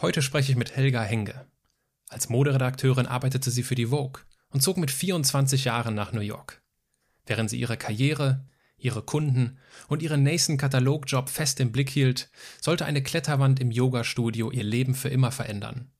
[0.00, 1.46] Heute spreche ich mit Helga Henge.
[2.08, 6.62] Als Moderedakteurin arbeitete sie für die Vogue und zog mit 24 Jahren nach New York.
[7.26, 8.44] Während sie ihre Karriere,
[8.76, 12.28] ihre Kunden und ihren nächsten Katalogjob fest im Blick hielt,
[12.60, 15.90] sollte eine Kletterwand im Yogastudio ihr Leben für immer verändern.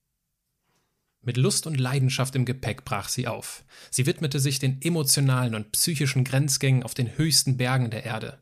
[1.23, 3.65] Mit Lust und Leidenschaft im Gepäck brach sie auf.
[3.91, 8.39] Sie widmete sich den emotionalen und psychischen Grenzgängen auf den höchsten Bergen der Erde.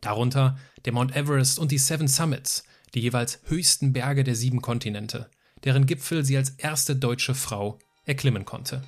[0.00, 2.64] Darunter der Mount Everest und die Seven Summits,
[2.94, 5.30] die jeweils höchsten Berge der sieben Kontinente,
[5.64, 8.82] deren Gipfel sie als erste deutsche Frau erklimmen konnte.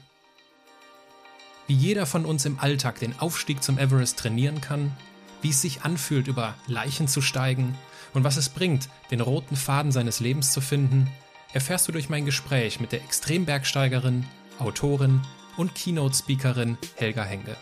[1.67, 4.93] Wie jeder von uns im Alltag den Aufstieg zum Everest trainieren kann,
[5.41, 7.77] wie es sich anfühlt, über Leichen zu steigen
[8.13, 11.09] und was es bringt, den roten Faden seines Lebens zu finden,
[11.53, 14.25] erfährst du durch mein Gespräch mit der Extrembergsteigerin,
[14.59, 15.21] Autorin
[15.57, 17.57] und Keynote-Speakerin Helga Henge.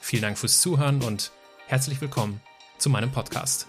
[0.00, 1.32] Vielen Dank fürs Zuhören und
[1.66, 2.40] herzlich willkommen
[2.78, 3.66] zu meinem Podcast.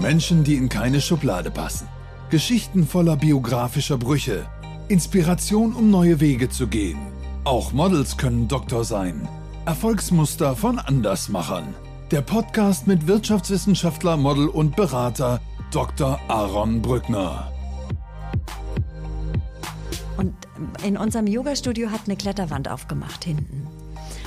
[0.00, 1.86] Menschen, die in keine Schublade passen.
[2.30, 4.46] Geschichten voller biografischer Brüche.
[4.88, 6.98] Inspiration, um neue Wege zu gehen.
[7.44, 9.28] Auch Models können Doktor sein.
[9.66, 11.74] Erfolgsmuster von Andersmachern.
[12.10, 16.18] Der Podcast mit Wirtschaftswissenschaftler, Model und Berater Dr.
[16.28, 17.52] Aaron Brückner.
[20.16, 20.34] Und
[20.84, 23.69] in unserem Yoga-Studio hat eine Kletterwand aufgemacht hinten.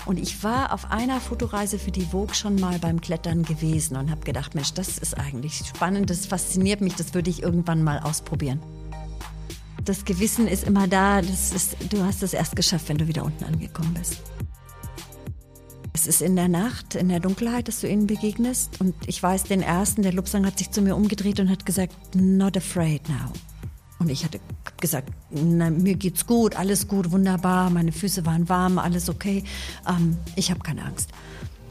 [0.06, 4.12] Und ich war auf einer Fotoreise für die Vogue schon mal beim Klettern gewesen und
[4.12, 8.00] habe gedacht, Mensch, das ist eigentlich spannend, das fasziniert mich, das würde ich irgendwann mal
[8.00, 8.60] ausprobieren.
[9.86, 13.44] Das Gewissen ist immer da, ist, du hast es erst geschafft, wenn du wieder unten
[13.44, 14.22] angekommen bist.
[15.94, 18.82] Es ist in der Nacht, in der Dunkelheit, dass du ihnen begegnest.
[18.82, 21.94] Und ich weiß, den ersten, der Lupsang hat sich zu mir umgedreht und hat gesagt,
[22.16, 23.32] not afraid now.
[24.04, 24.42] Und ich hatte
[24.82, 29.46] gesagt, na, mir geht's gut, alles gut, wunderbar, meine Füße waren warm, alles okay,
[29.88, 31.10] ähm, ich habe keine Angst.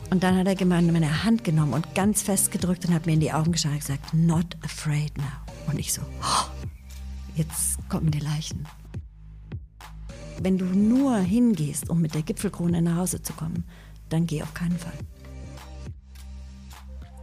[0.09, 3.13] Und dann hat er gemeint, meine Hand genommen und ganz fest gedrückt und hat mir
[3.13, 5.25] in die Augen geschaut und gesagt, not afraid now.
[5.71, 6.67] Und ich so, oh,
[7.35, 8.67] jetzt kommen die Leichen.
[10.41, 13.65] Wenn du nur hingehst, um mit der Gipfelkrone nach Hause zu kommen,
[14.09, 14.97] dann geh auf keinen Fall.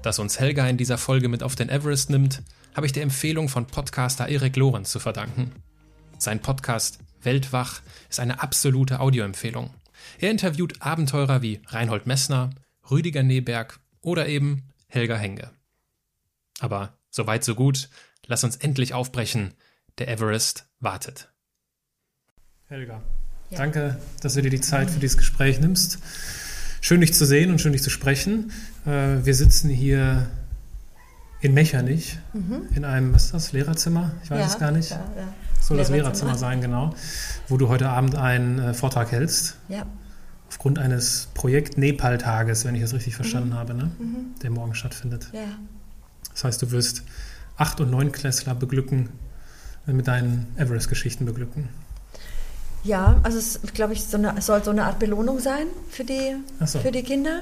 [0.04, 2.44] Dass uns Helga in dieser Folge mit auf den Everest nimmt,
[2.76, 5.52] habe ich der Empfehlung von Podcaster Erik Lorenz zu verdanken.
[6.18, 9.74] Sein Podcast Weltwach ist eine absolute Audioempfehlung.
[10.20, 12.52] Er interviewt Abenteurer wie Reinhold Messner,
[12.90, 15.52] Rüdiger Neberg oder eben Helga Henge.
[16.60, 17.90] Aber so weit, so gut.
[18.26, 19.54] Lass uns endlich aufbrechen.
[19.98, 21.30] Der Everest wartet.
[22.68, 23.02] Helga,
[23.50, 23.58] ja.
[23.58, 26.00] danke, dass du dir die Zeit für dieses Gespräch nimmst.
[26.82, 28.52] Schön, dich zu sehen und schön, dich zu sprechen.
[28.86, 30.30] Äh, wir sitzen hier
[31.42, 32.68] in Mechernich, mhm.
[32.76, 34.12] in einem, was ist das, Lehrerzimmer?
[34.24, 34.92] Ich weiß ja, es gar nicht.
[34.92, 35.34] Ja, ja.
[35.60, 36.94] Soll das Lehrerzimmer sein, genau.
[37.48, 39.58] Wo du heute Abend einen äh, Vortrag hältst.
[39.68, 39.86] Ja.
[40.48, 43.56] Aufgrund eines Projekt Nepal-Tages, wenn ich das richtig verstanden mhm.
[43.56, 43.92] habe, ne?
[44.00, 44.40] Mhm.
[44.42, 45.30] der morgen stattfindet.
[45.32, 45.42] Ja.
[46.34, 47.04] Das heißt, du wirst
[47.58, 49.10] Acht- und Neunklässler beglücken,
[49.88, 51.70] äh, mit deinen Everest-Geschichten beglücken.
[52.84, 56.38] Ja, also es glaube ich so eine, soll so eine Art Belohnung sein für die,
[56.66, 56.80] so.
[56.80, 57.42] für die Kinder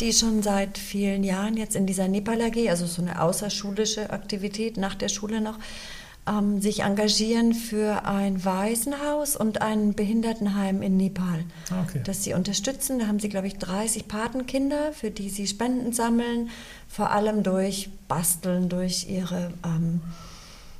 [0.00, 4.76] die schon seit vielen Jahren jetzt in dieser Nepal AG, also so eine außerschulische Aktivität
[4.76, 5.58] nach der Schule noch,
[6.26, 12.00] ähm, sich engagieren für ein Waisenhaus und ein Behindertenheim in Nepal, ah, okay.
[12.04, 12.98] das sie unterstützen.
[12.98, 16.50] Da haben sie, glaube ich, 30 Patenkinder, für die sie Spenden sammeln,
[16.88, 20.00] vor allem durch Basteln, durch ihre ähm,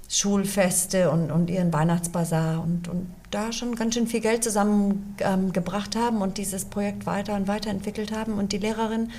[0.09, 6.03] Schulfeste und, und ihren Weihnachtsbazar und, und da schon ganz schön viel Geld zusammengebracht ähm,
[6.03, 8.39] haben und dieses Projekt weiter und weiterentwickelt haben.
[8.39, 9.11] Und die Lehrerin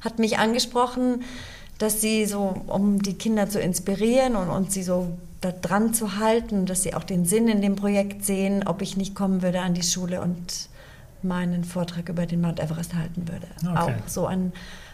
[0.00, 1.24] hat mich angesprochen,
[1.78, 5.08] dass sie so, um die Kinder zu inspirieren und, und sie so
[5.40, 8.96] da dran zu halten, dass sie auch den Sinn in dem Projekt sehen, ob ich
[8.96, 10.68] nicht kommen würde an die Schule und
[11.22, 13.46] meinen Vortrag über den Mount Everest halten würde.
[13.60, 13.94] Okay.
[14.02, 14.52] Auch so ein,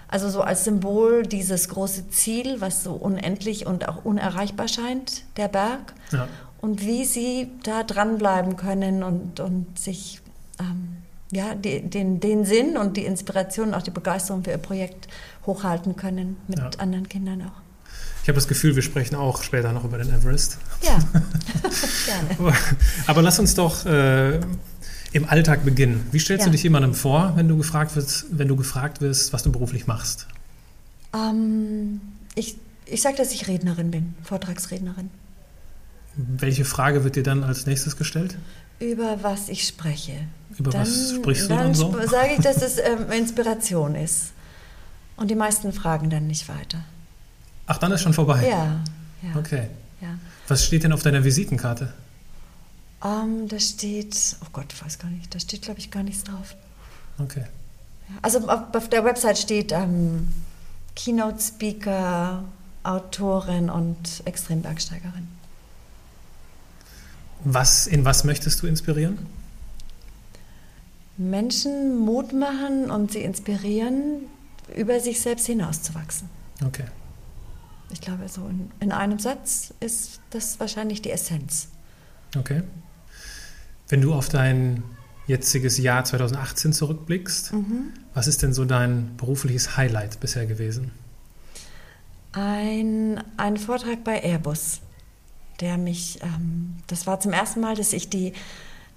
[0.08, 5.48] also so als Symbol dieses große Ziel, was so unendlich und auch unerreichbar scheint, der
[5.48, 5.92] Berg.
[6.12, 6.28] Ja
[6.60, 10.20] und wie sie da dranbleiben können und, und sich
[10.58, 10.96] ähm,
[11.32, 15.08] ja, die, den, den Sinn und die Inspiration, und auch die Begeisterung für ihr Projekt
[15.46, 16.70] hochhalten können mit ja.
[16.78, 17.60] anderen Kindern auch.
[18.22, 20.58] Ich habe das Gefühl, wir sprechen auch später noch über den Everest.
[20.82, 20.98] Ja,
[22.06, 22.30] gerne.
[22.38, 22.54] aber,
[23.06, 24.40] aber, lass uns doch äh,
[25.12, 26.06] im Alltag beginnen.
[26.12, 26.46] Wie stellst ja.
[26.46, 29.86] du dich jemandem vor, wenn du gefragt wirst, wenn du gefragt wirst, was du beruflich
[29.86, 30.26] machst?
[31.14, 32.00] Ähm,
[32.34, 32.56] ich
[32.90, 35.10] ich sage, dass ich Rednerin bin, Vortragsrednerin.
[36.16, 38.36] Welche Frage wird dir dann als nächstes gestellt?
[38.78, 40.14] Über was ich spreche.
[40.58, 41.58] Über dann, was sprichst du dann?
[41.58, 41.92] Dann so?
[42.06, 44.32] sage ich, dass es ähm, Inspiration ist.
[45.16, 46.82] Und die meisten fragen dann nicht weiter.
[47.66, 48.48] Ach, dann ist schon vorbei?
[48.48, 48.80] Ja.
[49.22, 49.68] ja okay.
[50.00, 50.18] Ja.
[50.48, 51.92] Was steht denn auf deiner Visitenkarte?
[53.02, 56.02] Um, ähm, da steht, oh Gott, ich weiß gar nicht, da steht, glaube ich, gar
[56.02, 56.54] nichts drauf.
[57.18, 57.44] Okay.
[58.22, 60.28] Also auf, auf, der Website steht ähm,
[60.96, 62.44] Keynote Speaker,
[62.82, 65.28] Autorin und Extrembergsteigerin.
[67.44, 69.18] Was, in was möchtest du inspirieren?
[71.16, 74.26] Menschen Mut machen und sie inspirieren,
[74.74, 76.28] über sich selbst hinauszuwachsen.
[76.64, 76.84] Okay.
[77.92, 81.68] Ich glaube, so in, in einem Satz ist das wahrscheinlich die Essenz.
[82.38, 82.62] Okay.
[83.88, 84.82] Wenn du auf dein
[85.26, 87.92] jetziges Jahr 2018 zurückblickst, mhm.
[88.14, 90.92] was ist denn so dein berufliches Highlight bisher gewesen?
[92.32, 94.80] Ein, ein Vortrag bei Airbus,
[95.60, 98.32] der mich, ähm, das war zum ersten Mal, dass ich die,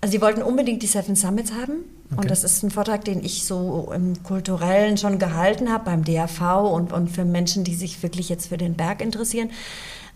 [0.01, 1.86] also sie wollten unbedingt die Seven Summits haben.
[2.12, 2.21] Okay.
[2.21, 6.71] Und das ist ein Vortrag, den ich so im Kulturellen schon gehalten habe, beim DAV
[6.71, 9.50] und, und für Menschen, die sich wirklich jetzt für den Berg interessieren.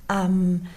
[0.09, 0.67] Ähm,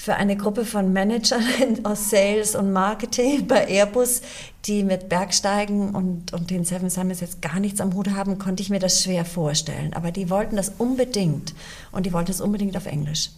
[0.00, 1.44] für eine Gruppe von Managern
[1.84, 4.22] aus Sales und Marketing bei Airbus,
[4.64, 8.62] die mit Bergsteigen und, und den Seven Summits jetzt gar nichts am Hut haben, konnte
[8.62, 9.92] ich mir das schwer vorstellen.
[9.92, 11.54] Aber die wollten das unbedingt
[11.92, 13.30] und die wollten es unbedingt auf Englisch.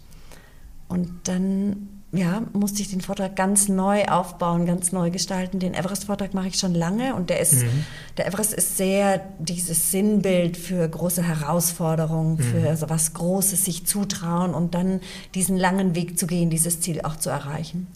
[0.93, 5.59] Und dann ja, musste ich den Vortrag ganz neu aufbauen, ganz neu gestalten.
[5.61, 7.87] Den Everest-Vortrag mache ich schon lange und der ist, mhm.
[8.19, 12.41] der Everest ist sehr dieses Sinnbild für große Herausforderungen, mhm.
[12.41, 15.01] für so was Großes sich zutrauen und dann
[15.35, 17.87] diesen langen Weg zu gehen, dieses Ziel auch zu erreichen.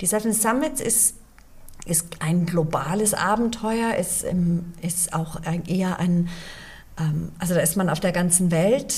[0.00, 1.16] Die Seven Summits ist
[1.84, 4.24] ist ein globales Abenteuer, ist,
[4.82, 6.28] ist auch eher ein,
[6.98, 8.92] ähm, also da ist man auf der ganzen Welt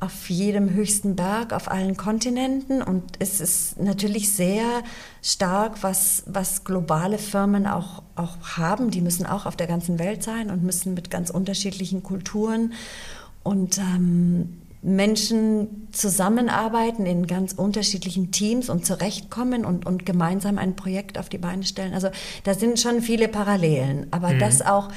[0.00, 2.82] auf jedem höchsten Berg, auf allen Kontinenten.
[2.82, 4.82] Und es ist natürlich sehr
[5.22, 8.90] stark, was, was globale Firmen auch, auch haben.
[8.90, 12.72] Die müssen auch auf der ganzen Welt sein und müssen mit ganz unterschiedlichen Kulturen
[13.42, 21.18] und ähm, Menschen zusammenarbeiten in ganz unterschiedlichen Teams und zurechtkommen und, und gemeinsam ein Projekt
[21.18, 21.92] auf die Beine stellen.
[21.92, 22.08] Also
[22.44, 24.06] da sind schon viele Parallelen.
[24.10, 24.38] Aber mhm.
[24.38, 24.88] das auch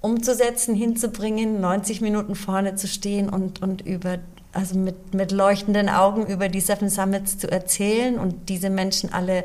[0.00, 4.18] umzusetzen, hinzubringen, 90 Minuten vorne zu stehen und, und über,
[4.52, 9.44] also mit, mit leuchtenden Augen über die Seven Summits zu erzählen und diese Menschen alle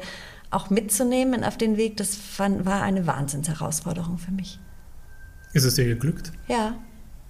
[0.51, 4.59] auch mitzunehmen auf den Weg, das fand, war eine Wahnsinnsherausforderung für mich.
[5.53, 6.31] Ist es dir geglückt?
[6.47, 6.75] Ja,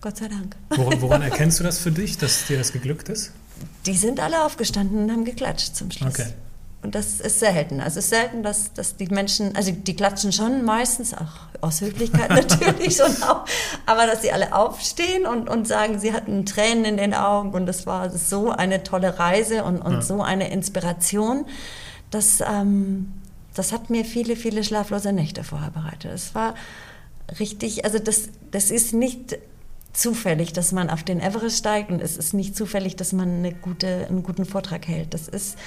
[0.02, 0.56] Gott sei Dank.
[0.70, 3.32] Woran, woran erkennst du das für dich, dass dir das geglückt ist?
[3.86, 6.20] Die sind alle aufgestanden und haben geklatscht zum Schluss.
[6.20, 6.34] Okay.
[6.86, 7.82] Und das ist selten.
[7.82, 11.82] Also es ist selten, dass, dass die Menschen, also die klatschen schon meistens, auch aus
[11.82, 13.44] Höflichkeit natürlich schon auch,
[13.88, 17.68] aber dass sie alle aufstehen und, und sagen, sie hatten Tränen in den Augen und
[17.68, 20.02] es war so eine tolle Reise und, und ja.
[20.04, 21.48] so eine Inspiration.
[22.12, 23.12] Das, ähm,
[23.56, 26.12] das hat mir viele, viele schlaflose Nächte vorher bereitet.
[26.12, 26.54] Es war
[27.40, 29.40] richtig, also das, das ist nicht
[29.92, 33.54] zufällig, dass man auf den Everest steigt und es ist nicht zufällig, dass man eine
[33.54, 35.16] gute, einen guten Vortrag hält.
[35.16, 35.58] Das ist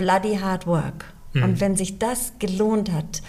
[0.00, 1.04] bloody hard work.
[1.34, 1.42] Mhm.
[1.42, 3.22] Und wenn sich das gelohnt hat,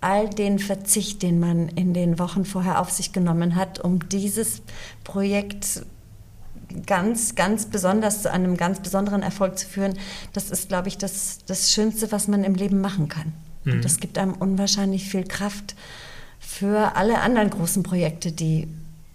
[0.00, 4.62] all den Verzicht, den man in den Wochen vorher auf sich genommen hat, um dieses
[5.04, 5.84] Projekt
[6.86, 9.94] ganz, ganz besonders zu einem ganz besonderen Erfolg zu führen,
[10.32, 13.32] das ist, glaube ich, das, das Schönste, was man im Leben machen kann.
[13.64, 13.72] Mhm.
[13.74, 15.74] Und das gibt einem unwahrscheinlich viel Kraft
[16.38, 18.68] für alle anderen großen Projekte, die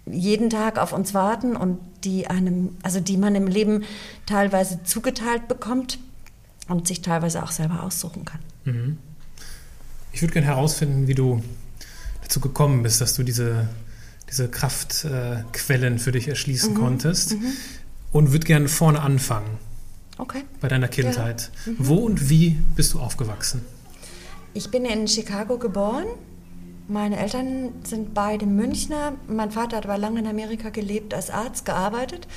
[0.06, 3.84] jeden Tag auf uns warten und die einem, also die man im Leben
[4.26, 6.00] teilweise zugeteilt bekommt
[6.72, 8.40] und sich teilweise auch selber aussuchen kann.
[8.66, 8.98] Mhm.
[10.14, 11.44] Ich würde gerne herausfinden, wie du
[12.22, 13.68] dazu gekommen bist, dass du diese,
[14.30, 16.78] diese Kraftquellen äh, für dich erschließen mhm.
[16.78, 17.34] konntest.
[17.34, 17.54] Mhm.
[18.12, 19.58] Und würde gerne vorne anfangen.
[20.18, 20.44] Okay.
[20.60, 21.50] Bei deiner Kindheit.
[21.66, 21.72] Ja.
[21.72, 21.76] Mhm.
[21.80, 23.62] Wo und wie bist du aufgewachsen?
[24.54, 26.06] Ich bin in Chicago geboren.
[26.90, 29.14] Meine Eltern sind beide Münchner.
[29.28, 32.28] Mein Vater hat aber lange in Amerika gelebt, als Arzt gearbeitet.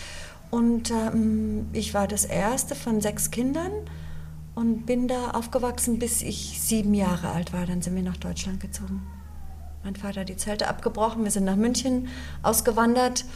[0.51, 3.73] Und ähm, ich war das erste von sechs Kindern
[4.55, 7.67] und bin da aufgewachsen, bis ich sieben Jahre alt war.
[7.67, 9.03] Dann sind wir nach Deutschland gezogen.
[9.83, 12.09] Mein Vater hat die Zelte abgebrochen, wir sind nach München
[12.43, 13.27] ausgewandert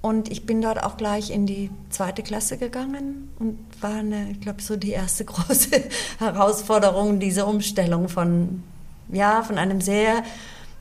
[0.00, 4.40] und ich bin dort auch gleich in die zweite Klasse gegangen und war eine, ich
[4.40, 5.82] glaube, so die erste große
[6.18, 8.62] Herausforderung, diese Umstellung von,
[9.12, 10.22] ja, von einem sehr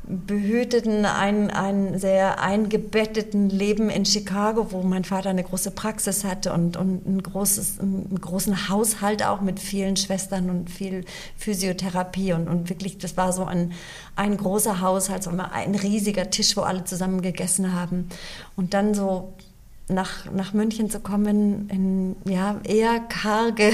[0.09, 6.51] behüteten, ein, ein sehr eingebetteten Leben in Chicago, wo mein Vater eine große Praxis hatte
[6.51, 11.05] und, und ein großes, einen großen Haushalt auch mit vielen Schwestern und viel
[11.37, 13.73] Physiotherapie und, und wirklich, das war so ein,
[14.15, 18.09] ein großer Haushalt, so ein riesiger Tisch, wo alle zusammen gegessen haben.
[18.55, 19.35] Und dann so
[19.89, 23.73] nach, nach München zu kommen, in ja, eher karge,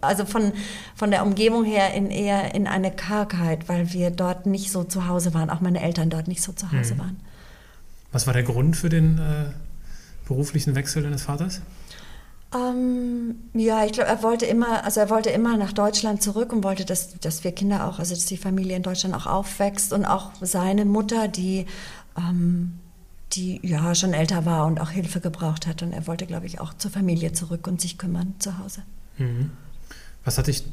[0.00, 0.52] also von,
[0.94, 5.06] von der Umgebung her in eher in eine Kargheit, weil wir dort nicht so zu
[5.06, 6.98] Hause waren, auch meine Eltern dort nicht so zu Hause mhm.
[6.98, 7.16] waren.
[8.12, 9.52] Was war der Grund für den äh,
[10.26, 11.60] beruflichen Wechsel deines Vaters?
[12.52, 16.64] Ähm, ja, ich glaube, er wollte immer, also er wollte immer nach Deutschland zurück und
[16.64, 20.04] wollte, dass, dass wir Kinder auch, also dass die Familie in Deutschland auch aufwächst und
[20.04, 21.66] auch seine Mutter, die
[22.16, 22.78] ähm,
[23.32, 25.82] die ja schon älter war und auch Hilfe gebraucht hat.
[25.82, 28.82] Und er wollte, glaube ich, auch zur Familie zurück und sich kümmern zu Hause.
[29.18, 29.50] Mhm.
[30.24, 30.64] Was hat dich,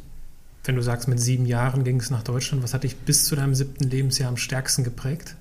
[0.63, 3.35] wenn du sagst, mit sieben Jahren ging es nach Deutschland, was hat dich bis zu
[3.35, 5.35] deinem siebten Lebensjahr am stärksten geprägt?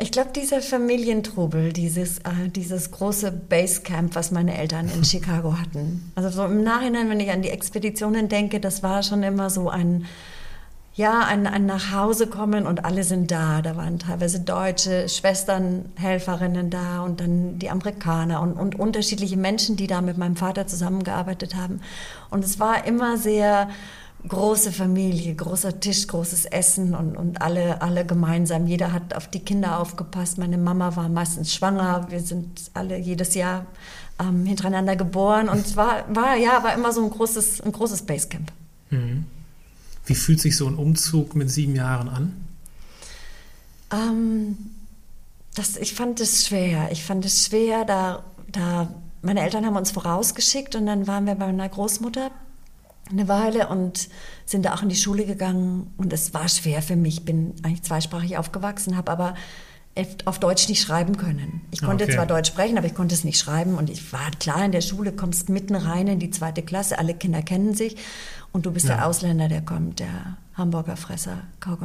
[0.00, 6.12] Ich glaube, dieser Familientrubel, dieses, äh, dieses große Basecamp, was meine Eltern in Chicago hatten.
[6.14, 9.68] Also so im Nachhinein, wenn ich an die Expeditionen denke, das war schon immer so
[9.68, 10.06] ein,
[10.98, 13.62] ja, ein, ein Nachhausekommen und alle sind da.
[13.62, 19.76] Da waren teilweise deutsche Schwestern, Helferinnen da und dann die Amerikaner und, und unterschiedliche Menschen,
[19.76, 21.82] die da mit meinem Vater zusammengearbeitet haben.
[22.30, 23.68] Und es war immer sehr
[24.26, 28.66] große Familie, großer Tisch, großes Essen und, und alle, alle gemeinsam.
[28.66, 30.36] Jeder hat auf die Kinder aufgepasst.
[30.36, 32.08] Meine Mama war meistens schwanger.
[32.10, 33.66] Wir sind alle jedes Jahr
[34.18, 35.48] ähm, hintereinander geboren.
[35.48, 38.50] Und es war, war, ja, war immer so ein großes, ein großes Basecamp.
[38.90, 39.26] Mhm.
[40.08, 42.48] Wie fühlt sich so ein Umzug mit sieben Jahren an?
[43.92, 44.56] Ähm,
[45.54, 46.88] das, ich fand es schwer.
[46.90, 48.88] Ich fand es schwer, da, da
[49.22, 52.30] meine Eltern haben uns vorausgeschickt und dann waren wir bei meiner Großmutter
[53.10, 54.08] eine Weile und
[54.44, 57.18] sind da auch in die Schule gegangen und es war schwer für mich.
[57.18, 59.34] Ich bin eigentlich zweisprachig aufgewachsen, habe aber
[60.26, 61.62] auf Deutsch nicht schreiben können.
[61.72, 62.14] Ich konnte okay.
[62.14, 64.80] zwar Deutsch sprechen, aber ich konnte es nicht schreiben und ich war klar in der
[64.80, 67.96] Schule, kommst mitten rein in die zweite Klasse, alle Kinder kennen sich
[68.52, 68.96] und du bist ja.
[68.96, 71.78] der Ausländer, der kommt, der Hamburger Fresser, Kauer.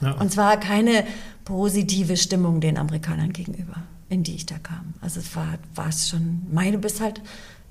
[0.00, 0.12] Ja.
[0.12, 1.04] Und zwar keine
[1.44, 3.76] positive Stimmung den Amerikanern gegenüber,
[4.08, 4.94] in die ich da kam.
[5.00, 7.20] Also es war, war es schon, meine, du bist halt,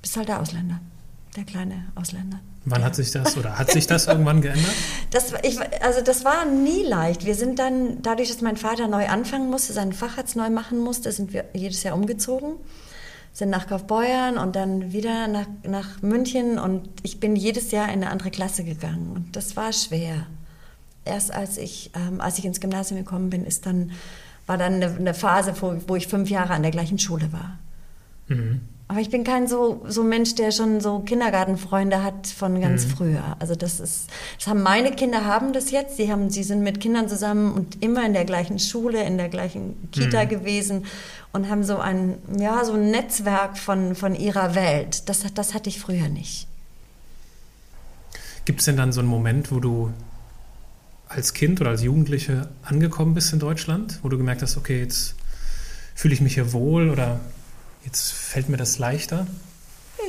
[0.02, 0.80] bist halt der Ausländer,
[1.36, 2.40] der kleine Ausländer.
[2.66, 2.88] Wann ja.
[2.88, 4.74] hat sich das oder hat sich das irgendwann geändert?
[5.12, 7.26] Das, ich, also das war nie leicht.
[7.26, 11.12] Wir sind dann, dadurch, dass mein Vater neu anfangen musste, seinen Facharzt neu machen musste,
[11.12, 12.54] sind wir jedes Jahr umgezogen.
[13.34, 17.96] Sind nach Kaufbeuern und dann wieder nach, nach München und ich bin jedes Jahr in
[17.96, 19.12] eine andere Klasse gegangen.
[19.16, 20.28] Und das war schwer.
[21.04, 23.92] Erst als ich, ähm, als ich ins Gymnasium gekommen bin, ist dann,
[24.46, 27.58] war dann eine, eine Phase, wo, wo ich fünf Jahre an der gleichen Schule war.
[28.28, 28.62] Mhm.
[28.94, 32.90] Aber ich bin kein so, so Mensch, der schon so Kindergartenfreunde hat von ganz mhm.
[32.90, 33.38] früher.
[33.40, 35.98] Also das ist, das haben meine Kinder haben das jetzt.
[35.98, 39.30] Sie haben, sie sind mit Kindern zusammen und immer in der gleichen Schule, in der
[39.30, 40.30] gleichen Kita mhm.
[40.30, 40.86] gewesen
[41.34, 45.10] und haben so ein, ja, so ein Netzwerk von, von ihrer Welt.
[45.10, 46.48] Das, das hatte ich früher nicht.
[48.46, 49.92] Gibt es denn dann so einen Moment, wo du
[51.08, 55.16] als Kind oder als Jugendliche angekommen bist in Deutschland, wo du gemerkt hast, okay, jetzt
[55.96, 57.20] fühle ich mich hier wohl oder
[57.86, 59.28] Jetzt fällt mir das leichter?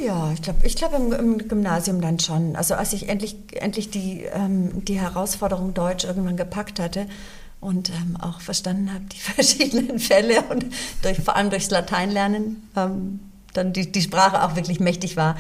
[0.05, 2.57] Ja, ich glaube ich glaub im, im, Gymnasium dann schon.
[2.57, 7.07] Also als ich endlich, endlich die, ähm, die Herausforderung Deutsch irgendwann gepackt hatte
[7.65, 10.67] und ähm, auch verstanden habe, die verschiedenen Fälle und
[11.03, 13.21] durch, vor allem durchs Lateinlernen ähm,
[13.53, 15.37] dann die, die Sprache auch wirklich mächtig war.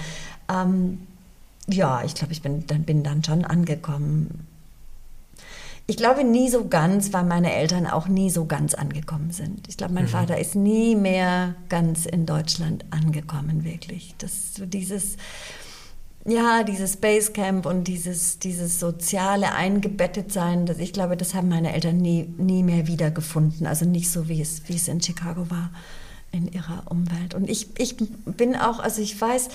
[0.48, 1.06] Ähm,
[1.66, 4.46] ja, ich glaube, ich bin dann, bin dann schon angekommen
[5.86, 9.68] ich glaube nie so ganz, weil meine Eltern auch nie so ganz angekommen sind.
[9.68, 10.08] Ich glaube, mein mhm.
[10.08, 14.14] Vater ist nie mehr ganz in Deutschland angekommen, wirklich.
[14.18, 15.16] Das so dieses,
[16.26, 21.98] ja, dieses Basecamp und dieses, dieses soziale Eingebettetsein, das, ich glaube, das haben meine Eltern
[21.98, 23.66] nie, nie mehr wiedergefunden.
[23.66, 25.70] Also nicht so, wie es, wie es in Chicago war
[26.32, 27.34] in ihrer Umwelt.
[27.34, 29.48] Und ich, ich bin auch, also ich weiß,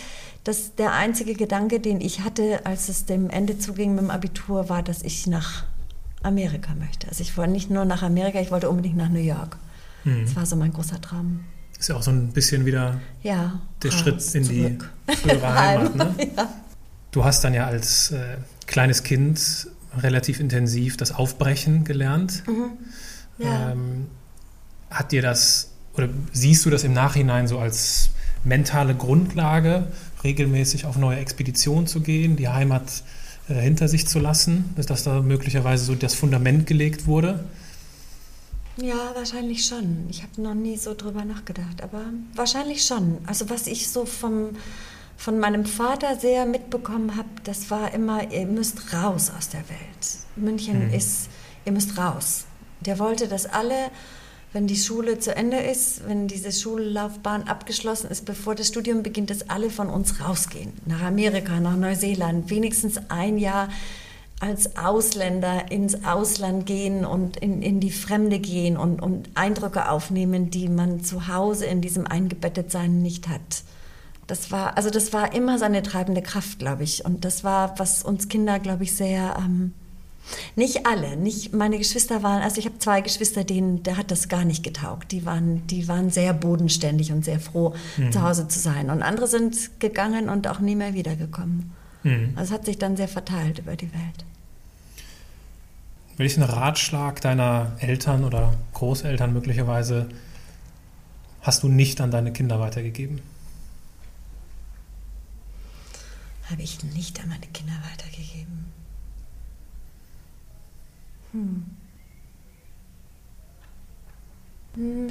[0.44, 4.70] dass der einzige Gedanke, den ich hatte, als es dem Ende zuging mit dem Abitur,
[4.70, 5.66] war, dass ich nach
[6.22, 7.08] Amerika möchte.
[7.08, 9.58] Also ich wollte nicht nur nach Amerika, ich wollte unbedingt nach New York.
[10.04, 10.24] Mhm.
[10.24, 11.42] Das war so mein großer Traum.
[11.80, 14.90] Ist ja auch so ein bisschen wieder ja, der Schritt in zurück.
[15.10, 15.96] die frühere Heimat.
[15.96, 16.16] Ne?
[16.38, 16.50] ja.
[17.12, 19.68] Du hast dann ja als äh, kleines Kind
[19.98, 22.44] relativ intensiv das Aufbrechen gelernt.
[22.48, 23.44] Mhm.
[23.44, 23.72] Ja.
[23.72, 24.08] Ähm,
[24.92, 28.10] hat dir das, oder siehst du das im Nachhinein so als
[28.44, 29.88] mentale Grundlage,
[30.24, 33.04] regelmäßig auf neue Expeditionen zu gehen, die Heimat
[33.48, 37.46] äh, hinter sich zu lassen, dass da möglicherweise so das Fundament gelegt wurde?
[38.82, 40.08] Ja, wahrscheinlich schon.
[40.10, 42.02] Ich habe noch nie so drüber nachgedacht, aber
[42.36, 43.18] wahrscheinlich schon.
[43.26, 44.52] Also was ich so vom,
[45.18, 50.18] von meinem Vater sehr mitbekommen habe, das war immer, ihr müsst raus aus der Welt.
[50.36, 50.94] München mhm.
[50.94, 51.30] ist,
[51.66, 52.46] ihr müsst raus.
[52.82, 53.92] Der wollte, dass alle
[54.52, 59.30] wenn die Schule zu Ende ist, wenn diese Schullaufbahn abgeschlossen ist, bevor das Studium beginnt,
[59.30, 60.74] dass alle von uns rausgehen.
[60.86, 63.70] Nach Amerika, nach Neuseeland, wenigstens ein Jahr
[64.40, 70.50] als Ausländer ins Ausland gehen und in, in die Fremde gehen und, und Eindrücke aufnehmen,
[70.50, 73.64] die man zu Hause in diesem Eingebettetsein nicht hat.
[74.28, 77.04] Das war, also das war immer seine treibende Kraft, glaube ich.
[77.04, 79.74] Und das war, was uns Kinder, glaube ich, sehr ähm,
[80.56, 84.30] nicht alle, nicht meine Geschwister waren, also ich habe zwei Geschwister, denen der hat das
[84.30, 85.12] gar nicht getaugt.
[85.12, 88.12] Die waren, die waren sehr bodenständig und sehr froh, mhm.
[88.12, 88.90] zu Hause zu sein.
[88.90, 91.72] Und andere sind gegangen und auch nie mehr wiedergekommen.
[92.04, 92.34] Mhm.
[92.36, 94.26] Also es hat sich dann sehr verteilt über die Welt.
[96.18, 100.10] Welchen Ratschlag deiner Eltern oder Großeltern möglicherweise
[101.42, 103.22] hast du nicht an deine Kinder weitergegeben?
[106.50, 108.66] Habe ich nicht an meine Kinder weitergegeben.
[111.32, 111.42] Hm.
[111.42, 111.66] hm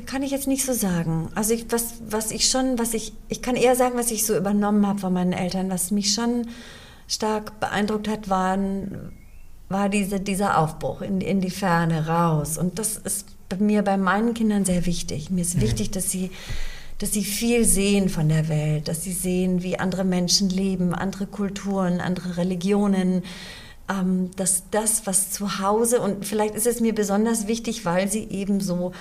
[0.07, 1.29] kann ich jetzt nicht so sagen.
[1.35, 4.37] Also ich, was, was ich schon, was ich, ich kann eher sagen, was ich so
[4.37, 6.49] übernommen habe von meinen Eltern, was mich schon
[7.07, 9.13] stark beeindruckt hat, waren,
[9.69, 12.57] war diese, dieser Aufbruch in, in die Ferne raus.
[12.57, 15.31] Und das ist bei mir bei meinen Kindern sehr wichtig.
[15.31, 15.63] Mir ist mhm.
[15.63, 16.31] wichtig, dass sie,
[16.99, 21.27] dass sie viel sehen von der Welt, dass sie sehen, wie andere Menschen leben, andere
[21.27, 23.23] Kulturen, andere Religionen.
[23.91, 28.25] Ähm, dass das, was zu Hause, und vielleicht ist es mir besonders wichtig, weil sie
[28.25, 28.93] eben so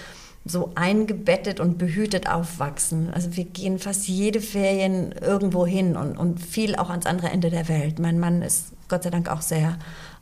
[0.45, 3.13] so eingebettet und behütet aufwachsen.
[3.13, 7.49] Also wir gehen fast jede Ferien irgendwo hin und, und viel auch ans andere Ende
[7.49, 7.99] der Welt.
[7.99, 9.77] Mein Mann ist Gott sei Dank auch sehr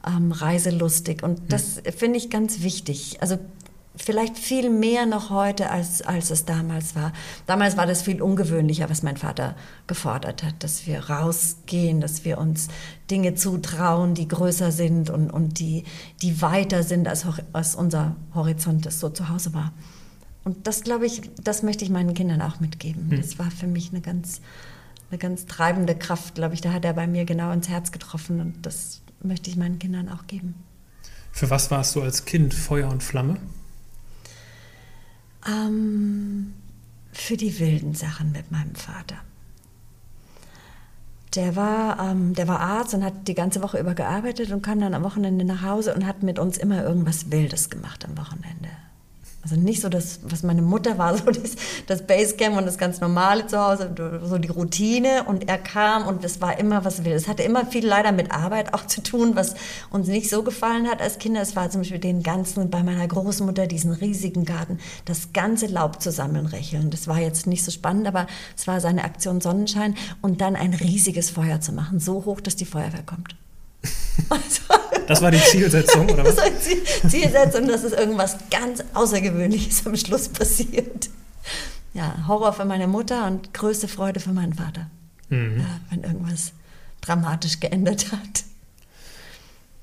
[0.07, 1.91] ähm, reiselustig und das mhm.
[1.91, 3.17] finde ich ganz wichtig.
[3.22, 3.38] Also
[3.95, 7.13] vielleicht viel mehr noch heute, als, als es damals war.
[7.45, 9.55] Damals war das viel ungewöhnlicher, was mein Vater
[9.88, 12.67] gefordert hat, dass wir rausgehen, dass wir uns
[13.10, 15.84] Dinge zutrauen, die größer sind und, und die,
[16.22, 19.72] die weiter sind, als, als unser Horizont das so zu Hause war.
[20.45, 23.09] Und das, glaube ich, das möchte ich meinen Kindern auch mitgeben.
[23.09, 23.21] Hm.
[23.21, 24.41] Das war für mich eine ganz,
[25.09, 26.61] eine ganz treibende Kraft, glaube ich.
[26.61, 30.07] Da hat er bei mir genau ins Herz getroffen und das möchte ich meinen Kindern
[30.07, 30.53] auch geben.
[31.31, 33.37] Für was warst du als Kind Feuer und Flamme?
[35.47, 36.53] Ähm,
[37.11, 39.17] für die wilden Sachen mit meinem Vater.
[41.33, 44.79] Der war, ähm, der war Arzt und hat die ganze Woche über gearbeitet und kam
[44.79, 48.69] dann am Wochenende nach Hause und hat mit uns immer irgendwas Wildes gemacht am Wochenende.
[49.45, 52.99] Also nicht so das, was meine Mutter war, so das, das Basecamp und das ganz
[52.99, 55.25] normale zu Hause, so die Routine.
[55.27, 57.11] Und er kam und es war immer was will.
[57.13, 59.53] Es hatte immer viel leider mit Arbeit auch zu tun, was
[59.91, 61.41] uns nicht so gefallen hat als Kinder.
[61.41, 66.01] Es war zum Beispiel den ganzen, bei meiner Großmutter, diesen riesigen Garten, das ganze Laub
[66.01, 66.89] zusammenrecheln.
[66.89, 68.25] Das war jetzt nicht so spannend, aber
[68.57, 69.93] es war seine Aktion Sonnenschein.
[70.23, 73.35] Und dann ein riesiges Feuer zu machen, so hoch, dass die Feuerwehr kommt.
[74.29, 74.61] Also,
[75.07, 76.35] das war die Zielsetzung, oder was?
[76.35, 81.09] Das war die Zielsetzung, dass es irgendwas ganz Außergewöhnliches am Schluss passiert.
[81.93, 84.89] Ja, Horror für meine Mutter und größte Freude für meinen Vater.
[85.29, 85.59] Mhm.
[85.59, 86.53] Ja, wenn irgendwas
[87.01, 88.43] dramatisch geändert hat.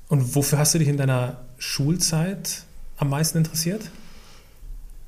[0.08, 2.64] Und wofür hast du dich in deiner Schulzeit
[2.98, 3.90] am meisten interessiert?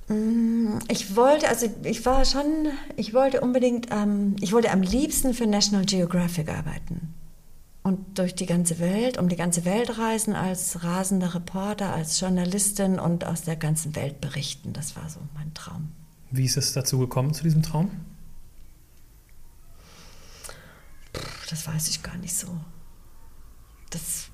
[0.09, 5.35] Mm, ich wollte, also ich war schon, ich wollte unbedingt, ähm, ich wollte am liebsten
[5.35, 7.15] für National Geographic arbeiten
[7.85, 12.99] und durch die ganze Welt, um die ganze Welt reisen als rasender Reporter, als Journalistin
[12.99, 14.73] und aus der ganzen Welt berichten.
[14.73, 15.93] Das war so mein Traum.
[16.31, 17.91] Wie ist es dazu gekommen, zu diesem Traum?
[21.51, 22.49] Das weiß ich gar nicht so.
[23.91, 24.29] Das,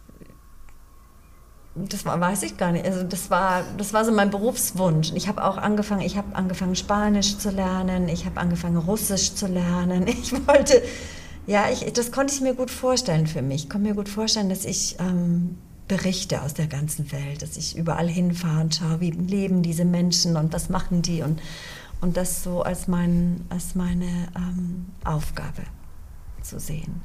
[1.75, 2.85] das war, weiß ich gar nicht.
[2.87, 5.11] Also das war, das war so mein Berufswunsch.
[5.17, 9.49] Ich habe auch angefangen, ich habe angefangen Spanisch zu lernen, ich habe angefangen Russisch zu
[9.49, 10.07] lernen.
[10.23, 10.81] Ich wollte
[11.51, 13.65] ja, ich, das konnte ich mir gut vorstellen für mich.
[13.65, 15.59] Ich konnte mir gut vorstellen, dass ich ähm,
[15.89, 20.37] berichte aus der ganzen Welt, dass ich überall hinfahre und schaue, wie leben diese Menschen
[20.37, 21.43] und was machen die und,
[22.01, 25.63] und das so als, mein, als meine ähm, Aufgabe
[26.41, 27.03] zu sehen.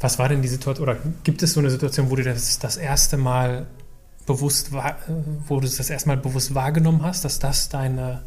[0.00, 2.76] Was war denn die Situation, oder gibt es so eine Situation, wo du das das
[2.76, 3.68] erste Mal
[4.26, 8.24] bewusst, wo du das erste Mal bewusst wahrgenommen hast, dass das deine,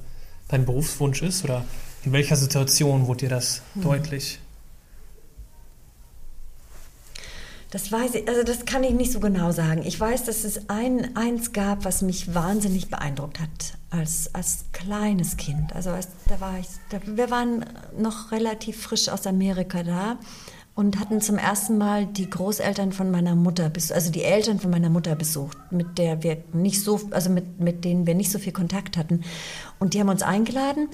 [0.47, 1.43] dein Berufswunsch ist?
[1.43, 1.65] Oder
[2.05, 3.83] in welcher Situation wurde dir das hm.
[3.83, 4.39] deutlich?
[7.71, 9.83] Das weiß ich, also das kann ich nicht so genau sagen.
[9.85, 15.35] Ich weiß, dass es ein, eins gab, was mich wahnsinnig beeindruckt hat als, als kleines
[15.35, 15.73] Kind.
[15.75, 17.65] Also als, da war ich, da, wir waren
[17.97, 20.17] noch relativ frisch aus Amerika da
[20.73, 24.89] und hatten zum ersten Mal die Großeltern von meiner Mutter, also die Eltern von meiner
[24.89, 28.53] Mutter besucht, mit der wir nicht so, also mit, mit denen wir nicht so viel
[28.53, 29.21] Kontakt hatten.
[29.79, 30.87] Und die haben uns eingeladen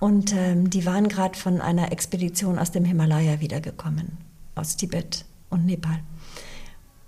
[0.00, 4.18] und ähm, die waren gerade von einer Expedition aus dem Himalaya wiedergekommen,
[4.54, 6.00] aus Tibet und Nepal.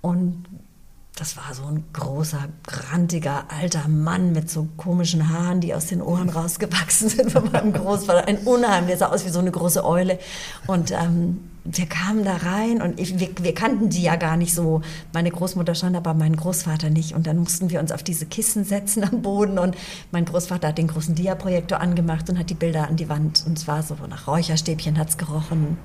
[0.00, 0.44] Und
[1.16, 6.02] das war so ein großer, grantiger, alter Mann mit so komischen Haaren, die aus den
[6.02, 8.28] Ohren rausgewachsen sind von meinem Großvater.
[8.28, 10.18] Ein Unheim, der sah aus wie so eine große Eule.
[10.66, 11.40] Und ähm,
[11.72, 14.82] wir kamen da rein und ich, wir, wir, kannten die ja gar nicht so.
[15.12, 17.14] Meine Großmutter schon, aber mein Großvater nicht.
[17.14, 19.58] Und dann mussten wir uns auf diese Kissen setzen am Boden.
[19.58, 19.76] Und
[20.12, 23.44] mein Großvater hat den großen Diaprojektor angemacht und hat die Bilder an die Wand.
[23.46, 25.78] Und zwar so nach Räucherstäbchen hat es gerochen.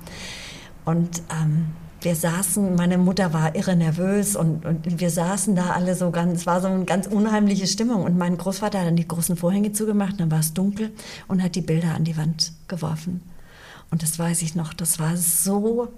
[0.86, 1.68] Und ähm,
[2.02, 6.40] wir saßen, meine Mutter war irre nervös und, und wir saßen da alle so ganz,
[6.40, 8.04] es war so eine ganz unheimliche Stimmung.
[8.04, 10.92] Und mein Großvater hat dann die großen Vorhänge zugemacht, dann war es dunkel
[11.28, 13.22] und hat die Bilder an die Wand geworfen.
[13.92, 15.90] Und das weiß ich noch, das war so,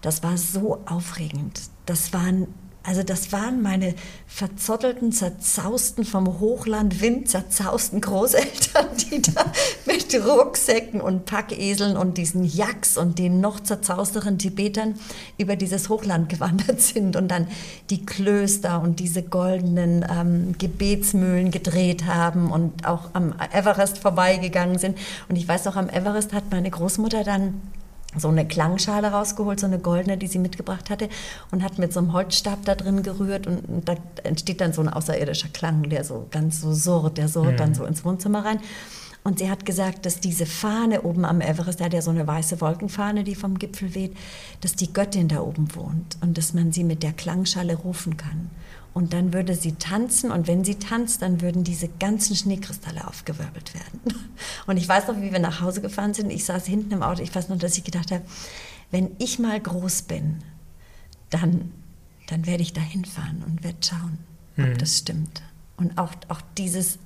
[0.00, 1.60] das war so aufregend.
[1.86, 2.48] Das waren
[2.84, 3.94] Also das waren meine
[4.26, 9.44] verzottelten, zerzausten, vom Hochlandwind zerzausten Großeltern, die da
[9.86, 14.94] mit Rucksäcken und Packeseln und diesen Yaks und den noch zerzausteren Tibetern
[15.38, 17.46] über dieses Hochland gewandert sind und dann
[17.90, 24.98] die Klöster und diese goldenen ähm, Gebetsmühlen gedreht haben und auch am Everest vorbeigegangen sind.
[25.28, 27.60] Und ich weiß auch, am Everest hat meine Großmutter dann
[28.16, 31.08] so eine Klangschale rausgeholt, so eine goldene, die sie mitgebracht hatte
[31.50, 34.88] und hat mit so einem Holzstab da drin gerührt und, da entsteht dann so ein
[34.88, 37.56] außerirdischer Klang, der so ganz so surrt, der surrt mhm.
[37.56, 38.60] dann so ins Wohnzimmer rein.
[39.24, 42.26] Und sie hat gesagt, dass diese Fahne oben am Everest, da hat ja so eine
[42.26, 44.16] weiße Wolkenfahne, die vom Gipfel weht,
[44.60, 48.50] dass die Göttin da oben wohnt und dass man sie mit der Klangschale rufen kann.
[48.94, 53.72] Und dann würde sie tanzen und wenn sie tanzt, dann würden diese ganzen Schneekristalle aufgewirbelt
[53.74, 54.00] werden.
[54.66, 56.30] Und ich weiß noch, wie wir nach Hause gefahren sind.
[56.30, 57.22] Ich saß hinten im Auto.
[57.22, 58.22] Ich weiß noch, dass ich gedacht habe,
[58.90, 60.42] wenn ich mal groß bin,
[61.30, 61.72] dann,
[62.28, 64.18] dann werde ich da hinfahren und werde schauen,
[64.58, 64.78] ob mhm.
[64.78, 65.42] das stimmt.
[65.78, 66.98] Und auch, auch dieses,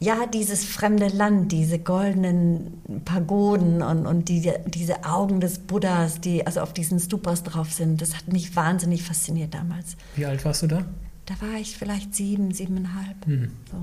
[0.00, 6.46] ja, dieses fremde Land, diese goldenen Pagoden und, und die, diese Augen des Buddhas, die
[6.46, 9.96] also auf diesen Stupas drauf sind, das hat mich wahnsinnig fasziniert damals.
[10.16, 10.86] Wie alt warst du da?
[11.26, 13.26] Da war ich vielleicht sieben, siebeneinhalb.
[13.26, 13.52] Mhm.
[13.70, 13.76] So,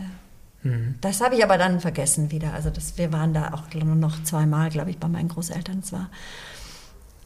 [0.00, 0.70] ja.
[0.70, 0.96] mhm.
[1.00, 2.52] Das habe ich aber dann vergessen wieder.
[2.54, 6.10] Also das, wir waren da auch nur noch zweimal, glaube ich, bei meinen Großeltern zwar.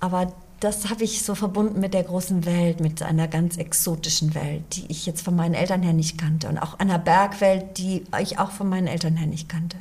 [0.00, 4.62] Aber das habe ich so verbunden mit der großen Welt, mit einer ganz exotischen Welt,
[4.72, 6.48] die ich jetzt von meinen Eltern her nicht kannte.
[6.48, 9.76] Und auch einer Bergwelt, die ich auch von meinen Eltern her nicht kannte.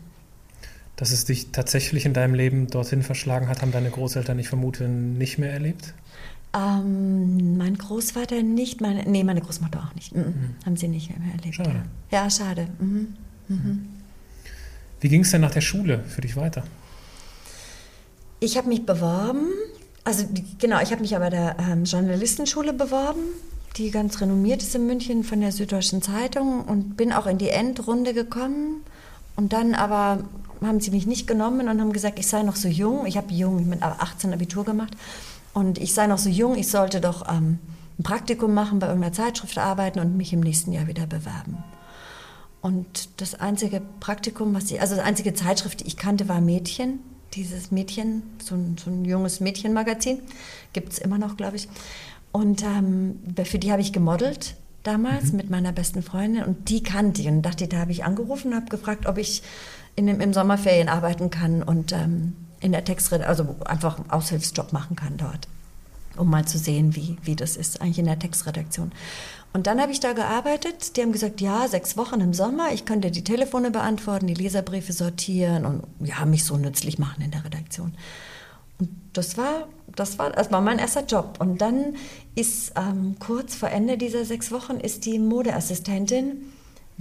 [0.95, 4.87] Dass es dich tatsächlich in deinem Leben dorthin verschlagen hat, haben deine Großeltern, ich vermute,
[4.87, 5.93] nicht mehr erlebt?
[6.53, 10.13] Ähm, mein Großvater nicht, meine, nee, meine Großmutter auch nicht.
[10.13, 10.23] Mhm.
[10.23, 10.55] Mhm.
[10.65, 11.55] Haben sie nicht mehr erlebt.
[11.55, 11.83] Schade.
[12.11, 12.67] Ja, ja schade.
[12.79, 13.15] Mhm.
[13.47, 13.87] mhm.
[14.99, 16.63] Wie ging es denn nach der Schule für dich weiter?
[18.39, 19.47] Ich habe mich beworben,
[20.03, 20.25] also
[20.59, 23.21] genau, ich habe mich aber der ähm, Journalistenschule beworben,
[23.77, 27.49] die ganz renommiert ist in München von der Süddeutschen Zeitung und bin auch in die
[27.49, 28.83] Endrunde gekommen.
[29.35, 30.23] Und dann aber
[30.61, 33.05] haben sie mich nicht genommen und haben gesagt, ich sei noch so jung.
[33.05, 34.95] Ich habe jung mit 18 Abitur gemacht
[35.53, 37.59] und ich sei noch so jung, ich sollte doch ähm,
[37.99, 41.63] ein Praktikum machen, bei irgendeiner Zeitschrift arbeiten und mich im nächsten Jahr wieder bewerben.
[42.61, 46.99] Und das einzige Praktikum, was ich, also die einzige Zeitschrift, die ich kannte, war Mädchen.
[47.33, 50.19] Dieses Mädchen, so ein, so ein junges Mädchenmagazin,
[50.73, 51.67] gibt es immer noch, glaube ich.
[52.31, 55.37] Und ähm, für die habe ich gemodelt damals mhm.
[55.37, 57.27] mit meiner besten Freundin und die kannte ich.
[57.27, 59.43] Und dachte, da habe ich angerufen und habe gefragt, ob ich
[59.95, 61.63] in, im Sommerferien arbeiten kann.
[61.63, 65.47] Und ähm, in der Textredaktion, also einfach einen Aushilfsjob machen kann dort,
[66.15, 68.91] um mal zu sehen, wie, wie das ist eigentlich in der Textredaktion.
[69.53, 70.95] Und dann habe ich da gearbeitet.
[70.95, 74.93] Die haben gesagt, ja, sechs Wochen im Sommer, ich könnte die Telefone beantworten, die Leserbriefe
[74.93, 77.93] sortieren und ja, mich so nützlich machen in der Redaktion.
[78.79, 81.37] Und das war, das war, das war mein erster Job.
[81.39, 81.95] Und dann
[82.35, 86.53] ist ähm, kurz vor Ende dieser sechs Wochen ist die Modeassistentin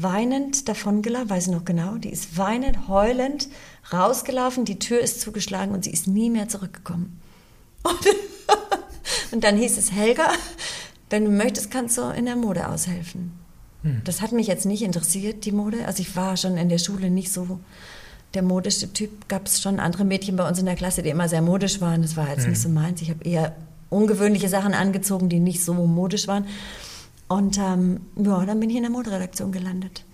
[0.03, 3.49] weinend davongelaufen, weiß ich noch genau, die ist weinend, heulend
[3.93, 7.21] rausgelaufen, die Tür ist zugeschlagen und sie ist nie mehr zurückgekommen.
[7.83, 10.29] Und, und dann hieß es, Helga,
[11.09, 13.33] wenn du möchtest, kannst du in der Mode aushelfen.
[13.83, 14.03] Hm.
[14.05, 15.87] Das hat mich jetzt nicht interessiert, die Mode.
[15.87, 17.59] Also ich war schon in der Schule nicht so
[18.35, 19.29] der modische Typ.
[19.29, 22.03] Gab es schon andere Mädchen bei uns in der Klasse, die immer sehr modisch waren.
[22.03, 22.51] Das war jetzt hm.
[22.51, 23.01] nicht so meins.
[23.01, 23.57] Ich habe eher
[23.89, 26.47] ungewöhnliche Sachen angezogen, die nicht so modisch waren.
[27.31, 30.05] Und ähm, ja, dann bin ich in der Moderedaktion gelandet.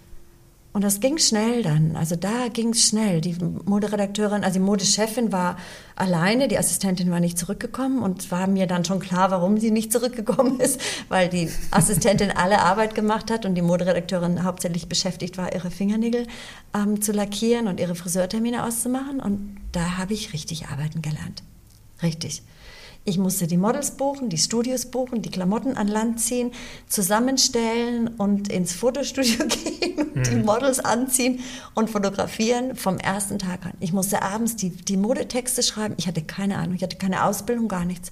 [0.74, 1.96] Und das ging schnell dann.
[1.96, 3.22] Also da ging es schnell.
[3.22, 5.56] Die Moderedakteurin, also die Modechefin war
[5.94, 9.90] alleine, die Assistentin war nicht zurückgekommen und war mir dann schon klar, warum sie nicht
[9.90, 15.54] zurückgekommen ist, weil die Assistentin alle Arbeit gemacht hat und die Moderedakteurin hauptsächlich beschäftigt war,
[15.54, 16.26] ihre Fingernägel
[16.74, 19.20] ähm, zu lackieren und ihre Friseurtermine auszumachen.
[19.20, 21.42] Und da habe ich richtig arbeiten gelernt.
[22.02, 22.42] Richtig.
[23.08, 26.50] Ich musste die Models buchen, die Studios buchen, die Klamotten an Land ziehen,
[26.88, 30.22] zusammenstellen und ins Fotostudio gehen und mhm.
[30.24, 31.38] die Models anziehen
[31.74, 33.74] und fotografieren vom ersten Tag an.
[33.78, 35.94] Ich musste abends die, die Modetexte schreiben.
[35.98, 38.10] Ich hatte keine Ahnung, ich hatte keine Ausbildung, gar nichts.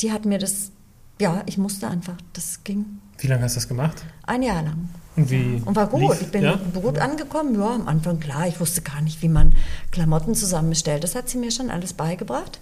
[0.00, 0.72] Die hat mir das,
[1.20, 2.98] ja, ich musste einfach, das ging.
[3.18, 4.02] Wie lange hast du das gemacht?
[4.24, 4.88] Ein Jahr lang.
[5.14, 5.62] Und wie?
[5.64, 6.00] Und war gut.
[6.00, 6.58] Lief, ich bin ja?
[6.74, 7.54] gut angekommen.
[7.54, 8.48] Ja, am Anfang klar.
[8.48, 9.54] Ich wusste gar nicht, wie man
[9.92, 11.04] Klamotten zusammenstellt.
[11.04, 12.58] Das hat sie mir schon alles beigebracht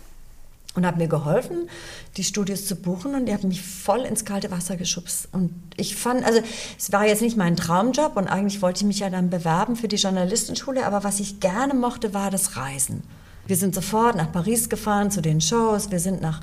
[0.74, 1.68] und hat mir geholfen,
[2.16, 5.28] die Studios zu buchen und die hat mich voll ins kalte Wasser geschubst.
[5.32, 6.40] Und ich fand, also
[6.78, 9.88] es war jetzt nicht mein Traumjob und eigentlich wollte ich mich ja dann bewerben für
[9.88, 13.02] die Journalistenschule, aber was ich gerne mochte, war das Reisen.
[13.46, 16.40] Wir sind sofort nach Paris gefahren zu den Shows, wir sind nach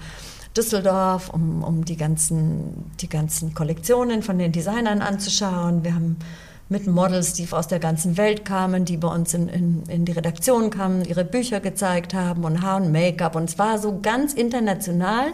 [0.57, 5.83] Düsseldorf, um, um die, ganzen, die ganzen Kollektionen von den Designern anzuschauen.
[5.83, 6.17] Wir haben
[6.69, 10.11] mit Models, die aus der ganzen Welt kamen, die bei uns in, in, in die
[10.11, 13.35] Redaktion kamen, ihre Bücher gezeigt haben und Haar und Make-up.
[13.35, 15.27] Und es war so ganz international.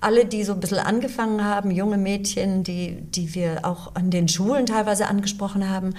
[0.00, 4.28] Alle, die so ein bisschen angefangen haben, junge Mädchen, die, die wir auch an den
[4.28, 5.94] Schulen teilweise angesprochen haben,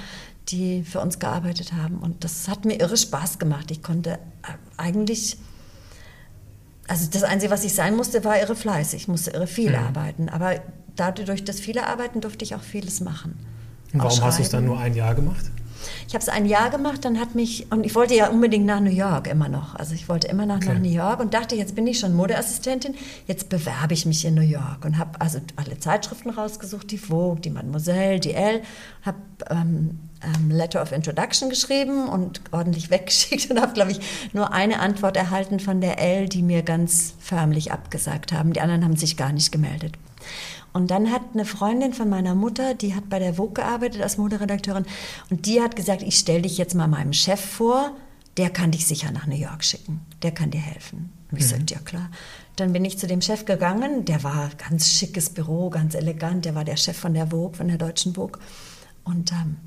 [0.49, 1.97] die für uns gearbeitet haben.
[1.99, 3.69] Und das hat mir irre Spaß gemacht.
[3.69, 4.17] Ich konnte
[4.77, 5.37] eigentlich,
[6.87, 9.03] also das Einzige, was ich sein musste, war irre fleißig.
[9.03, 9.85] Ich musste irre viel mhm.
[9.85, 10.29] arbeiten.
[10.29, 10.55] Aber
[10.95, 13.37] dadurch, dass viele arbeiten, durfte ich auch vieles machen.
[13.93, 15.51] Warum hast du es dann nur ein Jahr gemacht?
[16.07, 18.79] Ich habe es ein Jahr gemacht, dann hat mich, und ich wollte ja unbedingt nach
[18.79, 19.75] New York immer noch.
[19.75, 20.73] Also ich wollte immer noch okay.
[20.73, 22.95] nach New York und dachte, jetzt bin ich schon Modeassistentin,
[23.27, 27.39] jetzt bewerbe ich mich in New York und habe also alle Zeitschriften rausgesucht, die Vogue,
[27.39, 28.61] die Mademoiselle, die Elle,
[29.03, 29.17] habe
[29.49, 34.01] ähm, ähm, Letter of Introduction geschrieben und ordentlich weggeschickt und habe, glaube ich,
[34.33, 38.53] nur eine Antwort erhalten von der Elle, die mir ganz förmlich abgesagt haben.
[38.53, 39.97] Die anderen haben sich gar nicht gemeldet.
[40.73, 44.17] Und dann hat eine Freundin von meiner Mutter, die hat bei der Vogue gearbeitet als
[44.17, 44.85] Moderedakteurin,
[45.29, 47.91] und die hat gesagt, ich stelle dich jetzt mal meinem Chef vor,
[48.37, 51.11] der kann dich sicher nach New York schicken, der kann dir helfen.
[51.29, 51.49] Und ich mhm.
[51.49, 52.09] sagte, ja klar.
[52.55, 56.55] Dann bin ich zu dem Chef gegangen, der war ganz schickes Büro, ganz elegant, der
[56.55, 58.39] war der Chef von der Vogue, von der deutschen Vogue.
[59.03, 59.57] Und ähm,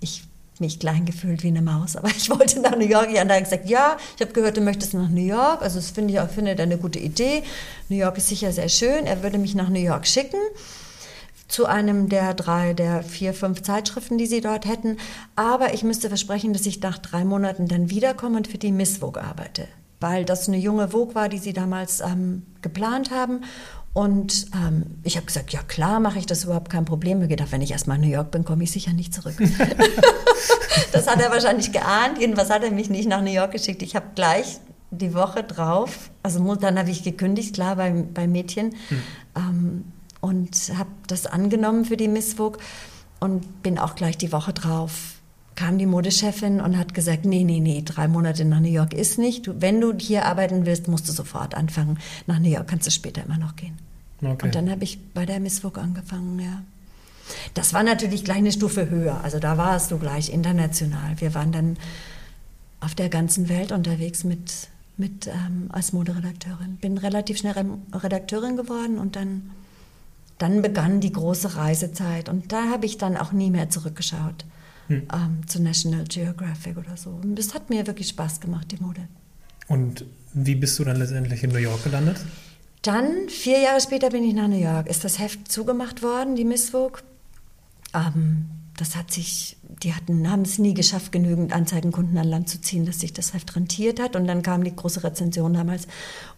[0.00, 0.24] ich
[0.60, 3.08] mich klein gefühlt wie eine Maus, aber ich wollte nach New York.
[3.08, 5.62] Und dann gesagt, ja, ich habe gehört, du möchtest nach New York.
[5.62, 7.42] Also das finde ich auch, finde eine gute Idee.
[7.88, 9.06] New York ist sicher sehr schön.
[9.06, 10.38] Er würde mich nach New York schicken
[11.48, 14.98] zu einem der drei, der vier, fünf Zeitschriften, die sie dort hätten.
[15.34, 18.98] Aber ich müsste versprechen, dass ich nach drei Monaten dann wiederkomme und für die Miss
[18.98, 19.66] Vogue arbeite.
[20.00, 23.40] Weil das eine junge Vogue war, die sie damals ähm, geplant haben.
[23.92, 27.18] Und ähm, ich habe gesagt, ja klar, mache ich das überhaupt kein Problem.
[27.18, 29.36] Ich habe gedacht, wenn ich erstmal in New York bin, komme ich sicher nicht zurück.
[30.92, 32.18] das hat er wahrscheinlich geahnt.
[32.20, 33.82] Jedenfalls hat er mich nicht nach New York geschickt.
[33.82, 34.58] Ich habe gleich
[34.90, 38.74] die Woche drauf, also dann habe ich gekündigt, klar, bei, bei Mädchen.
[38.88, 39.02] Hm.
[39.36, 39.84] Ähm,
[40.20, 42.58] und habe das angenommen für die Miss Vogue
[43.20, 45.17] und bin auch gleich die Woche drauf
[45.58, 49.18] kam die Modechefin und hat gesagt, nee, nee, nee, drei Monate nach New York ist
[49.18, 49.48] nicht.
[49.48, 51.98] Du, wenn du hier arbeiten willst, musst du sofort anfangen.
[52.28, 53.76] Nach New York kannst du später immer noch gehen.
[54.22, 54.46] Okay.
[54.46, 56.62] Und dann habe ich bei der Miss Vogue angefangen, ja.
[57.54, 59.20] Das war natürlich gleich eine Stufe höher.
[59.24, 61.20] Also da warst du gleich international.
[61.20, 61.76] Wir waren dann
[62.78, 66.76] auf der ganzen Welt unterwegs mit, mit ähm, als Moderedakteurin.
[66.76, 67.54] Bin relativ schnell
[67.92, 69.50] Redakteurin geworden und dann,
[70.38, 72.28] dann begann die große Reisezeit.
[72.28, 74.44] Und da habe ich dann auch nie mehr zurückgeschaut
[74.88, 75.02] hm.
[75.12, 77.20] ähm, zu National Geographic oder so.
[77.34, 79.08] Das hat mir wirklich Spaß gemacht, die Mode.
[79.68, 82.16] Und wie bist du dann letztendlich in New York gelandet?
[82.82, 84.86] Dann, vier Jahre später bin ich nach New York.
[84.86, 87.02] Ist das Heft zugemacht worden, die Miss Vogue?
[87.94, 88.46] Ähm,
[88.76, 92.86] das hat sich, die hatten, haben es nie geschafft, genügend Anzeigenkunden an Land zu ziehen,
[92.86, 94.14] dass sich das Heft rentiert hat.
[94.14, 95.88] Und dann kam die große Rezension damals.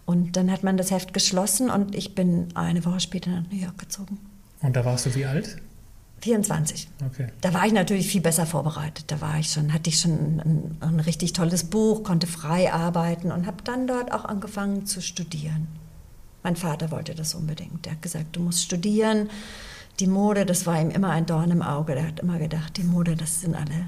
[0.06, 3.58] Und dann hat man das Heft geschlossen und ich bin eine Woche später nach New
[3.58, 4.18] York gezogen.
[4.62, 5.58] Und da warst du wie alt?
[6.20, 6.88] 24.
[7.06, 7.28] Okay.
[7.40, 9.04] Da war ich natürlich viel besser vorbereitet.
[9.08, 13.32] Da war ich schon, hatte ich schon ein, ein richtig tolles Buch, konnte frei arbeiten
[13.32, 15.68] und habe dann dort auch angefangen zu studieren.
[16.42, 17.86] Mein Vater wollte das unbedingt.
[17.86, 19.30] Er hat gesagt, du musst studieren.
[19.98, 21.94] Die Mode, das war ihm immer ein Dorn im Auge.
[21.94, 23.86] Der hat immer gedacht, die Mode, das sind alle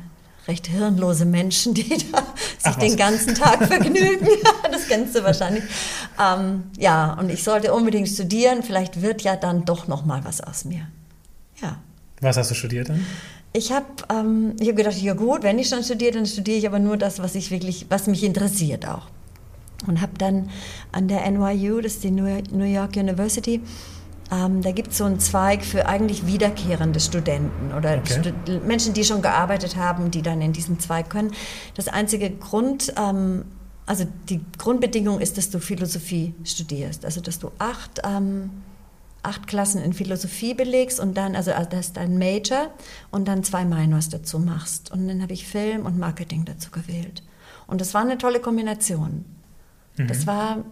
[0.49, 2.19] recht hirnlose Menschen, die da
[2.59, 4.27] sich Ach, den ganzen Tag vergnügen.
[4.71, 5.65] das kennst du wahrscheinlich.
[6.21, 8.63] Ähm, ja, und ich sollte unbedingt studieren.
[8.63, 10.87] Vielleicht wird ja dann doch noch mal was aus mir.
[11.61, 11.77] Ja.
[12.23, 13.05] Was hast du studiert dann?
[13.53, 16.79] Ich habe ähm, hab gedacht, ja gut, wenn ich schon studiere, dann studiere ich aber
[16.79, 19.09] nur das, was ich wirklich, was mich interessiert auch
[19.87, 20.49] und habe dann
[20.93, 23.61] an der NYU, das ist die New York University,
[24.31, 28.21] ähm, da gibt es so einen Zweig für eigentlich wiederkehrende Studenten oder okay.
[28.21, 31.33] Stud Menschen, die schon gearbeitet haben, die dann in diesen Zweig können.
[31.75, 33.45] Das einzige Grund, ähm,
[33.85, 38.51] also die Grundbedingung ist, dass du Philosophie studierst, also dass du acht, ähm,
[39.23, 42.71] acht Klassen in Philosophie belegst und dann, also, also das ist dein Major
[43.11, 44.91] und dann zwei Minors dazu machst.
[44.91, 47.23] Und dann habe ich Film und Marketing dazu gewählt.
[47.67, 49.25] Und das war eine tolle Kombination.
[49.97, 50.09] Mhm.
[50.09, 50.65] Das war,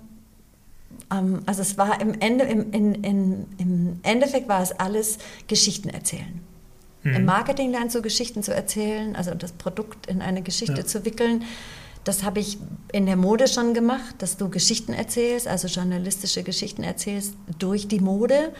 [1.12, 5.88] ähm, also es war im, Ende, im, in, in, im Endeffekt war es alles Geschichten
[5.88, 6.40] erzählen.
[7.02, 7.14] Mhm.
[7.14, 10.86] Im Marketing lernst du Geschichten zu erzählen, also das Produkt in eine Geschichte ja.
[10.86, 11.44] zu wickeln.
[12.04, 12.58] Das habe ich
[12.92, 18.00] in der Mode schon gemacht, dass du Geschichten erzählst, also journalistische Geschichten erzählst durch die
[18.00, 18.52] Mode.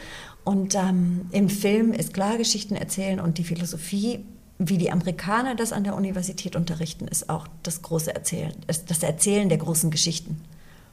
[0.44, 4.24] Und ähm, im Film ist klar Geschichten erzählen und die Philosophie
[4.62, 9.48] wie die Amerikaner das an der Universität unterrichten, ist auch das große Erzählen, das Erzählen
[9.48, 10.42] der großen Geschichten.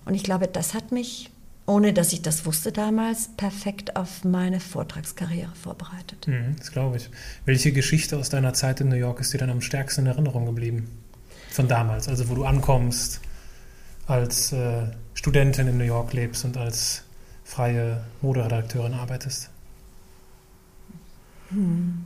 [0.06, 1.30] Und ich glaube, das hat mich,
[1.66, 6.28] ohne dass ich das wusste damals, perfekt auf meine Vortragskarriere vorbereitet.
[6.28, 7.10] Mhm, das glaube ich.
[7.44, 10.46] Welche Geschichte aus deiner Zeit in New York ist dir dann am stärksten in Erinnerung
[10.46, 10.88] geblieben?
[11.58, 13.20] Von damals, also wo du ankommst,
[14.06, 14.84] als äh,
[15.16, 17.02] Studentin in New York lebst und als
[17.44, 19.50] freie Moderedakteurin arbeitest?
[21.50, 22.06] Hm.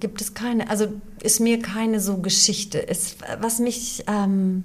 [0.00, 0.88] gibt es keine, also
[1.22, 2.78] ist mir keine so Geschichte.
[2.78, 4.64] Ist, was mich, ähm,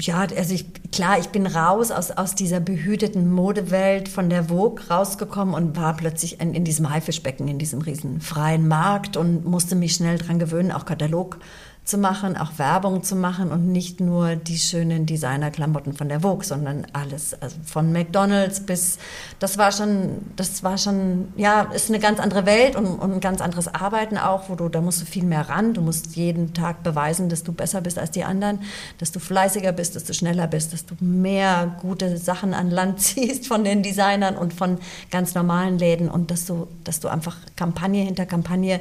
[0.00, 4.84] ja, also ich, klar, ich bin raus aus, aus dieser behüteten Modewelt von der Vogue
[4.90, 9.76] rausgekommen und war plötzlich in, in diesem Haifischbecken, in diesem riesen freien Markt und musste
[9.76, 11.38] mich schnell dran gewöhnen, auch Katalog
[11.84, 16.42] zu machen, auch Werbung zu machen und nicht nur die schönen Designerklamotten von der Vogue,
[16.42, 18.98] sondern alles, also von McDonald's bis,
[19.38, 23.20] das war schon, das war schon, ja, ist eine ganz andere Welt und, und ein
[23.20, 26.54] ganz anderes Arbeiten auch, wo du, da musst du viel mehr ran, du musst jeden
[26.54, 28.60] Tag beweisen, dass du besser bist als die anderen,
[28.96, 33.00] dass du fleißiger bist, dass du schneller bist, dass du mehr gute Sachen an Land
[33.02, 34.78] ziehst von den Designern und von
[35.10, 38.80] ganz normalen Läden und dass du, dass du einfach Kampagne hinter Kampagne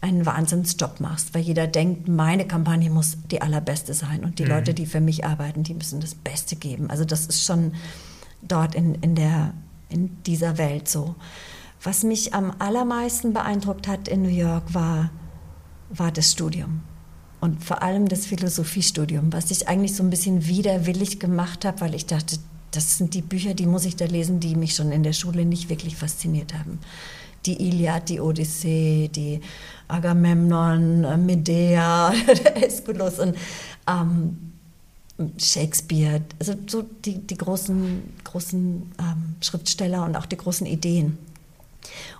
[0.00, 4.50] einen Wahnsinnsjob machst, weil jeder denkt, meine Kampagne muss die allerbeste sein und die mhm.
[4.50, 6.90] Leute, die für mich arbeiten, die müssen das Beste geben.
[6.90, 7.72] Also das ist schon
[8.42, 9.54] dort in, in, der,
[9.88, 11.16] in dieser Welt so.
[11.82, 15.10] Was mich am allermeisten beeindruckt hat in New York war,
[15.90, 16.82] war das Studium.
[17.40, 21.94] Und vor allem das Philosophiestudium, was ich eigentlich so ein bisschen widerwillig gemacht habe, weil
[21.94, 22.38] ich dachte,
[22.70, 25.44] das sind die Bücher, die muss ich da lesen, die mich schon in der Schule
[25.44, 26.78] nicht wirklich fasziniert haben
[27.46, 29.40] die Iliad, die Odyssee, die
[29.88, 32.08] Agamemnon, Medea,
[32.54, 33.36] Aeschylus und
[33.88, 34.52] ähm,
[35.38, 41.18] Shakespeare, also so die, die großen, großen ähm, Schriftsteller und auch die großen Ideen.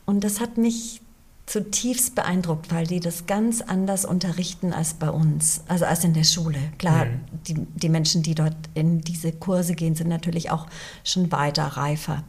[0.07, 1.01] Und das hat mich
[1.47, 6.25] zutiefst beeindruckt, weil die das ganz anders unterrichten als bei uns, also als in der
[6.25, 6.59] Schule.
[6.79, 7.21] Klar, mhm.
[7.47, 10.67] die, die Menschen, die dort in diese Kurse gehen, sind natürlich auch
[11.05, 12.25] schon weiter reifer.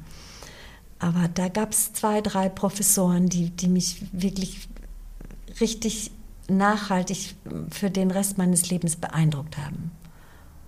[1.00, 4.68] Aber da gab es zwei, drei Professoren, die, die mich wirklich
[5.60, 6.12] richtig
[6.48, 7.36] nachhaltig
[7.70, 9.92] für den Rest meines Lebens beeindruckt haben.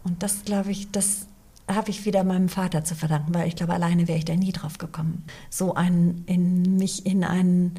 [0.04, 1.28] Und das, glaube ich, das
[1.68, 4.52] habe ich wieder meinem Vater zu verdanken, weil ich glaube, alleine wäre ich da nie
[4.52, 5.24] drauf gekommen.
[5.50, 7.74] So ein, in mich in ein,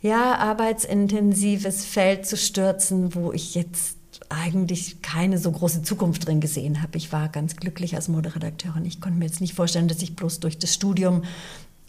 [0.00, 6.82] ja, arbeitsintensives Feld zu stürzen, wo ich jetzt eigentlich keine so große Zukunft drin gesehen
[6.82, 6.96] habe.
[6.96, 8.84] Ich war ganz glücklich als Moderedakteurin.
[8.84, 11.22] Ich konnte mir jetzt nicht vorstellen, dass ich bloß durch das Studium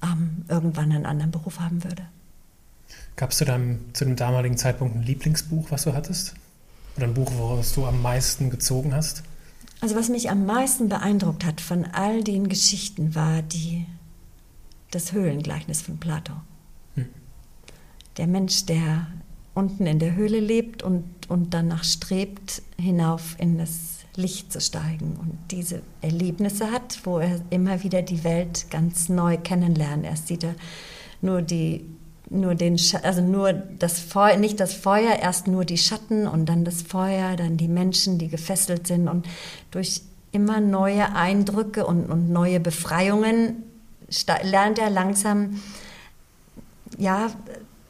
[0.03, 2.05] ähm, irgendwann einen anderen Beruf haben würde.
[3.15, 6.35] Gab es zu, deinem, zu dem damaligen Zeitpunkt ein Lieblingsbuch, was du hattest?
[6.97, 9.23] Oder ein Buch, woraus du am meisten gezogen hast?
[9.81, 13.85] Also was mich am meisten beeindruckt hat von all den Geschichten war die,
[14.91, 16.33] das Höhlengleichnis von Plato.
[16.95, 17.07] Hm.
[18.17, 19.07] Der Mensch, der
[19.53, 25.17] unten in der Höhle lebt und, und danach strebt, hinauf in das Licht zu steigen
[25.19, 30.06] und diese Erlebnisse hat, wo er immer wieder die Welt ganz neu kennenlernt.
[30.06, 30.56] Erst sieht er
[31.21, 31.86] nur die
[32.30, 36.65] nur den also nur das Feuer, nicht das Feuer, erst nur die Schatten und dann
[36.65, 39.28] das Feuer, dann die Menschen, die gefesselt sind und
[39.71, 43.63] durch immer neue Eindrücke und, und neue Befreiungen
[44.43, 45.62] lernt er langsam
[46.97, 47.32] ja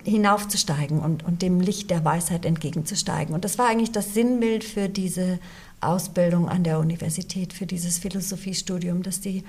[0.04, 3.34] hinaufzusteigen und, und dem Licht der Weisheit entgegenzusteigen.
[3.34, 5.40] Und das war eigentlich das Sinnbild für diese
[5.88, 9.44] Ausbildung an der Universität, für dieses Philosophiestudium, dass die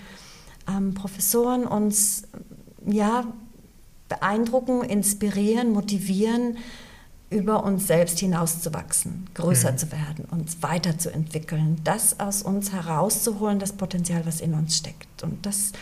[0.69, 2.25] ähm, Professoren uns
[2.87, 3.27] ja
[4.09, 6.59] beeindrucken, inspirieren, motivieren,
[7.31, 9.79] über uns selbst hinauszuwachsen, größer mhm.
[9.79, 15.23] zu werden, uns weiterzuentwickeln, das aus uns herauszuholen, das Potenzial, was in uns steckt.
[15.23, 15.73] Und das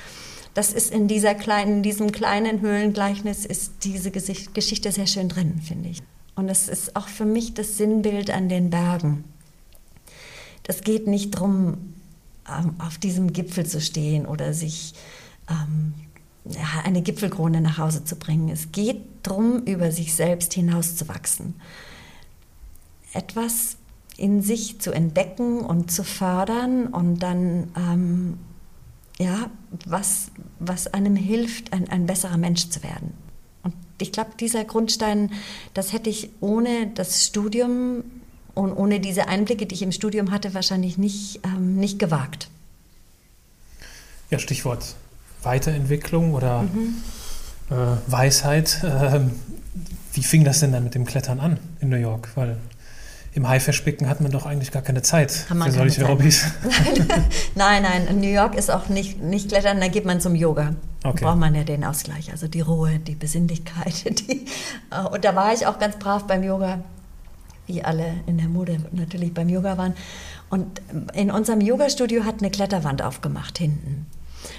[0.55, 5.61] das ist in dieser kleinen, in diesem kleinen Höhlengleichnis ist diese Geschichte sehr schön drin,
[5.62, 6.03] finde ich.
[6.35, 9.25] Und es ist auch für mich das Sinnbild an den Bergen.
[10.62, 11.94] Das geht nicht darum,
[12.48, 14.94] ähm, auf diesem Gipfel zu stehen oder sich
[15.48, 15.94] ähm,
[16.85, 18.48] eine Gipfelkrone nach Hause zu bringen.
[18.48, 21.55] Es geht darum, über sich selbst hinauszuwachsen.
[23.12, 23.77] Etwas
[24.16, 28.38] in sich zu entdecken und zu fördern und dann ähm,
[29.18, 29.51] ja,
[29.87, 33.12] was, was einem hilft, ein, ein besserer Mensch zu werden.
[33.62, 35.31] Und ich glaube, dieser Grundstein,
[35.75, 38.05] das hätte ich ohne das Studium
[38.55, 42.49] und ohne diese Einblicke, die ich im Studium hatte, wahrscheinlich nicht, ähm, nicht gewagt.
[44.31, 44.95] Ja, Stichwort
[45.43, 46.97] Weiterentwicklung oder mhm.
[47.71, 47.75] äh,
[48.07, 48.83] Weisheit.
[48.83, 49.21] Äh,
[50.15, 52.31] wie fing das denn dann mit dem Klettern an in New York?
[52.35, 52.59] Weil
[53.35, 56.45] im Haifischbecken hat man doch eigentlich gar keine Zeit für solche Hobbys.
[57.55, 60.75] nein, nein, in New York ist auch nicht, nicht Klettern, da geht man zum Yoga.
[61.03, 61.21] Okay.
[61.21, 64.05] Da braucht man ja den Ausgleich, also die Ruhe, die Besinnlichkeit.
[64.29, 64.46] Die,
[64.90, 66.85] äh, und da war ich auch ganz brav beim Yoga,
[67.67, 69.94] wie alle in der Mode natürlich beim Yoga waren.
[70.50, 70.83] Und
[71.15, 74.06] in unserem Yogastudio hat eine Kletterwand aufgemacht hinten.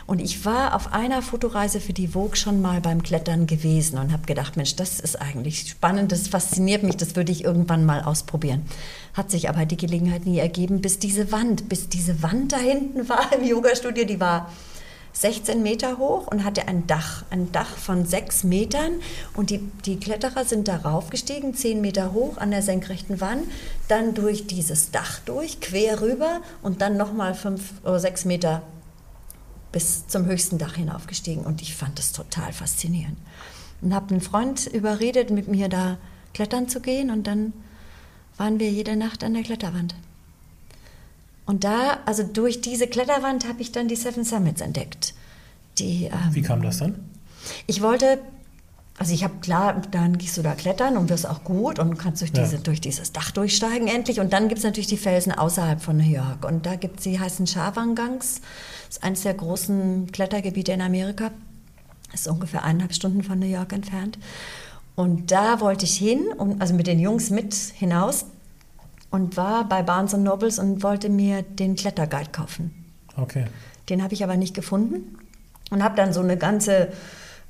[0.05, 4.11] Und ich war auf einer Fotoreise für die Vogue schon mal beim Klettern gewesen und
[4.11, 8.01] habe gedacht, Mensch, das ist eigentlich spannend, das fasziniert mich, das würde ich irgendwann mal
[8.01, 8.63] ausprobieren.
[9.13, 13.09] Hat sich aber die Gelegenheit nie ergeben, bis diese Wand, bis diese Wand da hinten
[13.09, 14.49] war im Yogastudio, die war
[15.13, 18.93] 16 Meter hoch und hatte ein Dach, ein Dach von sechs Metern.
[19.35, 23.45] Und die, die Kletterer sind darauf gestiegen, 10 Meter hoch an der senkrechten Wand,
[23.87, 28.63] dann durch dieses Dach durch, quer rüber und dann nochmal fünf oder sechs Meter
[29.71, 31.45] bis zum höchsten Dach hinaufgestiegen.
[31.45, 33.17] Und ich fand das total faszinierend.
[33.81, 35.97] Und habe einen Freund überredet, mit mir da
[36.33, 37.11] klettern zu gehen.
[37.11, 37.53] Und dann
[38.37, 39.95] waren wir jede Nacht an der Kletterwand.
[41.45, 45.13] Und da, also durch diese Kletterwand, habe ich dann die Seven Summits entdeckt.
[45.77, 46.95] Die, ähm, Wie kam das dann?
[47.67, 48.19] Ich wollte,
[48.97, 52.21] also ich habe klar, dann gehst du da klettern und wirst auch gut und kannst
[52.21, 52.61] durch, diese, ja.
[52.61, 54.19] durch dieses Dach durchsteigen endlich.
[54.19, 56.45] Und dann gibt es natürlich die Felsen außerhalb von New York.
[56.45, 58.41] Und da gibt es, die heißen Shawangangs.
[58.87, 61.31] Das ist eines der großen Klettergebiete in Amerika.
[62.11, 64.17] Das ist ungefähr eineinhalb Stunden von New York entfernt.
[64.95, 68.25] Und da wollte ich hin, und, also mit den Jungs mit hinaus
[69.13, 72.73] und war bei Barnes Nobles und wollte mir den Kletterguide kaufen.
[73.15, 73.45] Okay.
[73.87, 75.19] Den habe ich aber nicht gefunden
[75.69, 76.89] und habe dann so eine ganze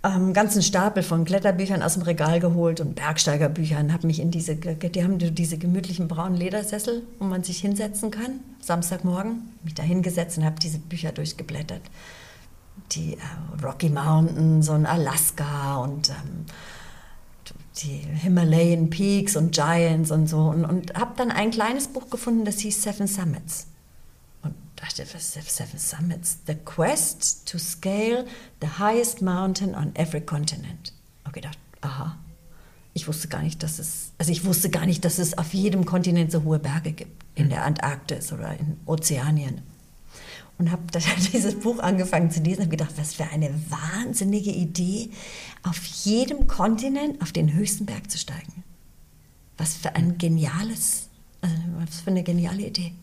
[0.03, 4.57] ähm, ganzen Stapel von Kletterbüchern aus dem Regal geholt und Bergsteigerbüchern, habe mich in diese,
[4.57, 10.38] die haben diese gemütlichen braunen Ledersessel, wo man sich hinsetzen kann, Samstagmorgen, mich da hingesetzt
[10.38, 11.82] und habe diese Bücher durchgeblättert.
[12.91, 16.45] Die äh, Rocky Mountains und Alaska und ähm,
[17.82, 22.45] die Himalayan Peaks und Giants und so und, und habe dann ein kleines Buch gefunden,
[22.45, 23.68] das hieß Seven Summits.
[24.43, 26.39] Und dachte, was ist Seven Summits?
[26.45, 28.26] The Quest to Scale
[28.62, 30.93] the Highest Mountain on Every Continent.
[31.26, 32.18] Und gedacht, aha,
[32.93, 35.86] ich wusste gar nicht, dass es, also ich wusste gar nicht, dass es auf jedem
[35.86, 39.64] Kontinent so hohe Berge gibt, in der Antarktis oder in Ozeanien
[40.64, 40.84] und habe
[41.34, 45.09] dieses Buch angefangen zu lesen und gedacht, was für eine wahnsinnige Idee,
[45.64, 48.64] auf jedem Kontinent auf den höchsten Berg zu steigen.
[49.57, 51.09] Was für ein geniales,
[51.41, 52.93] also was für eine geniale Idee.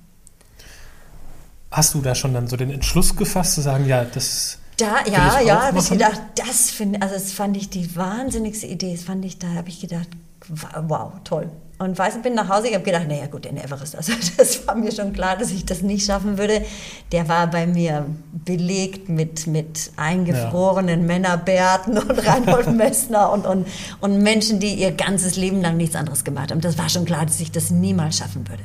[1.70, 5.40] Hast du da schon dann so den Entschluss gefasst zu sagen, ja, das da, ja,
[5.40, 8.94] ja, habe ich gedacht, das finde, also das fand ich die wahnsinnigste Idee.
[8.94, 10.08] Das fand ich, da habe ich gedacht,
[10.48, 11.50] wow, toll.
[11.80, 14.74] Und weiß, bin nach Hause, ich habe gedacht, naja gut, den Everest, also das war
[14.74, 16.62] mir schon klar, dass ich das nicht schaffen würde.
[17.10, 21.06] Der war bei mir belegt mit, mit eingefrorenen ja.
[21.06, 23.66] Männerbärten und Reinhold Messner und, und,
[24.02, 26.60] und Menschen, die ihr ganzes Leben lang nichts anderes gemacht haben.
[26.60, 28.62] Das war schon klar, dass ich das niemals schaffen würde.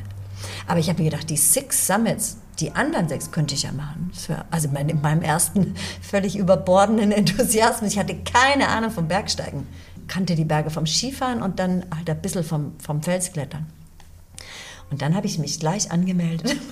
[0.68, 4.12] Aber ich habe mir gedacht, die Six Summits, die anderen sechs könnte ich ja machen.
[4.52, 7.94] Also in meinem ersten völlig überbordenden Enthusiasmus.
[7.94, 9.68] Ich hatte keine Ahnung vom Bergsteigen
[10.08, 13.66] kannte die Berge vom Skifahren und dann halt ein bisschen vom, vom Felsklettern.
[14.92, 16.56] Und dann habe ich mich gleich angemeldet.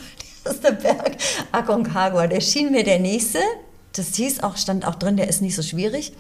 [0.43, 1.15] Das ist der Berg
[1.53, 2.27] Aconcagua.
[2.27, 3.39] Der schien mir der nächste.
[3.93, 6.11] Das hieß auch, stand auch drin, der ist nicht so schwierig.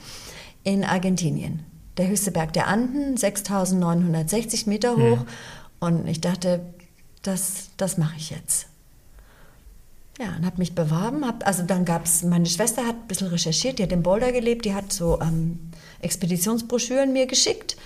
[0.63, 1.65] In Argentinien.
[1.97, 5.19] Der höchste Berg der Anden, 6960 Meter hoch.
[5.19, 5.27] Hm.
[5.81, 6.61] Und ich dachte,
[7.21, 8.67] das, das mache ich jetzt.
[10.19, 11.25] Ja, und habe mich beworben.
[11.25, 14.31] Hab, also dann gab es, meine Schwester hat ein bisschen recherchiert, die hat in Boulder
[14.31, 15.59] gelebt, die hat so ähm,
[16.03, 17.77] Expeditionsbroschüren mir geschickt.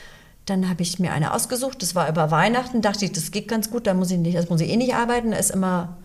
[0.46, 3.70] Dann habe ich mir eine ausgesucht, das war über Weihnachten, dachte ich, das geht ganz
[3.70, 5.98] gut, da muss ich nicht, das muss ich eh nicht arbeiten, da ist immer,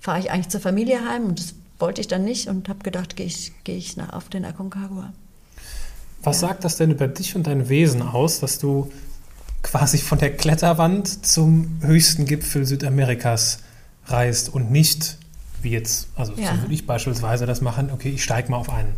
[0.00, 3.14] fahre ich eigentlich zur Familie heim und das wollte ich dann nicht und habe gedacht,
[3.14, 5.12] gehe ich, geh ich nach, auf den Aconcagua.
[6.24, 6.48] Was ja.
[6.48, 8.90] sagt das denn über dich und dein Wesen aus, dass du
[9.62, 13.60] quasi von der Kletterwand zum höchsten Gipfel Südamerikas
[14.06, 15.18] reist und nicht
[15.62, 16.54] wie jetzt, also ja.
[16.54, 18.94] so würde ich beispielsweise das machen, okay, ich steige mal auf einen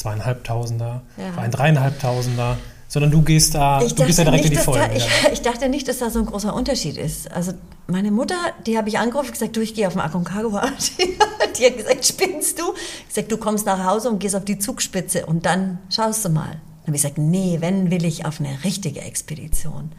[0.00, 1.30] zweieinhalbtausender, ja.
[1.30, 2.56] auf einen dreieinhalbtausender,
[2.88, 4.88] sondern du gehst da, ich du bist ja direkt nicht, in die Folge.
[4.88, 7.30] Da, ich, ich, dachte nicht, dass da so ein großer Unterschied ist.
[7.30, 7.52] Also
[7.86, 8.34] meine Mutter,
[8.66, 10.66] die habe ich angerufen und gesagt, du, ich gehe auf den Aconcagua.
[10.98, 11.16] Die,
[11.58, 12.74] die hat gesagt, spinnst du?
[13.02, 16.30] Ich gesagt, du kommst nach Hause und gehst auf die Zugspitze und dann schaust du
[16.30, 16.50] mal.
[16.50, 19.92] Dann habe ich gesagt, nee, wenn will ich auf eine richtige Expedition.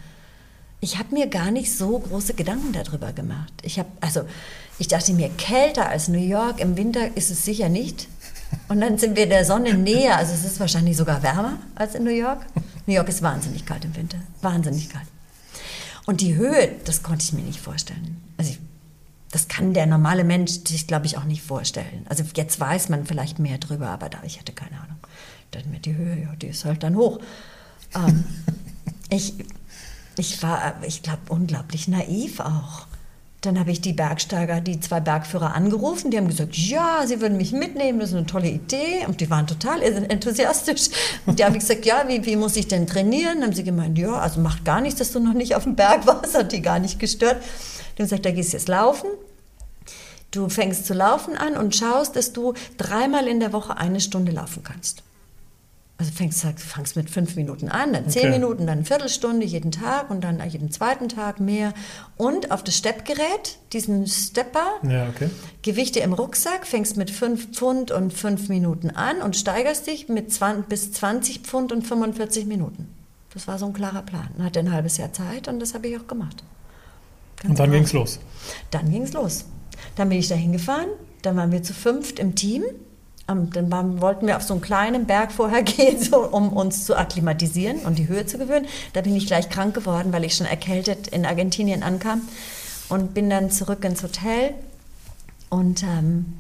[0.82, 3.54] Ich habe mir gar nicht so große Gedanken darüber gemacht.
[3.62, 4.24] Ich habe, also
[4.80, 8.08] ich dachte mir, kälter als New York im Winter ist es sicher nicht.
[8.68, 12.04] Und dann sind wir der Sonne näher, also es ist wahrscheinlich sogar wärmer als in
[12.04, 12.46] New York.
[12.86, 15.08] New York ist wahnsinnig kalt im Winter, wahnsinnig kalt.
[16.06, 18.22] Und die Höhe, das konnte ich mir nicht vorstellen.
[18.38, 18.60] Also ich,
[19.32, 22.06] das kann der normale Mensch sich, glaube ich, auch nicht vorstellen.
[22.10, 24.98] Also jetzt weiß man vielleicht mehr drüber, aber da ich hatte keine Ahnung.
[25.52, 27.20] Dann mir die Höhe, ja, die ist halt dann hoch.
[27.94, 28.24] Ähm,
[29.10, 29.34] ich,
[30.18, 32.88] ich war, ich glaube, unglaublich naiv auch.
[33.42, 37.38] Dann habe ich die Bergsteiger, die zwei Bergführer angerufen, die haben gesagt, ja, sie würden
[37.38, 39.04] mich mitnehmen, das ist eine tolle Idee.
[39.08, 40.90] Und die waren total enthusiastisch.
[41.26, 43.40] Und die haben gesagt, ja, wie, wie muss ich denn trainieren?
[43.40, 45.76] Dann haben sie gemeint, ja, also macht gar nichts, dass du noch nicht auf dem
[45.76, 47.38] Berg warst, hat die gar nicht gestört.
[47.38, 49.10] Haben gesagt, da gehst du jetzt laufen.
[50.30, 54.32] Du fängst zu laufen an und schaust, dass du dreimal in der Woche eine Stunde
[54.32, 55.02] laufen kannst.
[56.02, 58.32] Also fängst, fängst mit fünf Minuten an, dann zehn okay.
[58.32, 61.76] Minuten, dann eine Viertelstunde jeden Tag und dann jeden zweiten Tag mehr.
[62.18, 65.30] Und auf das Steppgerät, diesen Stepper, ja, okay.
[65.62, 70.34] Gewichte im Rucksack, fängst mit fünf Pfund und fünf Minuten an und steigerst dich mit
[70.34, 72.88] 20, bis 20 Pfund und 45 Minuten.
[73.36, 74.30] Das war so ein klarer Plan.
[74.38, 76.44] Man hatte ein halbes Jahr Zeit und das habe ich auch gemacht.
[77.44, 78.18] Ganz und dann ging es los?
[78.72, 79.46] Dann ging es los.
[79.98, 80.90] Dann bin ich da hingefahren,
[81.22, 82.64] dann waren wir zu fünft im Team
[83.36, 86.98] dann waren, wollten wir auf so einen kleinen Berg vorher gehen, so, um uns zu
[86.98, 88.68] akklimatisieren und die Höhe zu gewöhnen.
[88.94, 92.22] Da bin ich gleich krank geworden, weil ich schon erkältet in Argentinien ankam
[92.90, 94.54] und bin dann zurück ins Hotel
[95.50, 96.34] und ähm,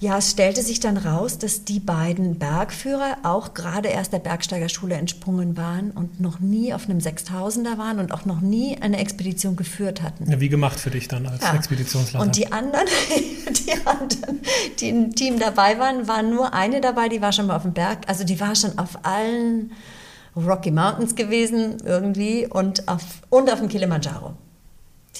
[0.00, 4.94] ja, es stellte sich dann raus, dass die beiden Bergführer auch gerade erst der Bergsteigerschule
[4.96, 9.56] entsprungen waren und noch nie auf einem Sechstausender waren und auch noch nie eine Expedition
[9.56, 10.30] geführt hatten.
[10.30, 11.54] Ja, wie gemacht für dich dann als ja.
[11.54, 12.24] Expeditionsleiter?
[12.24, 12.86] Und die anderen,
[13.48, 14.40] die anderen,
[14.80, 17.72] die im Team dabei waren, waren nur eine dabei, die war schon mal auf dem
[17.72, 19.72] Berg, also die war schon auf allen
[20.36, 24.34] Rocky Mountains gewesen irgendwie und auf, und auf dem Kilimanjaro.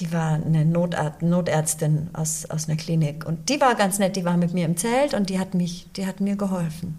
[0.01, 3.25] Die war eine Notar Notärztin aus, aus einer Klinik.
[3.27, 5.87] Und die war ganz nett, die war mit mir im Zelt und die hat, mich,
[5.97, 6.99] die hat mir geholfen.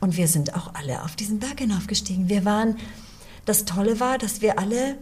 [0.00, 2.28] Und wir sind auch alle auf diesen Berg hinaufgestiegen.
[2.28, 2.76] Wir waren,
[3.44, 4.96] das Tolle war, dass wir alle,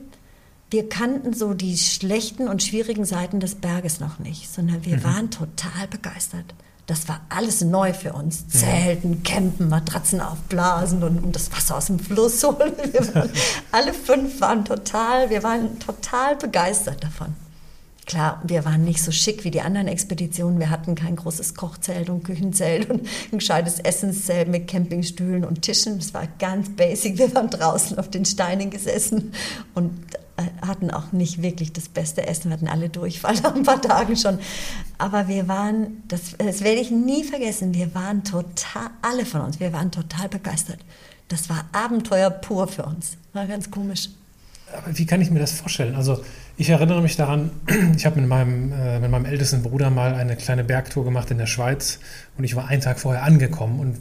[0.70, 5.04] wir kannten so die schlechten und schwierigen Seiten des Berges noch nicht, sondern wir mhm.
[5.04, 6.54] waren total begeistert.
[6.86, 8.48] Das war alles neu für uns.
[8.48, 12.72] Zelten, Campen, Matratzen aufblasen und, und das Wasser aus dem Fluss holen.
[13.14, 13.30] Waren,
[13.72, 17.34] alle fünf waren total, wir waren total begeistert davon.
[18.04, 20.58] Klar, wir waren nicht so schick wie die anderen Expeditionen.
[20.58, 25.98] Wir hatten kein großes Kochzelt und Küchenzelt und ein gescheites Essenszelt mit Campingstühlen und Tischen.
[25.98, 27.16] Das war ganz basic.
[27.18, 29.32] Wir waren draußen auf den Steinen gesessen
[29.74, 29.92] und
[30.66, 32.50] hatten auch nicht wirklich das beste Essen.
[32.50, 34.38] Wir hatten alle Durchfall nach ein paar Tagen schon.
[34.98, 39.60] Aber wir waren, das, das werde ich nie vergessen, wir waren total, alle von uns,
[39.60, 40.78] wir waren total begeistert.
[41.28, 43.16] Das war Abenteuer pur für uns.
[43.32, 44.08] War ganz komisch.
[44.72, 45.94] Aber wie kann ich mir das vorstellen?
[45.94, 46.22] Also
[46.56, 47.50] ich erinnere mich daran,
[47.96, 51.38] ich habe mit meinem, äh, mit meinem ältesten Bruder mal eine kleine Bergtour gemacht in
[51.38, 51.98] der Schweiz
[52.38, 54.00] und ich war einen Tag vorher angekommen und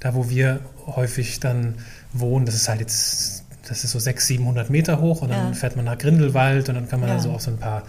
[0.00, 1.76] da, wo wir häufig dann
[2.12, 5.52] wohnen, das ist halt jetzt, das ist so 600, 700 Meter hoch und dann ja.
[5.54, 7.18] fährt man nach Grindelwald und dann kann man ja.
[7.18, 7.82] so auf so ein paar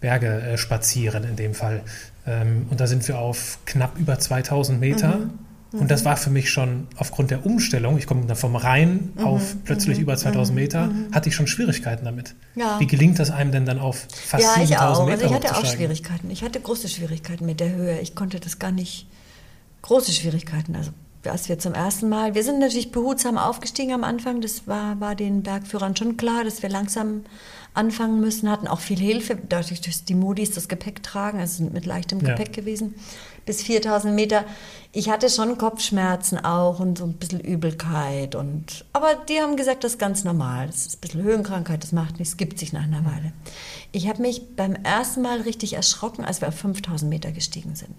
[0.00, 1.82] Berge äh, spazieren in dem Fall.
[2.26, 5.16] Ähm, und da sind wir auf knapp über 2000 Meter.
[5.16, 5.80] Mhm.
[5.80, 9.24] Und das war für mich schon aufgrund der Umstellung, ich komme dann vom Rhein mhm,
[9.24, 11.06] auf plötzlich mhm, über 2000 mhm, Meter, mhm.
[11.12, 12.36] hatte ich schon Schwierigkeiten damit.
[12.54, 12.78] Ja.
[12.78, 15.66] Wie gelingt das einem denn dann auf fast ja, 7000 Meter Also ich hatte auch
[15.66, 16.30] Schwierigkeiten.
[16.30, 17.98] Ich hatte große Schwierigkeiten mit der Höhe.
[18.00, 19.08] Ich konnte das gar nicht,
[19.82, 20.76] große Schwierigkeiten.
[20.76, 20.92] Also
[21.26, 25.14] als wir zum ersten Mal, wir sind natürlich behutsam aufgestiegen am Anfang, das war, war
[25.14, 27.24] den Bergführern schon klar, dass wir langsam
[27.72, 31.72] anfangen müssen, hatten auch viel Hilfe, dadurch, dass die Moody's das Gepäck tragen, also sind
[31.72, 32.34] mit leichtem ja.
[32.34, 32.94] Gepäck gewesen
[33.44, 34.44] bis 4000 Meter.
[34.92, 38.34] Ich hatte schon Kopfschmerzen auch und so ein bisschen Übelkeit.
[38.34, 40.66] Und, aber die haben gesagt, das ist ganz normal.
[40.66, 43.32] Das ist ein bisschen Höhenkrankheit, das macht nichts, gibt sich nach einer Weile.
[43.92, 47.94] Ich habe mich beim ersten Mal richtig erschrocken, als wir auf 5000 Meter gestiegen sind.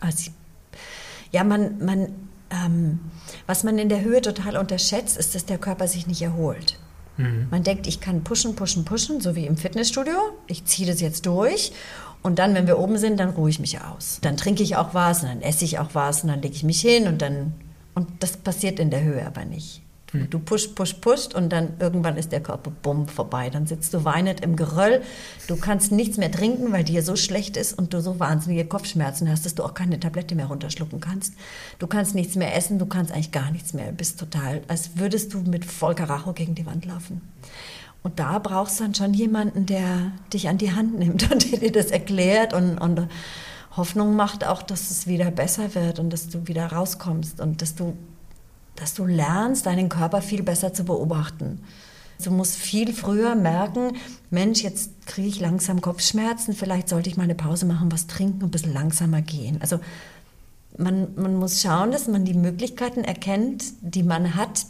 [0.00, 0.32] Als ich,
[1.32, 3.00] ja, man, man, ähm,
[3.46, 6.78] was man in der Höhe total unterschätzt, ist, dass der Körper sich nicht erholt.
[7.16, 7.48] Mhm.
[7.50, 10.16] Man denkt, ich kann pushen, pushen, pushen, so wie im Fitnessstudio.
[10.46, 11.72] Ich ziehe das jetzt durch
[12.22, 14.18] und dann, wenn wir oben sind, dann ruhe ich mich aus.
[14.22, 16.64] Dann trinke ich auch was und dann esse ich auch was und dann lege ich
[16.64, 17.52] mich hin und dann.
[17.94, 19.82] Und das passiert in der Höhe aber nicht.
[20.12, 23.50] Du, pusht, pusht, pusht und dann irgendwann ist der Körper bumm vorbei.
[23.50, 25.02] Dann sitzt du weinend im Geröll.
[25.48, 29.30] Du kannst nichts mehr trinken, weil dir so schlecht ist und du so wahnsinnige Kopfschmerzen
[29.30, 31.34] hast, dass du auch keine Tablette mehr runterschlucken kannst.
[31.78, 33.88] Du kannst nichts mehr essen, du kannst eigentlich gar nichts mehr.
[33.88, 37.20] Du bist total, als würdest du mit Vollkaracho gegen die Wand laufen.
[38.02, 41.70] Und da brauchst du dann schon jemanden, der dich an die Hand nimmt und dir
[41.70, 43.08] das erklärt und, und
[43.76, 47.74] Hoffnung macht auch, dass es wieder besser wird und dass du wieder rauskommst und dass
[47.74, 47.96] du,
[48.78, 51.60] dass du lernst, deinen Körper viel besser zu beobachten.
[52.22, 53.92] Du musst viel früher merken,
[54.30, 58.42] Mensch, jetzt kriege ich langsam Kopfschmerzen, vielleicht sollte ich mal eine Pause machen, was trinken
[58.42, 59.58] und ein bisschen langsamer gehen.
[59.60, 59.78] Also
[60.76, 64.66] man, man muss schauen, dass man die Möglichkeiten erkennt, die man hat,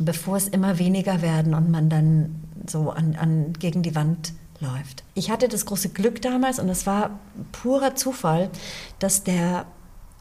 [0.00, 5.04] bevor es immer weniger werden und man dann so an, an, gegen die Wand läuft.
[5.14, 7.18] Ich hatte das große Glück damals und es war
[7.52, 8.50] purer Zufall,
[8.98, 9.66] dass der,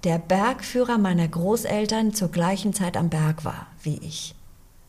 [0.05, 4.35] der Bergführer meiner Großeltern zur gleichen Zeit am Berg war wie ich.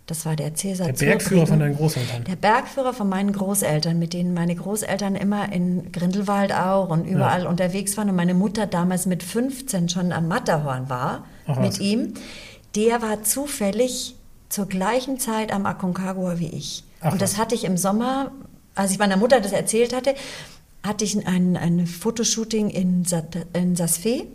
[0.07, 0.87] Das war der Cäsar.
[0.87, 2.25] Der Bergführer von deinen Großeltern?
[2.25, 7.43] Der Bergführer von meinen Großeltern, mit denen meine Großeltern immer in Grindelwald auch und überall
[7.43, 7.49] ja.
[7.49, 11.81] unterwegs waren und meine Mutter damals mit 15 schon am Matterhorn war Ach, mit was.
[11.81, 12.15] ihm.
[12.77, 14.15] Der war zufällig
[14.49, 16.85] zur gleichen Zeit am Aconcagua wie ich.
[17.01, 17.39] Ach, und das was.
[17.41, 18.31] hatte ich im Sommer,
[18.77, 20.15] als ich meiner Mutter das erzählt hatte,
[20.85, 23.05] hatte ich ein, ein Fotoshooting in,
[23.55, 24.27] in Sasfe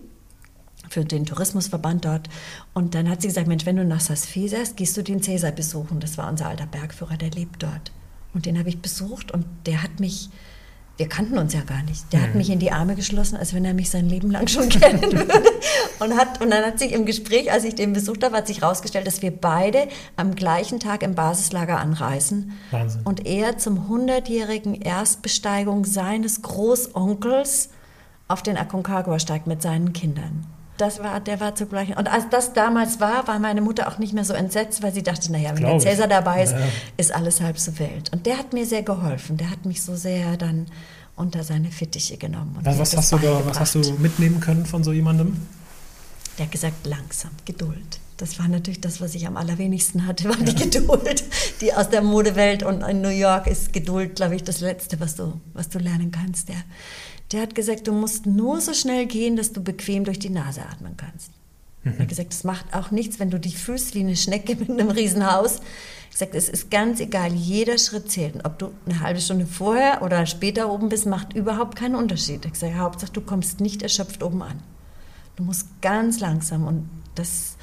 [0.90, 2.30] für den Tourismusverband dort.
[2.74, 6.00] Und dann hat sie gesagt, Mensch, wenn du nach Sassfesas gehst du den Cäsar besuchen.
[6.00, 7.92] Das war unser alter Bergführer, der lebt dort.
[8.34, 10.30] Und den habe ich besucht und der hat mich
[11.02, 12.14] wir kannten uns ja gar nicht.
[12.14, 12.24] Der mhm.
[12.26, 15.02] hat mich in die Arme geschlossen, als wenn er mich sein Leben lang schon kennen
[15.02, 15.42] würde.
[16.00, 18.62] Und, hat, und dann hat sich im Gespräch, als ich den besucht habe, hat sich
[18.62, 22.54] herausgestellt, dass wir beide am gleichen Tag im Basislager anreisen.
[22.70, 23.02] Wahnsinn.
[23.04, 27.70] Und er zum 100-jährigen Erstbesteigung seines Großonkels
[28.28, 30.46] auf den Aconcagua steigt mit seinen Kindern
[30.78, 31.96] das war, der war zugleich.
[31.98, 35.04] Und als das damals war, war meine Mutter auch nicht mehr so entsetzt, weil sie
[35.04, 36.60] dachte, naja, wenn der Cäsar dabei ist, ja.
[36.98, 38.12] ist alles halb so wild.
[38.12, 39.38] Und der hat mir sehr geholfen.
[39.38, 40.68] Der hat mich so sehr dann
[41.16, 42.58] unter seine Fittiche genommen.
[42.64, 45.38] was, was hast, du da, was hast du mitnehmen können von so jemandem?
[46.38, 48.00] Der hat gesagt, langsam, Geduld.
[48.18, 51.24] Das war natürlich das, was ich am allerwenigsten hatte, war die Geduld.
[51.60, 55.16] Die aus der Modewelt und in New York ist Geduld, glaube ich, das Letzte, was
[55.16, 56.50] du, was du lernen kannst.
[56.50, 56.56] Ja.
[57.32, 60.62] Der hat gesagt, du musst nur so schnell gehen, dass du bequem durch die Nase
[60.66, 61.32] atmen kannst.
[61.84, 61.94] Mhm.
[61.94, 64.70] Er hat gesagt, es macht auch nichts, wenn du dich fühlst wie eine Schnecke mit
[64.70, 65.62] einem Riesenhaus.
[66.06, 68.36] Ich gesagt, es ist ganz egal, jeder Schritt zählt.
[68.36, 72.46] Und ob du eine halbe Stunde vorher oder später oben bist, macht überhaupt keinen Unterschied.
[72.46, 74.60] Ich sage, Hauptsache, du kommst nicht erschöpft oben an.
[75.38, 77.56] Du musst ganz langsam und das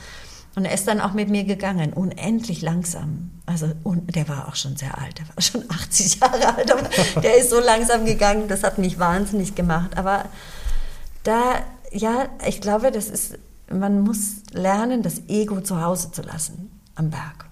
[0.59, 3.31] und er ist dann auch mit mir gegangen, unendlich langsam.
[3.47, 6.83] Also, und der war auch schon sehr alt, der war schon 80 Jahre alt, aber
[7.21, 9.97] der ist so langsam gegangen, das hat mich wahnsinnig gemacht.
[9.97, 10.25] Aber
[11.23, 11.61] da,
[11.93, 13.39] ja, ich glaube, das ist,
[13.71, 17.47] man muss lernen, das Ego zu Hause zu lassen am Berg.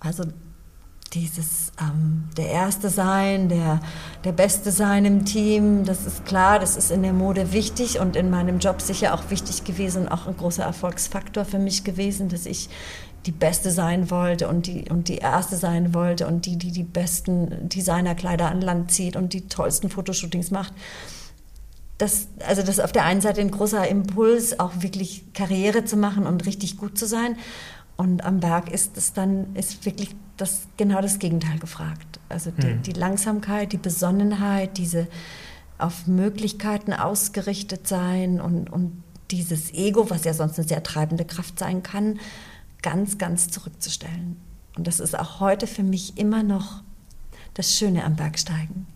[0.00, 0.24] Also
[1.12, 3.80] dieses ähm, der Erste sein, der,
[4.24, 8.14] der Beste sein im Team, das ist klar, das ist in der Mode wichtig und
[8.14, 12.28] in meinem Job sicher auch wichtig gewesen und auch ein großer Erfolgsfaktor für mich gewesen,
[12.28, 12.68] dass ich
[13.26, 16.84] die Beste sein wollte und die, und die Erste sein wollte und die, die die
[16.84, 20.72] besten Designerkleider an Land zieht und die tollsten Fotoshootings macht.
[21.98, 25.98] Das, also das ist auf der einen Seite ein großer Impuls, auch wirklich Karriere zu
[25.98, 27.36] machen und richtig gut zu sein.
[27.98, 32.20] Und am Berg ist es dann ist wirklich das, genau das Gegenteil gefragt.
[32.28, 32.82] Also die, mhm.
[32.82, 35.08] die Langsamkeit, die Besonnenheit, diese
[35.78, 41.58] auf Möglichkeiten ausgerichtet sein und, und dieses Ego, was ja sonst eine sehr treibende Kraft
[41.58, 42.18] sein kann,
[42.82, 44.36] ganz, ganz zurückzustellen.
[44.76, 46.82] Und das ist auch heute für mich immer noch
[47.54, 48.86] das Schöne am Bergsteigen,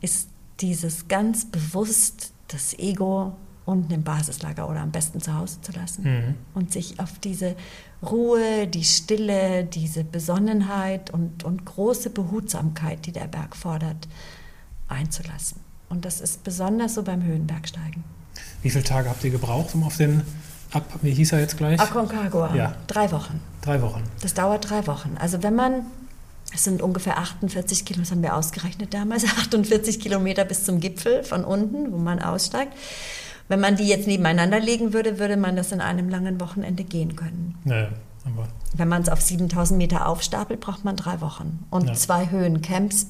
[0.00, 0.28] ist
[0.60, 6.02] dieses ganz bewusst das Ego unten im Basislager oder am besten zu Hause zu lassen
[6.02, 6.34] mhm.
[6.54, 7.54] und sich auf diese
[8.02, 14.08] Ruhe, die Stille, diese Besonnenheit und, und große Behutsamkeit, die der Berg fordert,
[14.88, 15.60] einzulassen.
[15.88, 18.02] Und das ist besonders so beim Höhenbergsteigen.
[18.62, 20.22] Wie viele Tage habt ihr gebraucht, um auf den
[20.72, 21.78] Ab, wie hieß er jetzt gleich?
[21.78, 22.54] Aconcagua.
[22.54, 22.74] Ja.
[22.86, 23.40] Drei Wochen.
[23.60, 24.02] Drei Wochen.
[24.22, 25.16] Das dauert drei Wochen.
[25.18, 25.84] Also wenn man,
[26.54, 31.24] es sind ungefähr 48 Kilometer, das haben wir ausgerechnet damals, 48 Kilometer bis zum Gipfel
[31.24, 32.72] von unten, wo man aussteigt.
[33.48, 37.16] Wenn man die jetzt nebeneinander legen würde, würde man das in einem langen Wochenende gehen
[37.16, 37.58] können.
[37.64, 37.88] Ja,
[38.24, 41.64] aber Wenn man es auf 7000 Meter aufstapelt, braucht man drei Wochen.
[41.70, 41.94] Und ja.
[41.94, 43.08] zwei Höhencamps,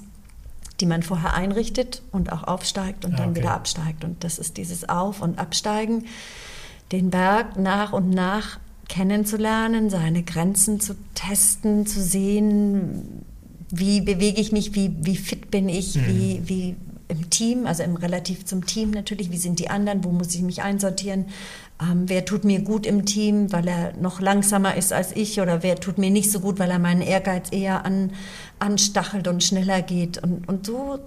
[0.80, 3.41] die man vorher einrichtet und auch aufsteigt und ja, dann okay.
[3.41, 4.05] wieder absteigt.
[4.05, 6.07] Und das ist dieses Auf- und Absteigen,
[6.91, 8.59] den Berg nach und nach
[8.89, 13.24] kennenzulernen, seine Grenzen zu testen, zu sehen,
[13.70, 16.07] wie bewege ich mich, wie, wie fit bin ich, mhm.
[16.07, 16.76] wie, wie
[17.12, 20.42] im Team, also im relativ zum Team natürlich, wie sind die anderen, wo muss ich
[20.42, 21.26] mich einsortieren,
[21.80, 25.62] ähm, wer tut mir gut im Team, weil er noch langsamer ist als ich oder
[25.62, 28.12] wer tut mir nicht so gut, weil er meinen Ehrgeiz eher an,
[28.58, 30.98] anstachelt und schneller geht und, und so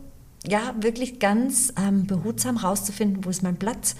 [0.48, 3.96] ja wirklich ganz ähm, behutsam rauszufinden, wo ist mein Platz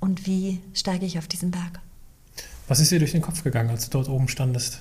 [0.00, 1.80] und wie steige ich auf diesen Berg.
[2.66, 4.80] Was ist dir durch den Kopf gegangen, als du dort oben standest?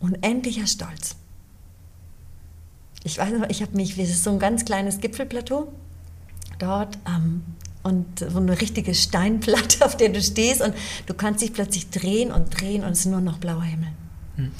[0.00, 1.14] Unendlicher Stolz.
[3.04, 5.72] Ich weiß noch, ich habe mich, es ist so ein ganz kleines Gipfelplateau
[6.58, 7.42] dort ähm,
[7.82, 10.74] und so eine richtige Steinplatte, auf der du stehst und
[11.06, 13.88] du kannst dich plötzlich drehen und drehen und es ist nur noch blauer Himmel.
[14.36, 14.52] Hm.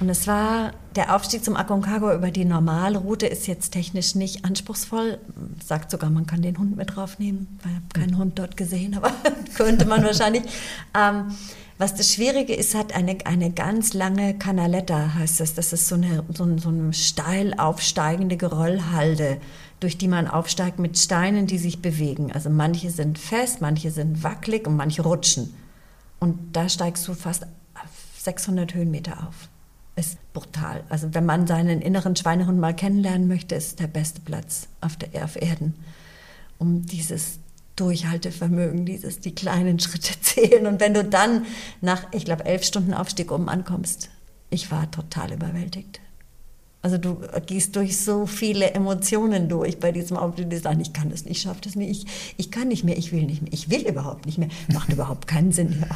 [0.00, 4.44] Und es war, der Aufstieg zum Aconcagua über die normale Route ist jetzt technisch nicht
[4.44, 5.18] anspruchsvoll.
[5.64, 8.18] Sagt sogar, man kann den Hund mit draufnehmen, weil ich habe keinen hm.
[8.18, 9.12] Hund dort gesehen, aber
[9.54, 10.44] könnte man wahrscheinlich.
[10.98, 11.26] Ähm,
[11.78, 15.54] was das Schwierige ist, hat eine, eine ganz lange Canaletta, heißt das.
[15.54, 19.38] Das ist so eine, so, so eine steil aufsteigende Geröllhalde,
[19.80, 22.30] durch die man aufsteigt mit Steinen, die sich bewegen.
[22.32, 25.54] Also manche sind fest, manche sind wackelig und manche rutschen.
[26.20, 27.46] Und da steigst du fast
[28.18, 29.48] 600 Höhenmeter auf.
[29.96, 30.84] Ist brutal.
[30.88, 35.24] Also wenn man seinen inneren Schweinehund mal kennenlernen möchte, ist der beste Platz auf, der,
[35.24, 35.74] auf Erden,
[36.58, 37.40] um dieses
[37.76, 40.66] Durchhaltevermögen, dieses die kleinen Schritte zählen.
[40.66, 41.46] Und wenn du dann
[41.80, 44.10] nach, ich glaube, elf Stunden Aufstieg oben ankommst,
[44.50, 46.01] ich war total überwältigt.
[46.84, 51.10] Also du gehst durch so viele Emotionen durch bei diesem Auto, die sagen, ich kann
[51.10, 52.06] das nicht, ich schaffe das nicht, ich,
[52.36, 54.48] ich kann nicht mehr, ich will nicht mehr, ich will überhaupt nicht mehr.
[54.72, 55.84] Macht überhaupt keinen Sinn.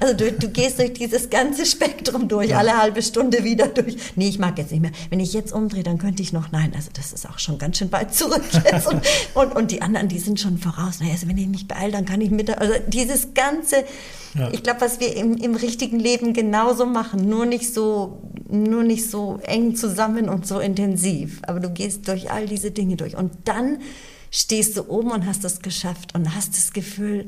[0.00, 2.58] Also du, du gehst durch dieses ganze Spektrum durch, ja.
[2.58, 3.96] alle halbe Stunde wieder durch.
[4.16, 4.90] Nee, ich mag jetzt nicht mehr.
[5.08, 7.78] Wenn ich jetzt umdrehe, dann könnte ich noch, nein, also das ist auch schon ganz
[7.78, 8.86] schön weit zurück jetzt.
[8.86, 9.02] Und,
[9.34, 11.00] und, und die anderen, die sind schon voraus.
[11.00, 13.84] Naja, also wenn ich mich beeile, dann kann ich mit, also dieses ganze,
[14.34, 14.50] ja.
[14.52, 19.10] ich glaube, was wir im, im richtigen Leben genauso machen, nur nicht so, nur nicht
[19.10, 21.40] so eng zusammen und so intensiv.
[21.46, 23.16] Aber du gehst durch all diese Dinge durch.
[23.16, 23.78] Und dann
[24.30, 27.24] stehst du oben und hast das geschafft und hast das Gefühl,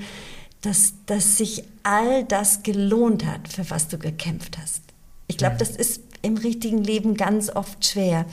[0.63, 4.83] dass, dass sich all das gelohnt hat, für was du gekämpft hast.
[5.29, 8.27] Ich glaube, das ist im richtigen Leben ganz oft schwer,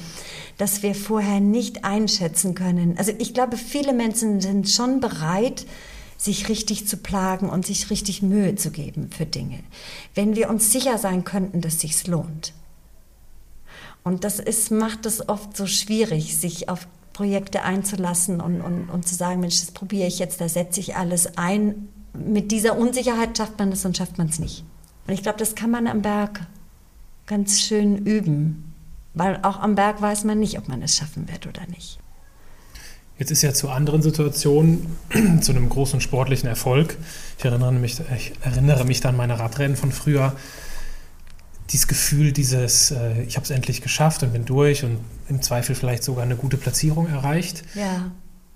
[0.57, 2.97] dass wir vorher nicht einschätzen können.
[2.97, 5.65] Also ich glaube, viele Menschen sind schon bereit,
[6.23, 9.59] sich richtig zu plagen und sich richtig Mühe zu geben für Dinge,
[10.15, 12.53] wenn wir uns sicher sein könnten, dass sich's lohnt.
[14.03, 19.07] Und das ist, macht es oft so schwierig, sich auf Projekte einzulassen und, und, und
[19.07, 21.89] zu sagen, Mensch, das probiere ich jetzt, da setze ich alles ein.
[22.13, 24.63] Mit dieser Unsicherheit schafft man das und schafft man es nicht.
[25.07, 26.47] Und ich glaube, das kann man am Berg
[27.25, 28.73] ganz schön üben,
[29.13, 31.99] weil auch am Berg weiß man nicht, ob man es schaffen wird oder nicht.
[33.19, 34.97] Jetzt ist ja zu anderen Situationen,
[35.41, 36.97] zu einem großen sportlichen Erfolg.
[37.37, 40.35] Ich erinnere mich, ich erinnere mich an meine Radrennen von früher
[41.69, 44.99] dieses Gefühl, dieses, äh, ich habe es endlich geschafft und bin durch und
[45.29, 47.63] im Zweifel vielleicht sogar eine gute Platzierung erreicht.
[47.73, 48.11] Ja.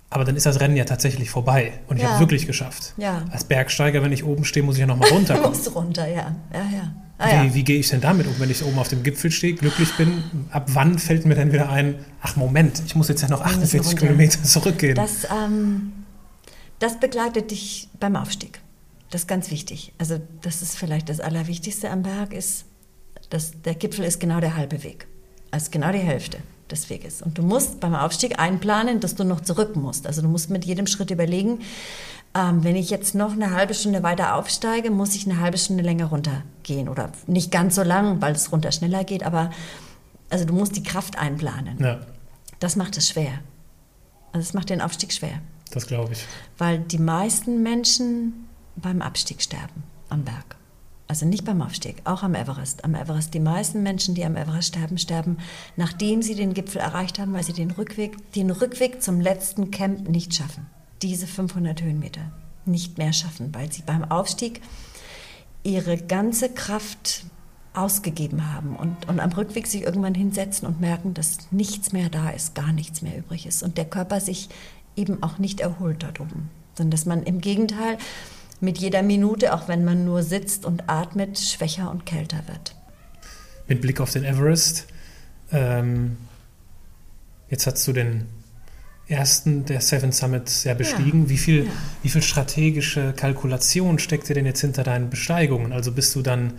[0.09, 2.11] Aber dann ist das Rennen ja tatsächlich vorbei und ich ja.
[2.11, 2.93] habe wirklich geschafft.
[2.97, 3.25] Ja.
[3.31, 5.51] Als Bergsteiger, wenn ich oben stehe, muss ich ja nochmal runterkommen.
[5.51, 6.35] du musst runter, ja.
[6.53, 6.93] ja, ja.
[7.17, 7.53] Ah, wie, ja.
[7.55, 10.23] wie gehe ich denn damit um, wenn ich oben auf dem Gipfel stehe, glücklich bin?
[10.51, 13.97] Ab wann fällt mir dann wieder ein, ach Moment, ich muss jetzt ja noch 48
[13.97, 14.95] Kilometer zurückgehen?
[14.95, 15.93] Das, ähm,
[16.79, 18.59] das begleitet dich beim Aufstieg.
[19.09, 19.93] Das ist ganz wichtig.
[19.97, 22.65] Also das ist vielleicht das Allerwichtigste am Berg, ist
[23.29, 25.07] das, der Gipfel ist genau der halbe Weg.
[25.51, 26.37] Also genau die Hälfte
[26.69, 27.21] des Weges.
[27.21, 30.05] Und du musst beim Aufstieg einplanen, dass du noch zurück musst.
[30.05, 31.59] Also du musst mit jedem Schritt überlegen,
[32.37, 35.83] ähm, wenn ich jetzt noch eine halbe Stunde weiter aufsteige, muss ich eine halbe Stunde
[35.83, 36.87] länger runtergehen.
[36.87, 39.49] Oder nicht ganz so lang, weil es runter schneller geht, aber
[40.29, 41.77] also du musst die Kraft einplanen.
[41.79, 41.99] Ja.
[42.59, 43.39] Das macht es schwer.
[44.33, 45.41] Also es macht den Aufstieg schwer.
[45.71, 46.25] Das glaube ich.
[46.57, 50.55] Weil die meisten Menschen beim Abstieg sterben am Berg.
[51.07, 52.83] Also nicht beim Aufstieg, auch am Everest.
[52.83, 55.37] Am Everest, die meisten Menschen, die am Everest sterben, sterben,
[55.77, 60.09] nachdem sie den Gipfel erreicht haben, weil sie den Rückweg, den Rückweg zum letzten Camp
[60.09, 60.67] nicht schaffen.
[61.01, 62.31] Diese 500 Höhenmeter
[62.65, 64.61] nicht mehr schaffen, weil sie beim Aufstieg
[65.63, 67.25] ihre ganze Kraft
[67.73, 72.29] ausgegeben haben und, und am Rückweg sich irgendwann hinsetzen und merken, dass nichts mehr da
[72.29, 74.49] ist, gar nichts mehr übrig ist und der Körper sich
[74.95, 77.97] eben auch nicht erholt dort oben, sondern dass man im Gegenteil
[78.59, 82.75] mit jeder Minute, auch wenn man nur sitzt und atmet, schwächer und kälter wird.
[83.67, 84.87] Mit Blick auf den Everest,
[85.51, 86.17] ähm,
[87.49, 88.25] jetzt hast du den
[89.07, 91.23] ersten der Seven Summits ja bestiegen.
[91.23, 91.71] Ja, wie, viel, ja.
[92.03, 95.71] wie viel strategische Kalkulation steckt dir denn jetzt hinter deinen Besteigungen?
[95.71, 96.53] Also bist du dann,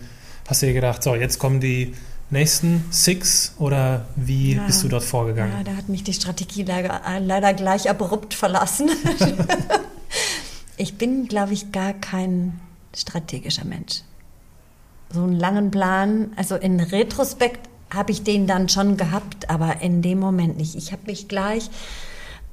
[0.47, 1.93] hast du dir gedacht, so, jetzt kommen die
[2.31, 5.53] nächsten Six oder wie ja, bist du dort vorgegangen?
[5.57, 8.89] Ja, da hat mich die Strategie leider, leider gleich abrupt verlassen.
[10.79, 12.57] Ich bin, glaube ich, gar kein
[12.95, 14.03] strategischer Mensch.
[15.11, 20.01] So einen langen Plan, also in Retrospekt habe ich den dann schon gehabt, aber in
[20.01, 20.75] dem Moment nicht.
[20.75, 21.69] Ich habe mich gleich,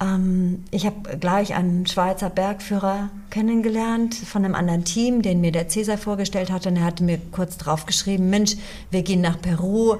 [0.00, 5.68] ähm, ich habe gleich einen Schweizer Bergführer kennengelernt von einem anderen Team, den mir der
[5.68, 6.68] Cäsar vorgestellt hatte.
[6.68, 8.56] Und er hatte mir kurz drauf geschrieben, Mensch,
[8.90, 9.96] wir gehen nach Peru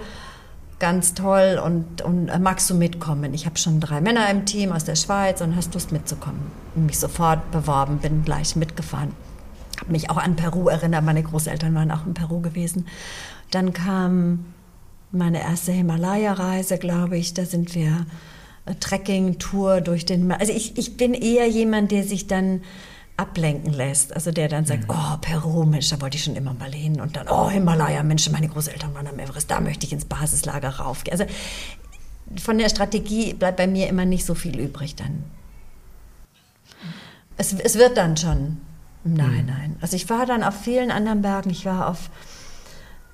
[0.78, 3.32] ganz toll und, und äh, magst du mitkommen?
[3.32, 6.50] Ich habe schon drei Männer im Team aus der Schweiz und hast Lust mitzukommen?
[6.74, 9.12] Und mich sofort beworben, bin gleich mitgefahren.
[9.80, 12.86] Habe mich auch an Peru erinnert, meine Großeltern waren auch in Peru gewesen.
[13.50, 14.44] Dann kam
[15.12, 18.04] meine erste Himalaya-Reise, glaube ich, da sind wir
[18.80, 20.32] Trekking-Tour durch den...
[20.32, 22.62] Also ich, ich bin eher jemand, der sich dann
[23.16, 24.12] ablenken lässt.
[24.14, 24.94] Also der dann sagt, mhm.
[24.94, 27.00] oh, Peru, Mensch, da wollte ich schon immer mal hin.
[27.00, 30.70] Und dann, oh, Himalaya, Mensch, meine Großeltern waren am Everest, da möchte ich ins Basislager
[30.70, 31.18] raufgehen.
[31.18, 31.32] Also
[32.42, 35.24] von der Strategie bleibt bei mir immer nicht so viel übrig dann.
[37.36, 38.58] Es, es wird dann schon
[39.06, 39.46] Nein, mhm.
[39.46, 39.76] nein.
[39.80, 41.50] Also ich war dann auf vielen anderen Bergen.
[41.50, 42.10] Ich war auf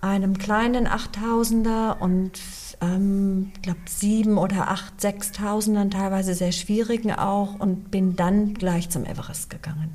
[0.01, 2.41] einem kleinen 8000er und
[2.83, 9.07] ähm, glaube sieben oder acht, sechstausendern, teilweise sehr schwierigen auch und bin dann gleich zum
[9.07, 9.91] Everest gegangen.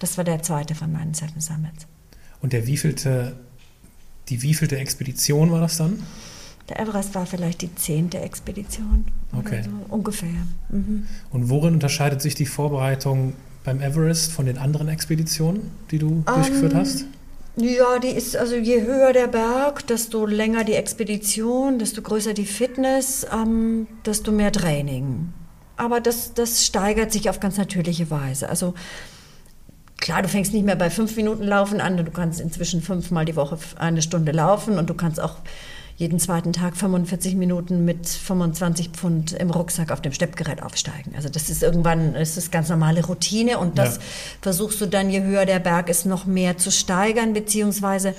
[0.00, 1.86] Das war der zweite von meinen Seven Summits.
[2.40, 3.36] Und der wievielte,
[4.28, 6.02] die wievielte Expedition war das dann?
[6.68, 9.04] Der Everest war vielleicht die zehnte Expedition.
[9.36, 9.62] Okay.
[9.62, 10.46] So, ungefähr.
[10.70, 11.06] Mhm.
[11.30, 13.34] Und worin unterscheidet sich die Vorbereitung
[13.64, 17.04] beim Everest von den anderen Expeditionen, die du um, durchgeführt hast?
[17.56, 22.46] Ja, die ist, also je höher der Berg, desto länger die Expedition, desto größer die
[22.46, 25.34] Fitness, ähm, desto mehr Training.
[25.76, 28.48] Aber das, das steigert sich auf ganz natürliche Weise.
[28.48, 28.72] Also
[29.98, 33.36] klar, du fängst nicht mehr bei fünf Minuten Laufen an, du kannst inzwischen fünfmal die
[33.36, 35.36] Woche eine Stunde laufen und du kannst auch
[35.96, 41.12] jeden zweiten Tag 45 Minuten mit 25 Pfund im Rucksack auf dem Steppgerät aufsteigen.
[41.16, 44.02] Also das ist irgendwann, das ist ganz normale Routine und das ja.
[44.40, 48.14] versuchst du dann, je höher der Berg ist, noch mehr zu steigern, beziehungsweise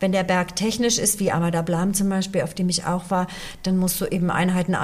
[0.00, 3.26] wenn der Berg technisch ist, wie Amada Blam zum Beispiel, auf dem ich auch war,
[3.62, 4.76] dann musst du eben Einheiten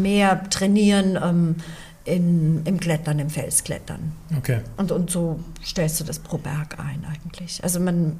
[0.00, 1.56] mehr trainieren ähm,
[2.04, 4.12] in, im Klettern, im Felsklettern.
[4.36, 4.60] Okay.
[4.76, 7.62] Und, und so stellst du das pro Berg ein eigentlich.
[7.62, 8.18] Also man,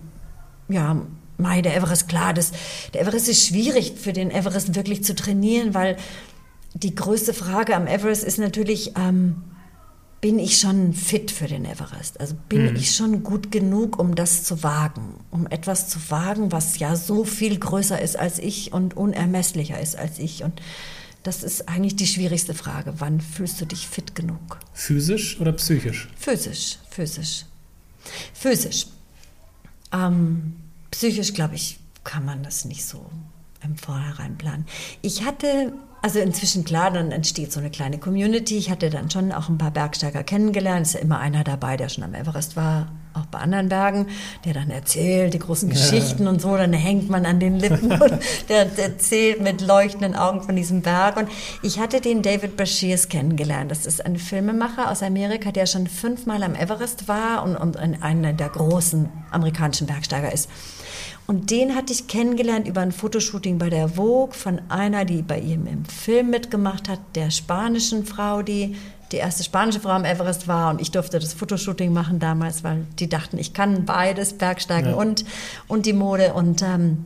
[0.68, 0.97] ja,
[1.39, 2.53] Mai, der Everest, klar, das,
[2.93, 5.97] der Everest ist schwierig für den Everest wirklich zu trainieren, weil
[6.74, 9.43] die größte Frage am Everest ist natürlich, ähm,
[10.20, 12.20] bin ich schon fit für den Everest?
[12.20, 12.76] Also bin mhm.
[12.76, 17.24] ich schon gut genug, um das zu wagen, um etwas zu wagen, was ja so
[17.24, 20.43] viel größer ist als ich und unermesslicher ist als ich.
[20.43, 20.61] Und
[21.22, 22.95] das ist eigentlich die schwierigste Frage.
[22.99, 24.59] Wann fühlst du dich fit genug?
[24.72, 26.09] Physisch oder psychisch?
[26.16, 27.45] Physisch, physisch.
[28.34, 28.86] Physisch.
[29.93, 30.57] Ähm,
[30.91, 33.05] psychisch, glaube ich, kann man das nicht so
[33.62, 34.66] im Vorhinein planen.
[35.03, 35.72] Ich hatte,
[36.03, 38.57] also inzwischen klar, dann entsteht so eine kleine Community.
[38.57, 40.86] Ich hatte dann schon auch ein paar Bergsteiger kennengelernt.
[40.86, 44.07] Es ist ja immer einer dabei, der schon am Everest war, auch bei anderen Bergen,
[44.45, 46.30] der dann erzählt die großen Geschichten ja.
[46.30, 46.57] und so.
[46.57, 48.18] Dann hängt man an den Lippen und
[48.49, 51.16] der erzählt mit leuchtenden Augen von diesem Berg.
[51.16, 51.28] Und
[51.62, 53.70] ich hatte den David Bashirs kennengelernt.
[53.72, 58.32] Das ist ein Filmemacher aus Amerika, der schon fünfmal am Everest war und, und einer
[58.32, 60.49] der großen amerikanischen Bergsteiger ist.
[61.31, 65.39] Und den hatte ich kennengelernt über ein Fotoshooting bei der Vogue von einer, die bei
[65.39, 68.76] ihm im Film mitgemacht hat, der spanischen Frau, die
[69.12, 70.70] die erste spanische Frau am Everest war.
[70.70, 74.97] Und ich durfte das Fotoshooting machen damals, weil die dachten, ich kann beides, Bergsteigen ja.
[74.97, 75.26] und,
[75.66, 76.33] und die Mode.
[76.33, 77.05] Und ähm,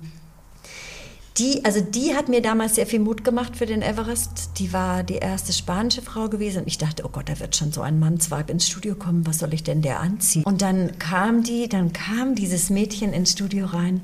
[1.39, 4.51] die, also die hat mir damals sehr viel Mut gemacht für den Everest.
[4.59, 6.63] Die war die erste spanische Frau gewesen.
[6.63, 9.27] Und ich dachte, oh Gott, da wird schon so ein Mannsweib ins Studio kommen.
[9.27, 10.45] Was soll ich denn der anziehen?
[10.45, 14.03] Und dann kam die, dann kam dieses Mädchen ins Studio rein.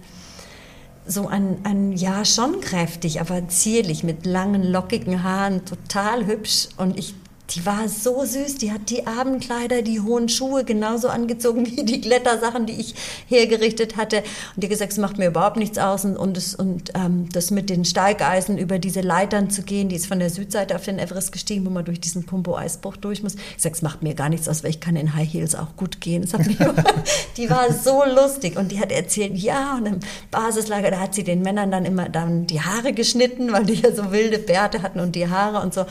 [1.06, 6.68] So ein, ein ja schon kräftig, aber zierlich mit langen lockigen Haaren, total hübsch.
[6.78, 7.14] Und ich
[7.50, 12.00] die war so süß, die hat die Abendkleider, die hohen Schuhe genauso angezogen wie die
[12.00, 12.94] Klettersachen, die ich
[13.26, 14.18] hergerichtet hatte.
[14.54, 16.04] Und die gesagt, es macht mir überhaupt nichts aus.
[16.04, 19.96] Und, und, das, und ähm, das mit den Steigeisen über diese Leitern zu gehen, die
[19.96, 23.36] ist von der Südseite auf den Everest gestiegen, wo man durch diesen Pumbo-Eisbruch durch muss.
[23.56, 25.76] Ich sage, es macht mir gar nichts aus, weil ich kann in High Heels auch
[25.76, 26.28] gut gehen.
[27.36, 31.24] die war so lustig und die hat erzählt, ja, und im Basislager, da hat sie
[31.24, 35.00] den Männern dann immer dann die Haare geschnitten, weil die ja so wilde Bärte hatten
[35.00, 35.86] und die Haare und so.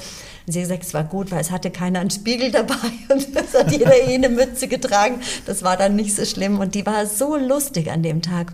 [0.48, 2.76] Und sie hat gesagt, es war gut, weil es hatte keiner einen Spiegel dabei
[3.10, 5.20] und es hat jeder eh eine Mütze getragen.
[5.45, 6.60] Das war dann nicht so schlimm.
[6.60, 8.54] Und die war so lustig an dem Tag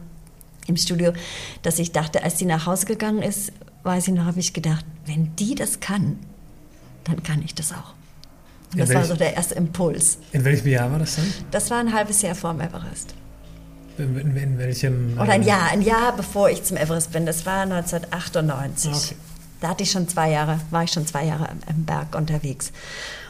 [0.66, 1.14] im Studio,
[1.62, 3.52] dass ich dachte, als sie nach Hause gegangen ist,
[3.84, 6.18] weiß ich noch, habe ich gedacht, wenn die das kann,
[7.04, 7.94] dann kann ich das auch.
[8.72, 10.18] Und das welch, war so der erste Impuls.
[10.32, 11.32] In welchem Jahr war das dann?
[11.52, 13.14] Das war ein halbes Jahr vor dem Everest.
[14.00, 15.20] In, in, in welchem?
[15.20, 17.28] Oder ein Jahr, ein Jahr bevor ich zum Everest bin.
[17.28, 18.92] Das war 1998.
[18.92, 19.16] Okay.
[19.64, 22.74] Da hatte ich schon zwei Jahre, war ich schon zwei Jahre im Berg unterwegs.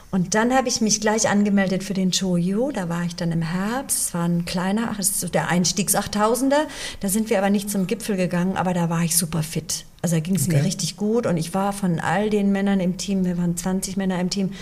[0.10, 2.72] Und dann habe ich mich gleich angemeldet für den Choyu.
[2.72, 4.08] Da war ich dann im Herbst.
[4.08, 6.66] Es war ein kleiner, das ist so der Einstiegs-8000er.
[7.02, 9.86] Da sind wir aber nicht zum Gipfel gegangen, aber da war ich super fit.
[10.02, 10.56] Also da ging es okay.
[10.56, 11.28] mir richtig gut.
[11.28, 14.54] Und ich war von all den Männern im Team, wir waren 20 Männer im Team,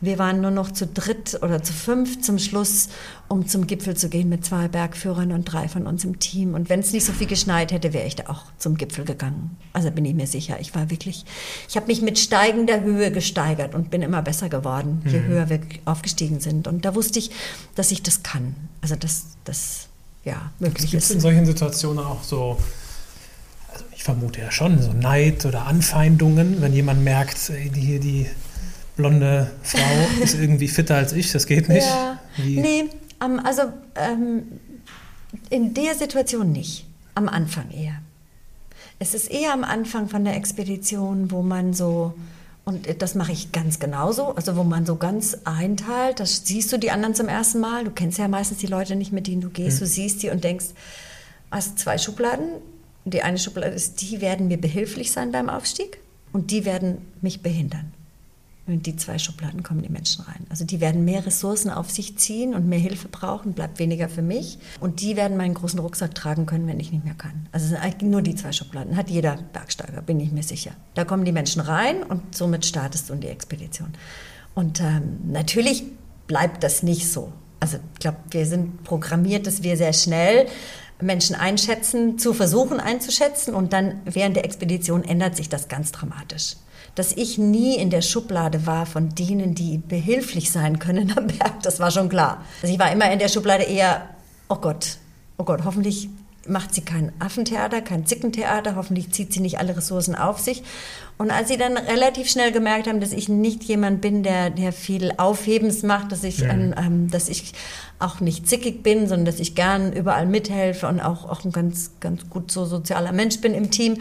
[0.00, 2.88] wir waren nur noch zu dritt oder zu fünf zum Schluss,
[3.28, 6.54] um zum Gipfel zu gehen mit zwei Bergführern und drei von uns im Team.
[6.54, 9.56] Und wenn es nicht so viel geschneit hätte, wäre ich da auch zum Gipfel gegangen.
[9.72, 10.60] Also bin ich mir sicher.
[10.60, 11.24] Ich war wirklich,
[11.68, 15.26] ich habe mich mit steigender Höhe gesteigert und bin immer besser geworden, je mhm.
[15.26, 16.68] höher wir aufgestiegen sind.
[16.68, 17.30] Und da wusste ich,
[17.74, 18.54] dass ich das kann.
[18.82, 19.88] Also dass das
[20.24, 22.58] ja möglich Gibt es in solchen Situationen auch so
[23.72, 28.26] also ich vermute ja schon, so Neid oder Anfeindungen, wenn jemand merkt, die hier die
[28.96, 29.80] blonde Frau
[30.22, 31.86] ist irgendwie fitter als ich, das geht nicht.
[31.86, 32.60] Ja, Wie?
[32.60, 32.84] Nee,
[33.24, 33.62] um, also
[33.94, 34.44] ähm,
[35.50, 36.86] in der Situation nicht.
[37.14, 38.02] Am Anfang eher.
[38.98, 42.14] Es ist eher am Anfang von der Expedition, wo man so,
[42.64, 46.78] und das mache ich ganz genauso, also wo man so ganz einteilt, das siehst du
[46.78, 49.50] die anderen zum ersten Mal, du kennst ja meistens die Leute nicht, mit denen du
[49.50, 49.84] gehst, mhm.
[49.84, 50.66] du siehst die und denkst,
[51.50, 52.48] hast zwei Schubladen.
[53.04, 55.98] Die eine Schublade ist, die werden mir behilflich sein beim Aufstieg
[56.32, 57.92] und die werden mich behindern.
[58.68, 60.44] In die zwei Schubladen kommen die Menschen rein.
[60.48, 64.22] Also die werden mehr Ressourcen auf sich ziehen und mehr Hilfe brauchen, bleibt weniger für
[64.22, 64.58] mich.
[64.80, 67.46] Und die werden meinen großen Rucksack tragen können, wenn ich nicht mehr kann.
[67.52, 68.96] Also es sind eigentlich nur die zwei Schubladen.
[68.96, 70.72] Hat jeder Bergsteiger, bin ich mir sicher.
[70.94, 73.92] Da kommen die Menschen rein und somit startest du in die Expedition.
[74.54, 75.84] Und ähm, natürlich
[76.26, 77.32] bleibt das nicht so.
[77.60, 80.46] Also ich glaube, wir sind programmiert, dass wir sehr schnell
[81.00, 86.56] Menschen einschätzen, zu versuchen einzuschätzen und dann während der Expedition ändert sich das ganz dramatisch.
[86.96, 91.62] Dass ich nie in der Schublade war von denen, die behilflich sein können am Berg,
[91.62, 92.42] das war schon klar.
[92.62, 94.08] Also ich war immer in der Schublade eher,
[94.48, 94.98] oh Gott,
[95.38, 96.08] oh Gott, hoffentlich
[96.48, 100.62] macht sie kein Affentheater, kein Zickentheater, hoffentlich zieht sie nicht alle Ressourcen auf sich.
[101.18, 104.72] Und als sie dann relativ schnell gemerkt haben, dass ich nicht jemand bin, der, der
[104.72, 106.74] viel Aufhebens macht, dass ich, mhm.
[106.76, 107.52] ähm, dass ich
[107.98, 111.92] auch nicht zickig bin, sondern dass ich gern überall mithelfe und auch, auch ein ganz,
[112.00, 113.98] ganz gut so sozialer Mensch bin im Team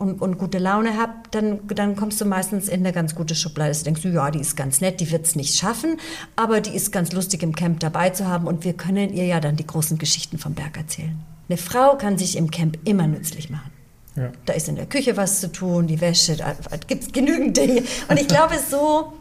[0.00, 3.76] und, und gute Laune habe, dann, dann kommst du meistens in eine ganz gute Schublade.
[3.76, 5.98] Du denkst ja, die ist ganz nett, die wird es nicht schaffen,
[6.36, 9.40] aber die ist ganz lustig im Camp dabei zu haben und wir können ihr ja
[9.40, 11.20] dann die großen Geschichten vom Berg erzählen.
[11.48, 13.70] Eine Frau kann sich im Camp immer nützlich machen.
[14.16, 14.32] Ja.
[14.46, 17.82] Da ist in der Küche was zu tun, die Wäsche, da gibt es genügend Dinge.
[18.08, 19.12] Und ich glaube, so,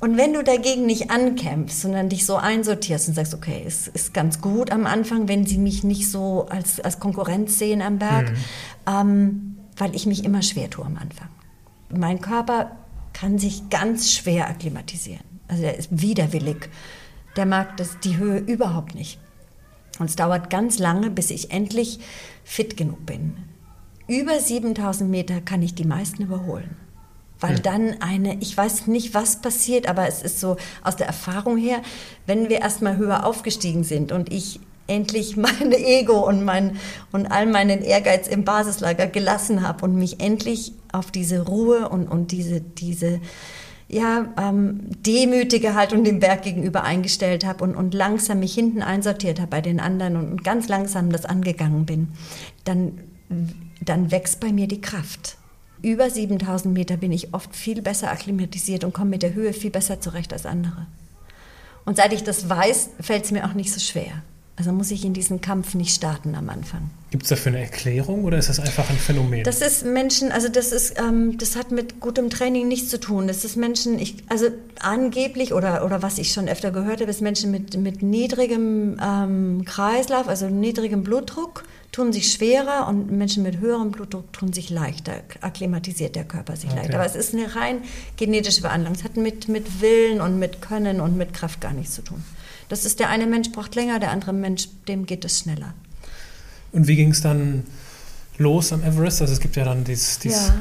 [0.00, 4.14] und wenn du dagegen nicht ankämpfst, sondern dich so einsortierst und sagst, okay, es ist
[4.14, 8.30] ganz gut am Anfang, wenn sie mich nicht so als, als Konkurrenz sehen am Berg,
[8.30, 8.36] mhm.
[8.88, 9.51] ähm,
[9.82, 11.26] weil ich mich immer schwer tue am Anfang.
[11.90, 12.70] Mein Körper
[13.12, 15.24] kann sich ganz schwer akklimatisieren.
[15.48, 16.68] Also er ist widerwillig.
[17.34, 19.18] Der mag das, die Höhe überhaupt nicht.
[19.98, 21.98] Und es dauert ganz lange, bis ich endlich
[22.44, 23.36] fit genug bin.
[24.06, 26.76] Über 7000 Meter kann ich die meisten überholen.
[27.40, 27.62] Weil hm.
[27.64, 31.82] dann eine, ich weiß nicht, was passiert, aber es ist so aus der Erfahrung her,
[32.24, 34.60] wenn wir erstmal höher aufgestiegen sind und ich
[34.92, 36.76] endlich mein Ego und, mein,
[37.12, 42.06] und all meinen Ehrgeiz im Basislager gelassen habe und mich endlich auf diese Ruhe und,
[42.06, 43.20] und diese, diese
[43.88, 49.38] ja, ähm, demütige Haltung dem Berg gegenüber eingestellt habe und, und langsam mich hinten einsortiert
[49.38, 52.08] habe bei den anderen und, ganz langsam das angegangen bin,
[52.64, 52.98] dann,
[53.80, 55.36] dann wächst bei mir die Kraft.
[55.82, 59.70] Über 7000 Meter bin ich oft viel besser akklimatisiert und komme mit der Höhe viel
[59.70, 60.86] besser zurecht als andere.
[61.84, 64.22] Und seit ich das weiß, fällt es mir auch nicht so schwer.
[64.56, 66.90] Also muss ich in diesen Kampf nicht starten am Anfang.
[67.10, 69.44] Gibt es dafür eine Erklärung oder ist das einfach ein Phänomen?
[69.44, 73.26] Das ist Menschen, also das ist, ähm, das hat mit gutem Training nichts zu tun.
[73.26, 74.48] Das ist Menschen, ich, also
[74.80, 79.64] angeblich oder, oder was ich schon öfter gehört habe, ist Menschen mit, mit niedrigem ähm,
[79.64, 85.20] Kreislauf, also niedrigem Blutdruck, tun sich schwerer und Menschen mit höherem Blutdruck tun sich leichter,
[85.40, 86.80] akklimatisiert der Körper sich okay.
[86.80, 86.94] leichter.
[86.96, 87.82] Aber es ist eine rein
[88.16, 88.94] genetische Behandlung.
[88.94, 92.22] Es hat mit, mit Willen und mit Können und mit Kraft gar nichts zu tun.
[92.72, 95.74] Das ist der eine Mensch braucht länger, der andere Mensch, dem geht es schneller.
[96.72, 97.64] Und wie ging es dann
[98.38, 99.20] los am Everest?
[99.20, 100.54] Also es gibt ja dann dieses, dieses ja.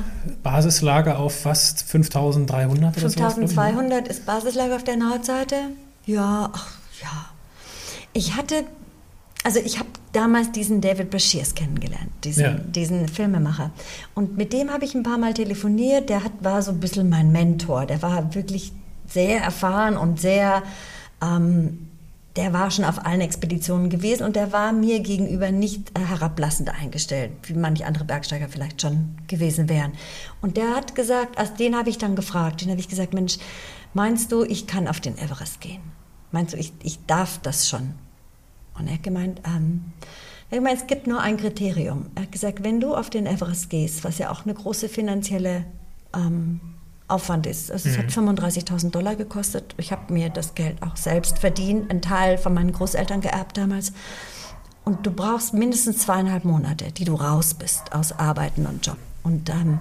[0.43, 5.55] Basislager auf fast 5300 oder 5200 ist Basislager auf der Nordseite.
[6.05, 7.29] Ja, ach, ja.
[8.11, 8.65] Ich hatte,
[9.45, 12.53] also ich habe damals diesen David Bashirs kennengelernt, diesen, ja.
[12.55, 13.71] diesen Filmemacher.
[14.15, 16.09] Und mit dem habe ich ein paar Mal telefoniert.
[16.09, 17.85] Der hat, war so ein bisschen mein Mentor.
[17.85, 18.73] Der war wirklich
[19.07, 20.61] sehr erfahren und sehr
[21.21, 21.87] ähm,
[22.35, 26.69] der war schon auf allen Expeditionen gewesen und der war mir gegenüber nicht äh, herablassend
[26.69, 29.91] eingestellt, wie manche andere Bergsteiger vielleicht schon gewesen wären.
[30.41, 33.37] Und der hat gesagt, also den habe ich dann gefragt, den habe ich gesagt, Mensch,
[33.93, 35.81] meinst du, ich kann auf den Everest gehen?
[36.31, 37.95] Meinst du, ich, ich darf das schon?
[38.79, 39.91] Und er hat gemeint, ähm,
[40.49, 42.05] er hat gemeint, es gibt nur ein Kriterium.
[42.15, 45.65] Er hat gesagt, wenn du auf den Everest gehst, was ja auch eine große finanzielle
[46.15, 46.61] ähm,
[47.11, 47.71] Aufwand ist.
[47.71, 47.95] Also mhm.
[47.95, 48.91] es hat 35.000 mhm.
[48.91, 49.75] Dollar gekostet.
[49.77, 53.93] Ich habe mir das Geld auch selbst verdient, einen Teil von meinen Großeltern geerbt damals.
[54.83, 58.97] Und du brauchst mindestens zweieinhalb Monate, die du raus bist aus Arbeiten und Job.
[59.23, 59.79] Und ähm,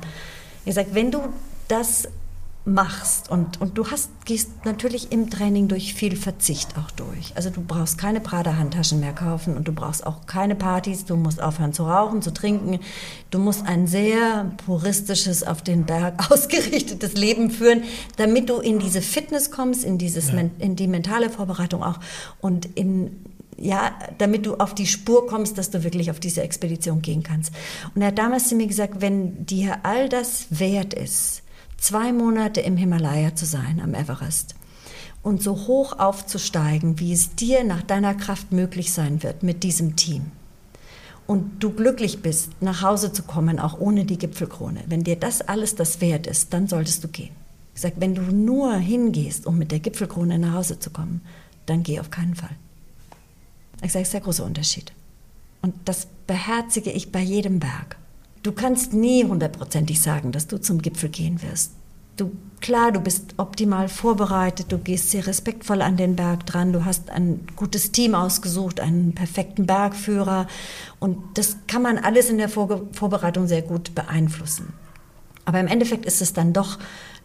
[0.65, 1.21] ihr sagt, wenn du
[1.69, 2.09] das
[2.67, 7.33] machst und, und du hast, gehst natürlich im Training durch viel Verzicht auch durch.
[7.35, 11.43] Also du brauchst keine Prada-Handtaschen mehr kaufen und du brauchst auch keine Partys, du musst
[11.43, 12.81] aufhören zu rauchen, zu trinken.
[13.31, 17.83] Du musst ein sehr puristisches, auf den Berg ausgerichtetes Leben führen,
[18.17, 20.45] damit du in diese Fitness kommst, in, dieses, ja.
[20.59, 21.99] in die mentale Vorbereitung auch
[22.41, 23.25] und in
[23.63, 27.53] ja, damit du auf die Spur kommst, dass du wirklich auf diese Expedition gehen kannst.
[27.95, 31.43] Und er hat damals zu mir gesagt, wenn dir all das wert ist,
[31.81, 34.55] zwei Monate im Himalaya zu sein, am Everest,
[35.23, 39.97] und so hoch aufzusteigen, wie es dir nach deiner Kraft möglich sein wird mit diesem
[39.97, 40.31] Team.
[41.27, 44.83] Und du glücklich bist, nach Hause zu kommen, auch ohne die Gipfelkrone.
[44.87, 47.31] Wenn dir das alles das wert ist, dann solltest du gehen.
[47.75, 51.21] Ich sage, wenn du nur hingehst, um mit der Gipfelkrone nach Hause zu kommen,
[51.67, 52.57] dann geh auf keinen Fall.
[53.83, 54.93] Ich sage, es ist der große Unterschied.
[55.63, 57.97] Und das beherzige ich bei jedem Berg.
[58.43, 61.73] Du kannst nie hundertprozentig sagen, dass du zum Gipfel gehen wirst.
[62.17, 66.85] Du, klar, du bist optimal vorbereitet, du gehst sehr respektvoll an den Berg dran, du
[66.85, 70.47] hast ein gutes Team ausgesucht, einen perfekten Bergführer
[70.99, 74.73] und das kann man alles in der Vor Vorbereitung sehr gut beeinflussen.
[75.45, 76.79] Aber im Endeffekt ist es dann doch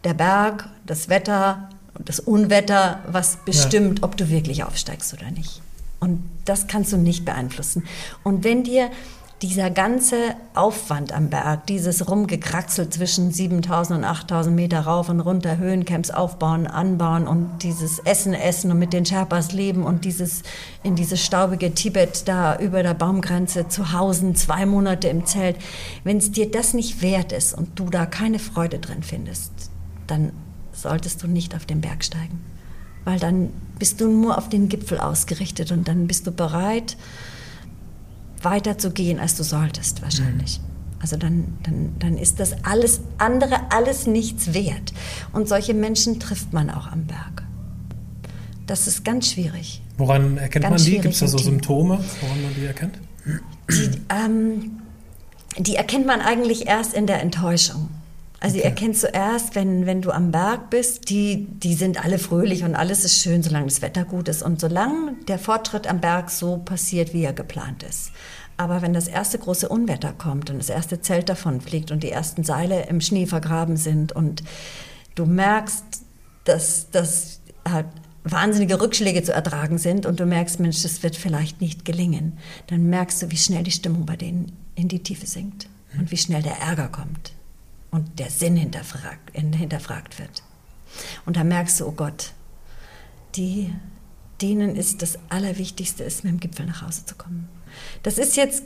[0.04, 4.04] der Berg, das Wetter, das Unwetter, was bestimmt, ja.
[4.04, 5.60] ob du wirklich aufsteigst oder nicht.
[6.00, 7.84] Und das kannst du nicht beeinflussen.
[8.22, 8.90] Und wenn dir
[9.42, 15.58] dieser ganze Aufwand am Berg, dieses Rumgekraxel zwischen 7000 und 8000 Meter rauf und runter,
[15.58, 20.42] Höhencamps aufbauen, anbauen und dieses Essen essen und mit den Sherpas leben und dieses
[20.82, 25.56] in dieses staubige Tibet da über der Baumgrenze zu Hause, zwei Monate im Zelt,
[26.02, 29.52] wenn es dir das nicht wert ist und du da keine Freude drin findest,
[30.06, 30.32] dann
[30.72, 32.42] solltest du nicht auf den Berg steigen,
[33.04, 36.96] weil dann bist du nur auf den Gipfel ausgerichtet und dann bist du bereit,
[38.42, 40.60] weiter zu gehen, als du solltest, wahrscheinlich.
[40.60, 40.76] Mhm.
[41.00, 44.92] Also dann, dann, dann ist das alles andere alles nichts wert.
[45.32, 47.42] Und solche Menschen trifft man auch am Berg.
[48.66, 49.82] Das ist ganz schwierig.
[49.98, 50.98] Woran erkennt ganz man die?
[50.98, 52.98] Gibt es da so Symptome, woran man die erkennt?
[53.70, 54.82] Die, ähm,
[55.58, 57.88] die erkennt man eigentlich erst in der Enttäuschung.
[58.40, 58.64] Also okay.
[58.64, 62.74] ihr erkennt zuerst, wenn, wenn du am Berg bist, die, die sind alle fröhlich und
[62.74, 66.58] alles ist schön, solange das Wetter gut ist und solange der Fortschritt am Berg so
[66.58, 68.12] passiert, wie er geplant ist.
[68.58, 72.10] Aber wenn das erste große Unwetter kommt und das erste Zelt davon fliegt und die
[72.10, 74.42] ersten Seile im Schnee vergraben sind und
[75.14, 75.84] du merkst,
[76.44, 77.86] dass das halt
[78.24, 82.88] wahnsinnige Rückschläge zu ertragen sind und du merkst, Mensch, das wird vielleicht nicht gelingen, dann
[82.88, 85.68] merkst du, wie schnell die Stimmung bei denen in die Tiefe sinkt
[85.98, 87.32] und wie schnell der Ärger kommt
[87.90, 90.42] und der Sinn hinterfragt, hinterfragt wird.
[91.24, 92.32] Und da merkst du, oh Gott,
[93.34, 93.72] die,
[94.40, 97.48] denen ist das Allerwichtigste, ist mit dem Gipfel nach Hause zu kommen.
[98.02, 98.64] Das ist jetzt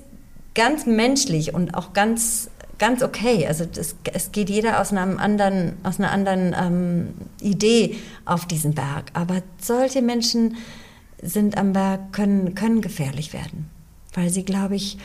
[0.54, 3.46] ganz menschlich und auch ganz, ganz okay.
[3.46, 8.74] Also das, es geht jeder aus, einem anderen, aus einer anderen ähm, Idee auf diesen
[8.74, 9.10] Berg.
[9.14, 10.56] Aber solche Menschen
[11.22, 13.68] sind am Berg, können, können gefährlich werden,
[14.14, 14.98] weil sie, glaube ich,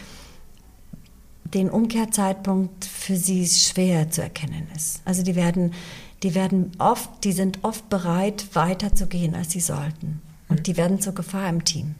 [1.55, 5.01] den Umkehrzeitpunkt für sie schwer zu erkennen ist.
[5.05, 5.73] Also die werden,
[6.21, 10.21] die werden oft, die sind oft bereit, weiterzugehen, als sie sollten.
[10.49, 10.63] Und mhm.
[10.63, 11.95] die werden zur Gefahr im Team.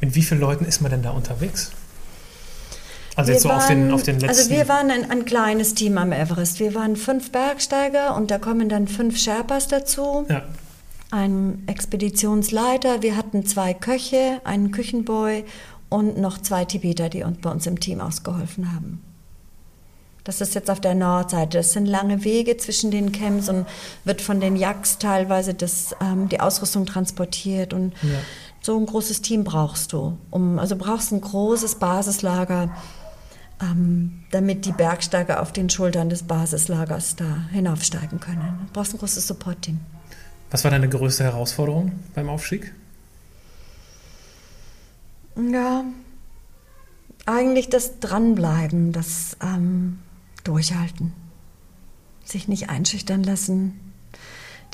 [0.00, 1.70] Mit wie vielen Leuten ist man denn da unterwegs?
[3.14, 4.38] Also wir jetzt so waren, auf, den, auf den letzten...
[4.38, 6.60] Also wir waren ein, ein, kleines Team am Everest.
[6.60, 10.26] Wir waren fünf Bergsteiger und da kommen dann fünf Sherpas dazu.
[10.28, 10.44] Ja.
[11.10, 15.44] Ein Expeditionsleiter, wir hatten zwei Köche, einen Küchenboy
[15.88, 19.02] und noch zwei Tibeter, die uns bei uns im Team ausgeholfen haben.
[20.28, 21.56] Das ist jetzt auf der Nordseite.
[21.56, 23.66] Das sind lange Wege zwischen den Camps und
[24.04, 27.72] wird von den Yaks teilweise das, ähm, die Ausrüstung transportiert.
[27.72, 28.18] Und ja.
[28.60, 30.18] so ein großes Team brauchst du.
[30.30, 32.68] Um, also brauchst ein großes Basislager,
[33.62, 38.66] ähm, damit die Bergsteiger auf den Schultern des Basislagers da hinaufsteigen können.
[38.66, 39.80] Du brauchst ein großes Support-Team.
[40.50, 42.74] Was war deine größte Herausforderung beim Aufstieg?
[45.38, 45.84] Ja,
[47.24, 50.00] eigentlich das Dranbleiben, das ähm,
[50.42, 51.12] Durchhalten,
[52.24, 53.78] sich nicht einschüchtern lassen,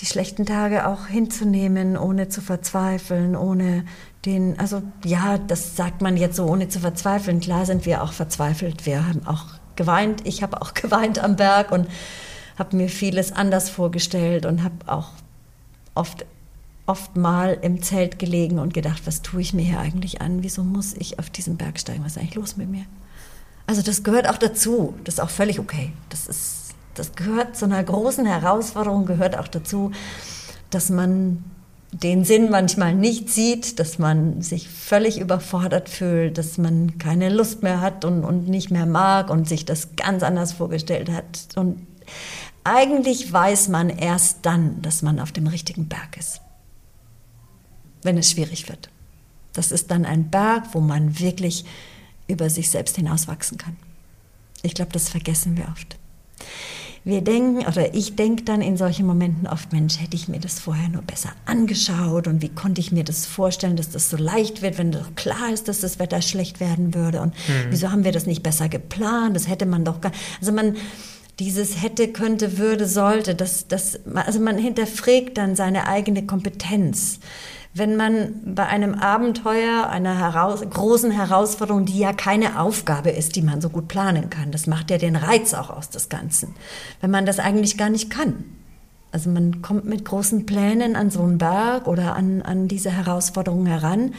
[0.01, 3.85] die schlechten Tage auch hinzunehmen, ohne zu verzweifeln, ohne
[4.25, 7.41] den, also ja, das sagt man jetzt so, ohne zu verzweifeln.
[7.41, 8.87] Klar sind wir auch verzweifelt.
[8.87, 9.45] Wir haben auch
[9.77, 10.27] geweint.
[10.27, 11.89] Ich habe auch geweint am Berg und
[12.59, 15.11] habe mir vieles anders vorgestellt und habe auch
[15.95, 16.25] oft
[16.87, 20.43] oft mal im Zelt gelegen und gedacht, was tue ich mir hier eigentlich an?
[20.43, 22.05] Wieso muss ich auf diesen Berg steigen?
[22.05, 22.85] Was ist eigentlich los mit mir?
[23.66, 24.95] Also das gehört auch dazu.
[25.05, 25.93] Das ist auch völlig okay.
[26.11, 29.93] Das ist, das gehört zu einer großen Herausforderung, gehört auch dazu,
[30.68, 31.43] dass man
[31.91, 37.62] den Sinn manchmal nicht sieht, dass man sich völlig überfordert fühlt, dass man keine Lust
[37.62, 41.47] mehr hat und, und nicht mehr mag und sich das ganz anders vorgestellt hat.
[41.55, 41.87] Und
[42.64, 46.44] eigentlich weiß man erst dann, dass man auf dem richtigen Berg ist
[48.05, 48.89] wenn es schwierig wird.
[49.53, 51.65] Das ist dann ein Berg, wo man wirklich
[52.27, 53.77] über sich selbst hinauswachsen kann.
[54.63, 55.97] Ich glaube, das vergessen wir oft.
[57.07, 60.59] Wir denken, oder ich denke dann in solchen Momenten oft, Mensch, hätte ich mir das
[60.59, 64.63] vorher nur besser angeschaut und wie konnte ich mir das vorstellen, dass das so leicht
[64.63, 67.67] wird, wenn doch klar ist, dass das Wetter schlecht werden würde und mhm.
[67.69, 70.77] wieso haben wir das nicht besser geplant, das hätte man doch gar, also man,
[71.39, 77.19] dieses hätte, könnte, würde, sollte, das, das, also man hinterfragt dann seine eigene Kompetenz
[77.75, 83.43] wenn man bei einem Abenteuer, einer heraus großen Herausforderung, die ja keine Aufgabe ist, die
[83.43, 86.55] man so gut planen kann, das macht ja den Reiz auch aus des Ganzen,
[87.01, 88.44] wenn man das eigentlich gar nicht kann.
[89.11, 93.66] Also man kommt mit großen Plänen an so einen Berg oder an, an diese Herausforderung
[93.66, 94.15] heran.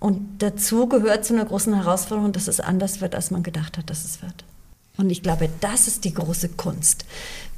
[0.00, 3.90] Und dazu gehört zu einer großen Herausforderung, dass es anders wird, als man gedacht hat,
[3.90, 4.44] dass es wird.
[4.96, 7.04] Und ich glaube, das ist die große Kunst,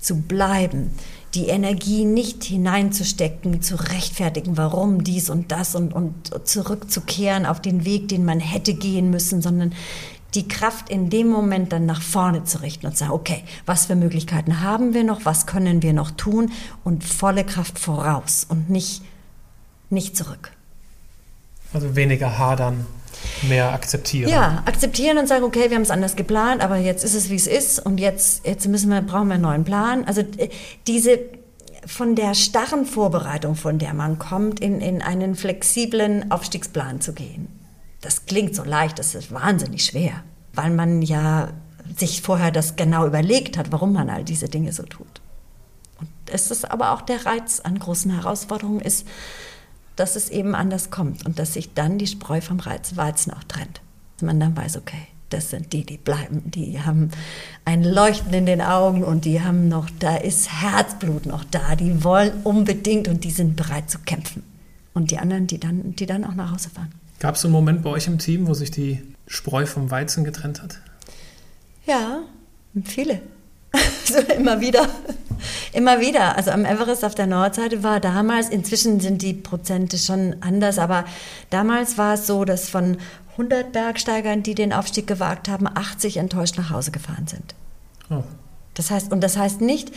[0.00, 0.92] zu bleiben,
[1.36, 7.84] die Energie nicht hineinzustecken, zu rechtfertigen, warum dies und das und, und zurückzukehren auf den
[7.84, 9.74] Weg, den man hätte gehen müssen, sondern
[10.34, 13.86] die Kraft in dem Moment dann nach vorne zu richten und zu sagen, okay, was
[13.86, 16.50] für Möglichkeiten haben wir noch, was können wir noch tun
[16.84, 19.02] und volle Kraft voraus und nicht,
[19.90, 20.52] nicht zurück.
[21.74, 22.86] Also weniger hadern,
[23.42, 24.30] mehr akzeptieren.
[24.30, 27.36] Ja, akzeptieren und sagen, okay, wir haben es anders geplant, aber jetzt ist es, wie
[27.36, 30.04] es ist und jetzt, jetzt müssen wir, brauchen wir einen neuen Plan.
[30.04, 30.48] Also äh,
[30.86, 31.18] diese
[31.86, 37.48] von der starren Vorbereitung, von der man kommt, in, in einen flexiblen Aufstiegsplan zu gehen.
[38.00, 40.22] Das klingt so leicht, das ist wahnsinnig schwer,
[40.52, 41.50] weil man ja
[41.96, 45.20] sich vorher das genau überlegt hat, warum man all diese Dinge so tut.
[46.00, 49.06] Und es ist aber auch der Reiz an großen Herausforderungen ist,
[49.96, 53.80] dass es eben anders kommt und dass sich dann die Spreu vom Weizen auch trennt.
[54.16, 57.10] Dass man dann weiß, okay, das sind die, die bleiben, die haben
[57.64, 62.04] ein Leuchten in den Augen und die haben noch, da ist Herzblut noch da, die
[62.04, 64.42] wollen unbedingt und die sind bereit zu kämpfen.
[64.94, 66.92] Und die anderen, die dann, die dann auch nach Hause fahren.
[67.18, 70.24] Gab es so einen Moment bei euch im Team, wo sich die Spreu vom Weizen
[70.24, 70.80] getrennt hat?
[71.86, 72.20] Ja,
[72.84, 73.20] viele.
[74.04, 74.88] so immer wieder.
[75.72, 76.36] Immer wieder.
[76.36, 81.04] Also am Everest auf der Nordseite war damals, inzwischen sind die Prozente schon anders, aber
[81.50, 82.98] damals war es so, dass von
[83.32, 87.54] 100 Bergsteigern, die den Aufstieg gewagt haben, 80 enttäuscht nach Hause gefahren sind.
[88.10, 88.22] Oh.
[88.74, 89.90] Das heißt, und das heißt nicht,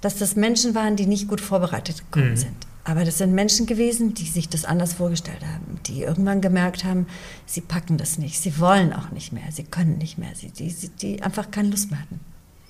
[0.00, 2.36] dass das Menschen waren, die nicht gut vorbereitet gekommen mhm.
[2.36, 2.66] sind.
[2.84, 7.06] Aber das sind Menschen gewesen, die sich das anders vorgestellt haben, die irgendwann gemerkt haben,
[7.44, 10.72] sie packen das nicht, sie wollen auch nicht mehr, sie können nicht mehr, sie, die,
[11.00, 12.20] die einfach keine Lust mehr hatten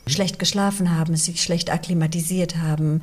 [0.06, 3.02] schlecht geschlafen haben, sich schlecht akklimatisiert haben,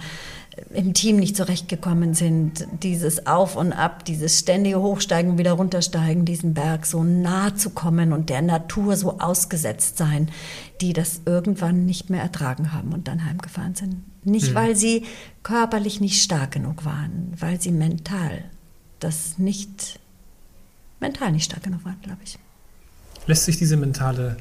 [0.71, 6.53] im Team nicht zurechtgekommen sind, dieses Auf und Ab, dieses ständige Hochsteigen, wieder runtersteigen, diesen
[6.53, 10.29] Berg so nah zu kommen und der Natur so ausgesetzt sein,
[10.79, 14.03] die das irgendwann nicht mehr ertragen haben und dann heimgefahren sind.
[14.23, 14.55] Nicht, mhm.
[14.55, 15.05] weil sie
[15.41, 18.43] körperlich nicht stark genug waren, weil sie mental
[18.99, 19.99] das nicht,
[20.99, 22.37] mental nicht stark genug waren, glaube ich.
[23.25, 24.37] Lässt sich diese mentale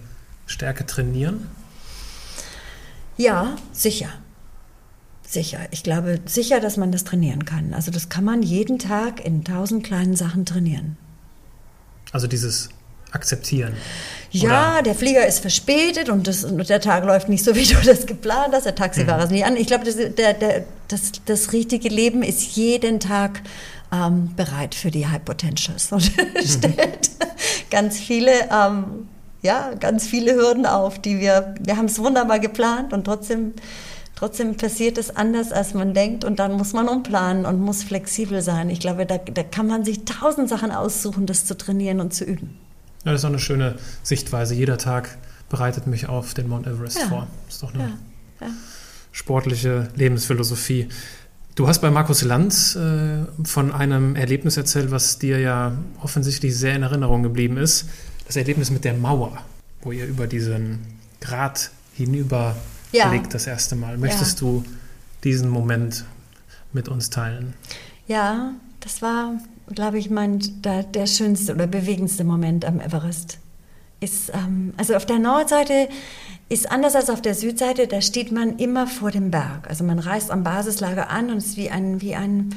[0.47, 1.48] Stärke trainieren?
[3.16, 4.09] Ja, sicher.
[5.26, 5.60] Sicher.
[5.70, 7.72] Ich glaube sicher, dass man das trainieren kann.
[7.72, 10.97] Also das kann man jeden Tag in tausend kleinen Sachen trainieren.
[12.12, 12.68] Also dieses
[13.12, 13.74] Akzeptieren.
[14.30, 14.82] Ja, oder?
[14.82, 18.06] der Flieger ist verspätet und, das, und, der Tag läuft nicht so, wie du das
[18.06, 18.64] geplant hast.
[18.64, 19.24] Der Taxifahrer mhm.
[19.24, 19.56] ist nicht an.
[19.56, 23.43] Ich glaube, das, der, der, das, das richtige Leben ist jeden Tag
[23.93, 26.47] ähm, bereit für die High Potentials und mhm.
[26.47, 27.10] stellt
[27.70, 29.09] ganz viele ähm,
[29.43, 33.55] ja, ganz viele Hürden auf, die wir, wir haben es wunderbar geplant und trotzdem,
[34.14, 38.40] trotzdem passiert es anders, als man denkt und dann muss man umplanen und muss flexibel
[38.40, 38.70] sein.
[38.70, 42.24] Ich glaube, da, da kann man sich tausend Sachen aussuchen, das zu trainieren und zu
[42.24, 42.56] üben.
[43.05, 44.55] Ja, das ist auch eine schöne Sichtweise.
[44.55, 47.09] Jeder Tag bereitet mich auf den Mount Everest ja.
[47.09, 47.27] vor.
[47.47, 48.47] Das ist doch eine ja.
[48.47, 48.52] Ja.
[49.10, 50.89] sportliche Lebensphilosophie.
[51.56, 56.77] Du hast bei Markus Lanz äh, von einem Erlebnis erzählt, was dir ja offensichtlich sehr
[56.77, 57.86] in Erinnerung geblieben ist
[58.27, 59.44] das Erlebnis mit der Mauer,
[59.82, 60.81] wo ihr über diesen
[61.20, 62.57] Grat hinüber
[62.93, 63.09] ja.
[63.09, 63.99] blickt das erste Mal.
[63.99, 64.47] Möchtest ja.
[64.47, 64.65] du
[65.24, 66.05] diesen Moment
[66.73, 67.55] mit uns teilen?
[68.07, 69.39] Ja, das war,
[69.73, 73.39] glaube ich, mein, der, der schönste oder bewegendste Moment am Everest.
[74.01, 75.89] Ist, ähm, also auf der Nordseite
[76.49, 79.69] ist anders als auf der Südseite, da steht man immer vor dem Berg.
[79.69, 82.55] Also man reist am Basislager an und es ist wie ein, wie ein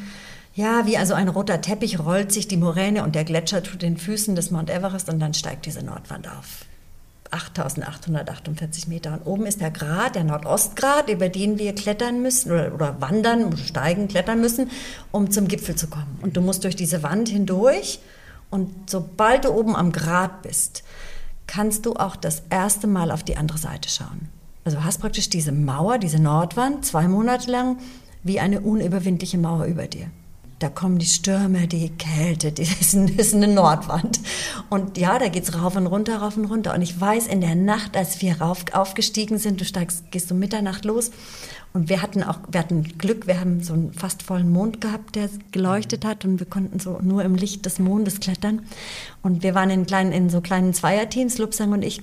[0.56, 3.98] ja, wie also ein roter Teppich rollt sich die Moräne und der Gletscher tut den
[3.98, 6.66] Füßen des Mount Everest und dann steigt diese Nordwand auf.
[7.30, 9.12] 8848 Meter.
[9.14, 13.58] Und oben ist der Grat, der Nordostgrat, über den wir klettern müssen oder, oder wandern,
[13.58, 14.72] steigen, klettern müssen,
[15.12, 16.20] um zum Gipfel zu kommen.
[16.22, 18.00] Und du musst durch diese Wand hindurch
[18.50, 20.84] und sobald du oben am Grat bist,
[21.48, 24.30] kannst du auch das erste Mal auf die andere Seite schauen.
[24.64, 27.78] Also hast praktisch diese Mauer, diese Nordwand, zwei Monate lang,
[28.24, 30.10] wie eine unüberwindliche Mauer über dir
[30.60, 34.20] da kommen die Stürme, die Kälte, das ist, eine Nordwand.
[34.70, 36.74] Und ja, da geht es rauf und runter, rauf und runter.
[36.74, 40.40] Und ich weiß, in der Nacht, als wir rauf, aufgestiegen sind, du steigst, gehst um
[40.40, 41.12] Mitternacht los.
[41.74, 45.16] Und wir hatten auch, wir hatten Glück, wir haben so einen fast vollen Mond gehabt,
[45.18, 48.62] der geleuchtet hat und wir konnten so nur im Licht des Mondes klettern.
[49.22, 52.02] Und wir waren in, kleinen, in so kleinen Zweierteams, Lupsang und ich,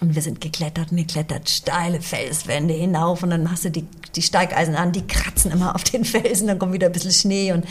[0.00, 4.22] und wir sind geklettert und geklettert, steile Felswände hinauf und dann hast du die, die
[4.22, 7.64] Steigeisen an, die kratzen immer auf den Felsen, dann kommt wieder ein bisschen Schnee und,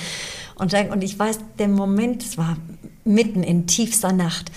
[0.56, 2.58] und, und ich weiß, der Moment, es war
[3.06, 4.52] mitten in tiefster Nacht,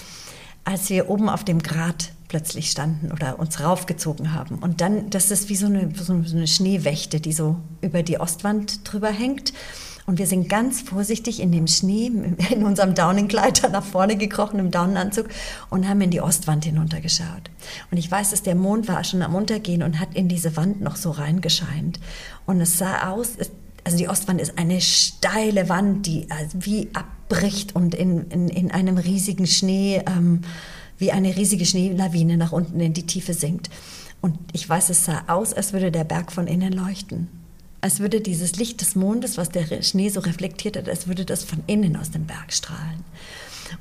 [0.64, 4.56] als wir oben auf dem Grat plötzlich standen oder uns raufgezogen haben.
[4.58, 8.80] Und dann, das ist wie so eine, so eine Schneewächte, die so über die Ostwand
[8.90, 9.52] drüber hängt.
[10.10, 12.06] Und wir sind ganz vorsichtig in dem Schnee,
[12.50, 15.28] in unserem Downing-Gleiter nach vorne gekrochen, im Daunenanzug
[15.70, 17.48] und haben in die Ostwand hinuntergeschaut.
[17.92, 20.80] Und ich weiß, dass der Mond war schon am Untergehen und hat in diese Wand
[20.80, 22.00] noch so reingescheint.
[22.44, 23.36] Und es sah aus,
[23.84, 28.72] also die Ostwand ist eine steile Wand, die also wie abbricht und in, in, in
[28.72, 30.40] einem riesigen Schnee, ähm,
[30.98, 33.70] wie eine riesige Schneelawine nach unten in die Tiefe sinkt.
[34.20, 37.39] Und ich weiß, es sah aus, als würde der Berg von innen leuchten.
[37.80, 41.44] Als würde dieses Licht des Mondes, was der Schnee so reflektiert hat, als würde das
[41.44, 43.04] von innen aus dem Berg strahlen.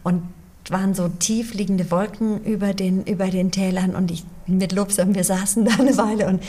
[0.03, 0.23] Und
[0.69, 5.23] waren so tief liegende Wolken über den, über den Tälern und ich mit Lobsam, wir
[5.23, 6.43] saßen da eine Weile und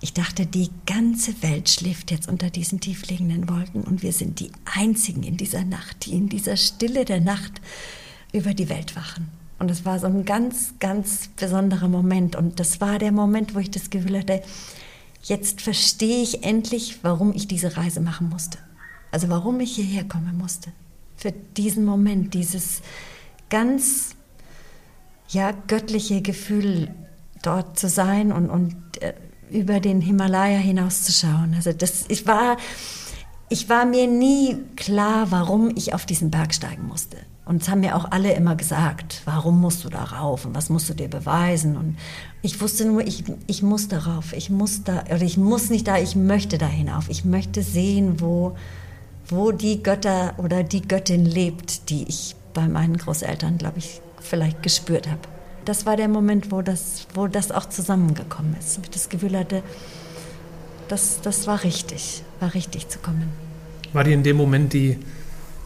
[0.00, 4.52] ich dachte, die ganze Welt schläft jetzt unter diesen tiefliegenden Wolken und wir sind die
[4.76, 7.60] Einzigen in dieser Nacht, die in dieser Stille der Nacht
[8.32, 9.28] über die Welt wachen.
[9.58, 12.36] Und es war so ein ganz, ganz besonderer Moment.
[12.36, 14.42] Und das war der Moment, wo ich das Gefühl hatte,
[15.24, 18.58] jetzt verstehe ich endlich, warum ich diese Reise machen musste.
[19.10, 20.72] Also warum ich hierher kommen musste.
[21.16, 22.82] Für diesen Moment, dieses
[23.48, 24.16] ganz
[25.28, 26.94] ja, göttliche Gefühl,
[27.42, 29.14] dort zu sein und, und äh,
[29.50, 31.54] über den Himalaya hinauszuschauen.
[31.54, 32.56] Also das, ich war,
[33.48, 37.18] ich war mir nie klar, warum ich auf diesen Berg steigen musste.
[37.46, 40.70] Und es haben mir auch alle immer gesagt, warum musst du da rauf und was
[40.70, 41.76] musst du dir beweisen?
[41.76, 41.96] Und
[42.40, 45.98] ich wusste nur, ich, ich muss darauf, ich muss da, oder ich muss nicht da,
[45.98, 47.10] ich möchte da hinauf.
[47.10, 48.56] Ich möchte sehen, wo,
[49.28, 54.62] wo die Götter oder die Göttin lebt, die ich bei meinen Großeltern, glaube ich, vielleicht
[54.62, 55.20] gespürt habe.
[55.66, 58.78] Das war der Moment, wo das, wo das auch zusammengekommen ist.
[58.82, 59.62] Ich das Gefühl hatte,
[60.88, 63.32] das, das war richtig, war richtig zu kommen.
[63.92, 64.98] War dir in dem Moment die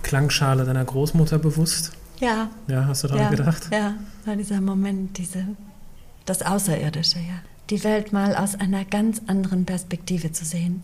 [0.02, 1.92] Klangschale deiner Großmutter bewusst?
[2.20, 2.50] Ja.
[2.66, 3.68] Ja, hast du daran ja, gedacht?
[3.72, 3.94] Ja,
[4.24, 5.44] war dieser Moment, diese,
[6.24, 7.40] das Außerirdische, ja.
[7.70, 10.82] Die Welt mal aus einer ganz anderen Perspektive zu sehen.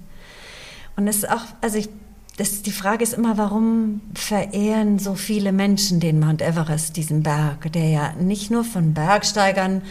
[0.97, 1.89] Und es ist auch, also ich
[2.37, 7.73] das, die Frage ist immer, warum verehren so viele Menschen den Mount Everest, diesen Berg,
[7.73, 9.83] der ja nicht nur von Bergsteigern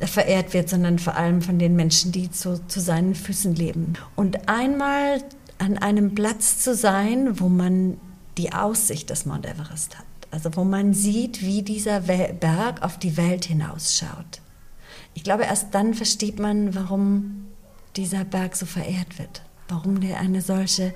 [0.00, 3.92] verehrt wird, sondern vor allem von den Menschen, die zu, zu seinen Füßen leben.
[4.16, 5.22] Und einmal
[5.58, 7.98] an einem Platz zu sein, wo man
[8.38, 13.16] die Aussicht des Mount Everest hat, also wo man sieht, wie dieser Berg auf die
[13.16, 14.40] Welt hinausschaut.
[15.14, 17.46] Ich glaube, erst dann versteht man, warum
[17.96, 20.94] dieser Berg so verehrt wird, warum der eine solche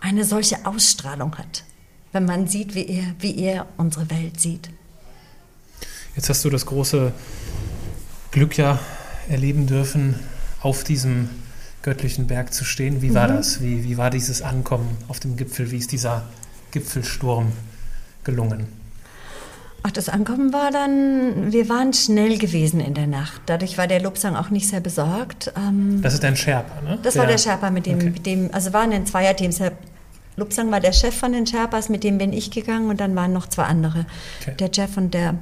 [0.00, 1.64] eine solche Ausstrahlung hat,
[2.12, 4.70] wenn man sieht, wie er, wie er unsere Welt sieht.
[6.16, 7.12] Jetzt hast du das große
[8.30, 8.78] Glück ja
[9.28, 10.18] erleben dürfen,
[10.60, 11.30] auf diesem
[11.82, 13.02] göttlichen Berg zu stehen.
[13.02, 13.36] Wie war mhm.
[13.36, 13.62] das?
[13.62, 15.70] Wie, wie war dieses Ankommen auf dem Gipfel?
[15.70, 16.24] Wie ist dieser
[16.78, 17.52] Gipfelsturm
[18.24, 18.66] gelungen?
[19.82, 23.40] Ach, das Ankommen war dann, wir waren schnell gewesen in der Nacht.
[23.46, 25.52] Dadurch war der Lobsang auch nicht sehr besorgt.
[25.56, 26.98] Ähm, das ist ein Sherpa, ne?
[27.02, 28.10] Das der, war der Sherpa, mit dem, okay.
[28.10, 29.50] mit dem also waren ein Zweierteam.
[30.36, 33.32] Lobsang war der Chef von den Sherpas, mit dem bin ich gegangen und dann waren
[33.32, 34.06] noch zwei andere.
[34.40, 34.54] Okay.
[34.58, 35.34] Der Jeff und der,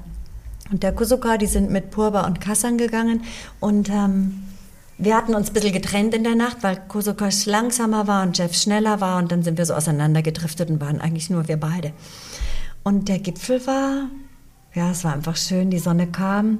[0.70, 3.24] und der Kusuka, die sind mit Purba und Kassan gegangen
[3.60, 4.42] und ähm,
[4.98, 8.54] wir hatten uns ein bisschen getrennt in der Nacht, weil Kusuka langsamer war und Jeff
[8.54, 11.92] schneller war und dann sind wir so auseinandergedriftet und waren eigentlich nur wir beide.
[12.82, 14.08] Und der Gipfel war
[14.76, 16.58] ja, es war einfach schön, die Sonne kam.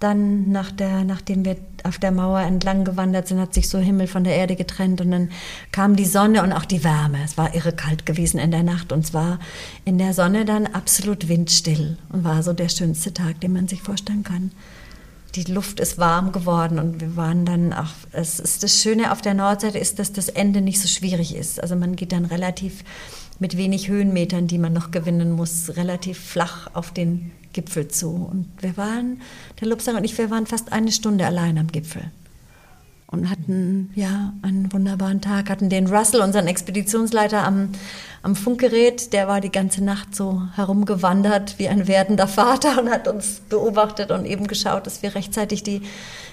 [0.00, 4.08] Dann, nach der, nachdem wir auf der Mauer entlang gewandert sind, hat sich so Himmel
[4.08, 5.30] von der Erde getrennt und dann
[5.70, 7.18] kam die Sonne und auch die Wärme.
[7.24, 9.38] Es war irre kalt gewesen in der Nacht und zwar
[9.84, 13.82] in der Sonne dann absolut windstill und war so der schönste Tag, den man sich
[13.82, 14.50] vorstellen kann.
[15.34, 19.20] Die Luft ist warm geworden und wir waren dann auch, es ist das Schöne auf
[19.20, 21.60] der Nordseite ist, dass das Ende nicht so schwierig ist.
[21.60, 22.84] Also man geht dann relativ
[23.40, 28.10] mit wenig Höhenmetern, die man noch gewinnen muss, relativ flach auf den Gipfel zu.
[28.10, 29.20] Und wir waren,
[29.60, 32.10] der Lupsang und ich, wir waren fast eine Stunde allein am Gipfel.
[33.06, 37.68] Und hatten ja einen wunderbaren Tag, hatten den Russell, unseren Expeditionsleiter, am,
[38.22, 39.12] am Funkgerät.
[39.12, 44.10] Der war die ganze Nacht so herumgewandert wie ein werdender Vater und hat uns beobachtet
[44.10, 45.82] und eben geschaut, dass wir rechtzeitig die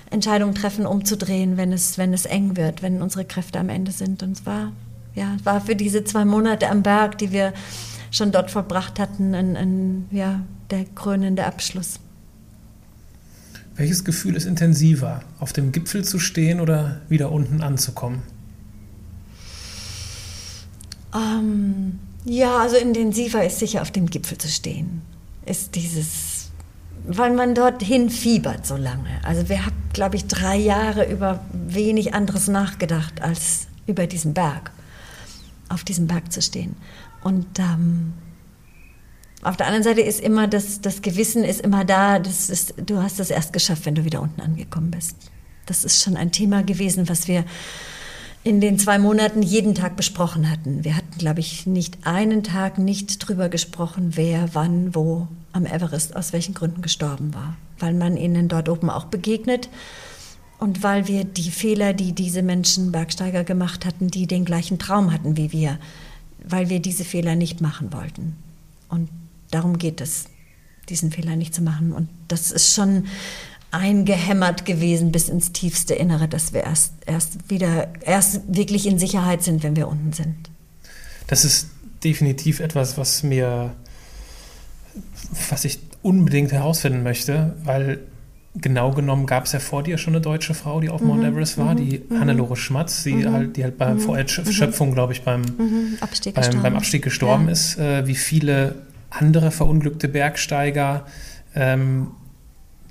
[0.09, 4.23] Entscheidung treffen, umzudrehen, wenn es, wenn es eng wird, wenn unsere Kräfte am Ende sind.
[4.23, 4.71] Und es war,
[5.13, 7.53] ja, war für diese zwei Monate am Berg, die wir
[8.11, 11.99] schon dort verbracht hatten, ein, ein ja, der krönende Abschluss.
[13.81, 18.21] Welches Gefühl ist intensiver, auf dem Gipfel zu stehen oder wieder unten anzukommen?
[21.15, 25.01] Ähm, ja, also intensiver ist sicher auf dem Gipfel zu stehen.
[25.47, 26.51] Ist dieses,
[27.07, 29.19] weil man dorthin fiebert so lange.
[29.23, 34.69] Also wir haben, glaube ich, drei Jahre über wenig anderes nachgedacht, als über diesen Berg,
[35.69, 36.75] auf diesem Berg zu stehen.
[37.23, 38.13] Und ähm,
[39.43, 43.01] auf der anderen Seite ist immer das, das Gewissen ist immer da, das ist, du
[43.01, 45.15] hast das erst geschafft, wenn du wieder unten angekommen bist.
[45.65, 47.45] Das ist schon ein Thema gewesen, was wir
[48.43, 50.83] in den zwei Monaten jeden Tag besprochen hatten.
[50.83, 56.15] Wir hatten, glaube ich, nicht einen Tag nicht drüber gesprochen, wer, wann, wo am Everest
[56.15, 57.55] aus welchen Gründen gestorben war.
[57.77, 59.69] Weil man ihnen dort oben auch begegnet
[60.57, 65.11] und weil wir die Fehler, die diese Menschen Bergsteiger gemacht hatten, die den gleichen Traum
[65.11, 65.79] hatten wie wir,
[66.43, 68.35] weil wir diese Fehler nicht machen wollten.
[68.89, 69.09] Und
[69.51, 70.25] darum geht es,
[70.89, 71.93] diesen Fehler nicht zu machen.
[71.93, 73.05] Und das ist schon
[73.71, 79.43] eingehämmert gewesen bis ins tiefste Innere, dass wir erst, erst wieder, erst wirklich in Sicherheit
[79.43, 80.49] sind, wenn wir unten sind.
[81.27, 81.67] Das ist
[82.03, 83.73] definitiv etwas, was mir,
[85.49, 87.99] was ich unbedingt herausfinden möchte, weil
[88.55, 91.27] genau genommen gab es ja vor dir schon eine deutsche Frau, die auf Mount mhm,
[91.27, 92.19] Everest war, die mhm.
[92.19, 93.31] Hannelore Schmatz, die mhm.
[93.31, 95.43] halt, die halt bei, vor Erschöpfung, glaube ich, beim
[96.01, 98.75] Abstieg, beim, beim Abstieg gestorben ist, äh, wie viele
[99.11, 101.05] andere verunglückte Bergsteiger
[101.53, 102.07] ähm,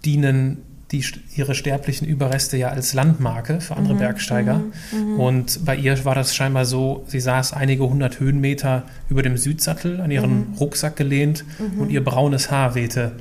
[0.05, 0.59] dienen
[0.93, 1.05] die,
[1.37, 4.61] ihre sterblichen Überreste ja als Landmarke für andere mhm, Bergsteiger.
[4.93, 9.23] Mhm, mhm, und bei ihr war das scheinbar so, sie saß einige hundert Höhenmeter über
[9.23, 10.55] dem Südsattel an ihren mhm.
[10.59, 11.45] Rucksack gelehnt
[11.79, 13.13] und ihr braunes Haar wehte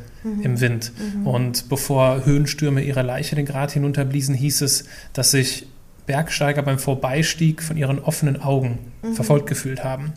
[0.42, 0.92] im Wind.
[1.24, 5.68] Und bevor Höhenstürme ihre Leiche den Grat hinunterbliesen, hieß es, dass sich
[6.08, 8.80] Bergsteiger beim Vorbeistieg von ihren offenen Augen
[9.14, 10.14] verfolgt gefühlt haben.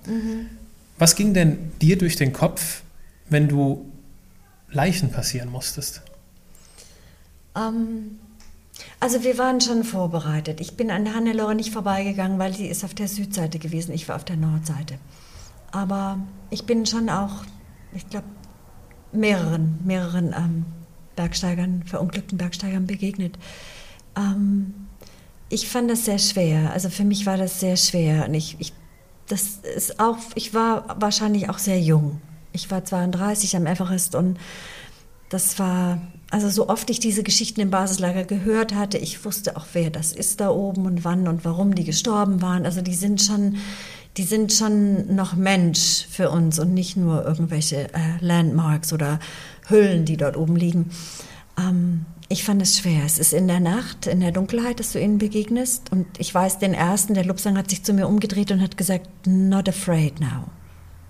[1.03, 2.83] Was ging denn dir durch den Kopf,
[3.29, 3.91] wenn du
[4.71, 6.01] Leichen passieren musstest?
[7.57, 8.21] Ähm,
[9.01, 10.61] also wir waren schon vorbereitet.
[10.61, 13.93] Ich bin an Hannelore nicht vorbeigegangen, weil sie ist auf der Südseite gewesen.
[13.93, 14.97] Ich war auf der Nordseite.
[15.73, 16.21] Aber
[16.51, 17.47] ich bin schon auch,
[17.93, 18.29] ich glaube,
[19.11, 20.67] mehreren, mehreren ähm,
[21.17, 23.41] Bergsteigern, verunglückten Bergsteigern begegnet.
[24.17, 24.73] Ähm,
[25.49, 26.71] ich fand das sehr schwer.
[26.73, 28.29] Also für mich war das sehr schwer.
[28.29, 28.73] Und ich, ich,
[29.29, 32.21] das ist auch, ich war wahrscheinlich auch sehr jung.
[32.53, 34.39] Ich war 32 am Everest und
[35.31, 39.65] das war, also so oft ich diese Geschichten im Basislager gehört hatte, ich wusste auch,
[39.73, 42.67] wer das ist da oben und wann und warum die gestorben waren.
[42.67, 43.57] Also die sind schon,
[44.19, 49.21] die sind schon noch Mensch für uns und nicht nur irgendwelche äh, Landmarks oder
[49.69, 50.91] Hüllen, die dort oben liegen.
[51.59, 53.05] Ähm, ich fand es schwer.
[53.05, 55.93] Es ist in der Nacht, in der Dunkelheit, dass du ihnen begegnest.
[55.93, 59.07] Und ich weiß, den ersten, der Lupsang hat sich zu mir umgedreht und hat gesagt,
[59.27, 60.49] not afraid now.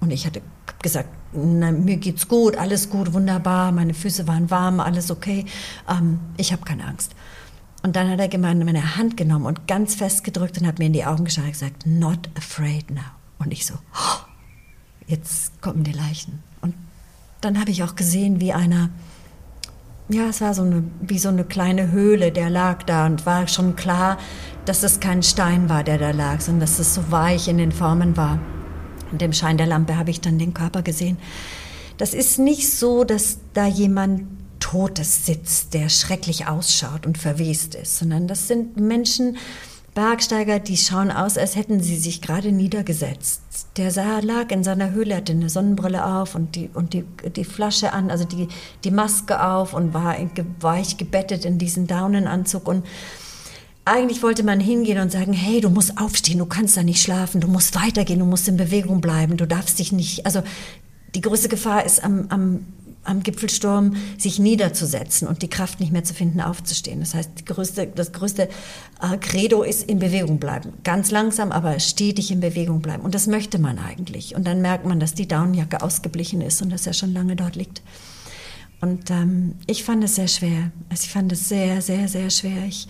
[0.00, 0.42] Und ich hatte
[0.82, 5.46] gesagt, na, mir geht's gut, alles gut, wunderbar, meine Füße waren warm, alles okay,
[5.88, 7.12] ähm, ich habe keine Angst.
[7.84, 10.92] Und dann hat er meine Hand genommen und ganz fest gedrückt und hat mir in
[10.92, 13.00] die Augen geschaut und gesagt, not afraid now.
[13.38, 14.24] Und ich so, oh,
[15.06, 16.42] jetzt kommen die Leichen.
[16.60, 16.74] Und
[17.40, 18.90] dann habe ich auch gesehen, wie einer,
[20.08, 23.46] ja, es war so eine, wie so eine kleine Höhle, der lag da und war
[23.48, 24.18] schon klar,
[24.64, 27.72] dass es kein Stein war, der da lag, sondern dass es so weich in den
[27.72, 28.38] Formen war.
[29.10, 31.18] In dem Schein der Lampe habe ich dann den Körper gesehen.
[31.98, 34.22] Das ist nicht so, dass da jemand
[34.58, 39.36] Totes sitzt, der schrecklich ausschaut und verwest ist, sondern das sind Menschen,
[39.94, 43.42] Bergsteiger, die schauen aus, als hätten sie sich gerade niedergesetzt.
[43.76, 47.04] Der sah, lag in seiner Höhle, hatte eine Sonnenbrille auf und die, und die,
[47.36, 48.48] die Flasche an, also die,
[48.84, 50.16] die Maske auf und war
[50.60, 52.86] weich gebettet in diesen Daunenanzug und
[53.84, 57.40] eigentlich wollte man hingehen und sagen, hey, du musst aufstehen, du kannst da nicht schlafen,
[57.40, 60.42] du musst weitergehen, du musst in Bewegung bleiben, du darfst dich nicht, also
[61.14, 62.66] die größte Gefahr ist am, am,
[63.04, 67.00] am Gipfelsturm, sich niederzusetzen und die Kraft nicht mehr zu finden, aufzustehen.
[67.00, 68.48] Das heißt, größte, das größte
[69.00, 70.72] äh, Credo ist in Bewegung bleiben.
[70.84, 73.02] Ganz langsam, aber stetig in Bewegung bleiben.
[73.02, 74.34] Und das möchte man eigentlich.
[74.36, 77.56] Und dann merkt man, dass die Daunenjacke ausgeblichen ist und dass er schon lange dort
[77.56, 77.82] liegt.
[78.80, 80.72] Und ähm, ich fand es sehr schwer.
[80.88, 82.66] Also ich fand es sehr, sehr, sehr schwer.
[82.66, 82.88] Ich,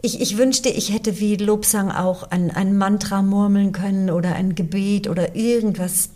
[0.00, 4.54] ich, ich, wünschte, ich hätte wie Lobsang auch ein, ein Mantra murmeln können oder ein
[4.54, 6.10] Gebet oder irgendwas,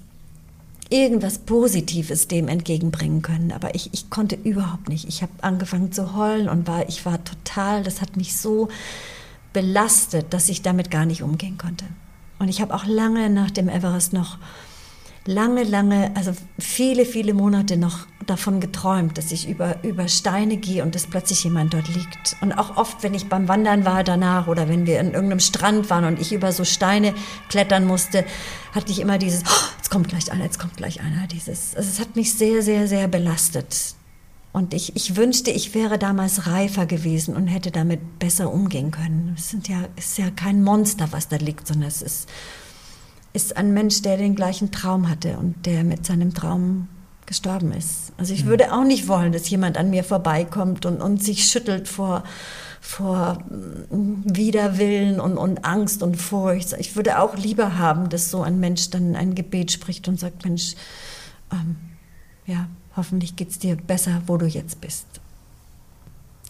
[0.93, 3.53] irgendwas Positives dem entgegenbringen können.
[3.53, 5.09] Aber ich, ich konnte überhaupt nicht.
[5.09, 8.69] Ich habe angefangen zu heulen und war, ich war total, das hat mich so
[9.53, 11.87] belastet, dass ich damit gar nicht umgehen konnte.
[12.39, 14.39] Und ich habe auch lange nach dem Everest noch
[15.27, 20.83] lange, lange, also viele, viele Monate noch davon geträumt, dass ich über, über Steine gehe
[20.83, 22.37] und dass plötzlich jemand dort liegt.
[22.41, 25.91] Und auch oft, wenn ich beim Wandern war danach oder wenn wir in irgendeinem Strand
[25.91, 27.15] waren und ich über so Steine
[27.49, 28.25] klettern musste,
[28.73, 31.27] hatte ich immer dieses, oh, jetzt kommt gleich einer, jetzt kommt gleich einer.
[31.27, 33.97] Dieses, also es hat mich sehr, sehr, sehr belastet.
[34.53, 39.35] Und ich, ich wünschte, ich wäre damals reifer gewesen und hätte damit besser umgehen können.
[39.37, 42.29] Es sind ja, ist ja kein Monster, was da liegt, sondern es ist
[43.35, 46.89] ist ein Mensch, der den gleichen Traum hatte und der mit seinem Traum
[47.25, 48.13] gestorben ist.
[48.19, 51.89] Also ich würde auch nicht wollen, dass jemand an mir vorbeikommt und, und sich schüttelt
[51.89, 52.25] vor,
[52.83, 56.75] vor mm, Widerwillen und, und Angst und Furcht.
[56.79, 60.45] Ich würde auch lieber haben, dass so ein Mensch dann ein Gebet spricht und sagt,
[60.45, 60.75] Mensch,
[61.53, 61.77] ähm,
[62.45, 65.07] ja, hoffentlich geht es dir besser, wo du jetzt bist.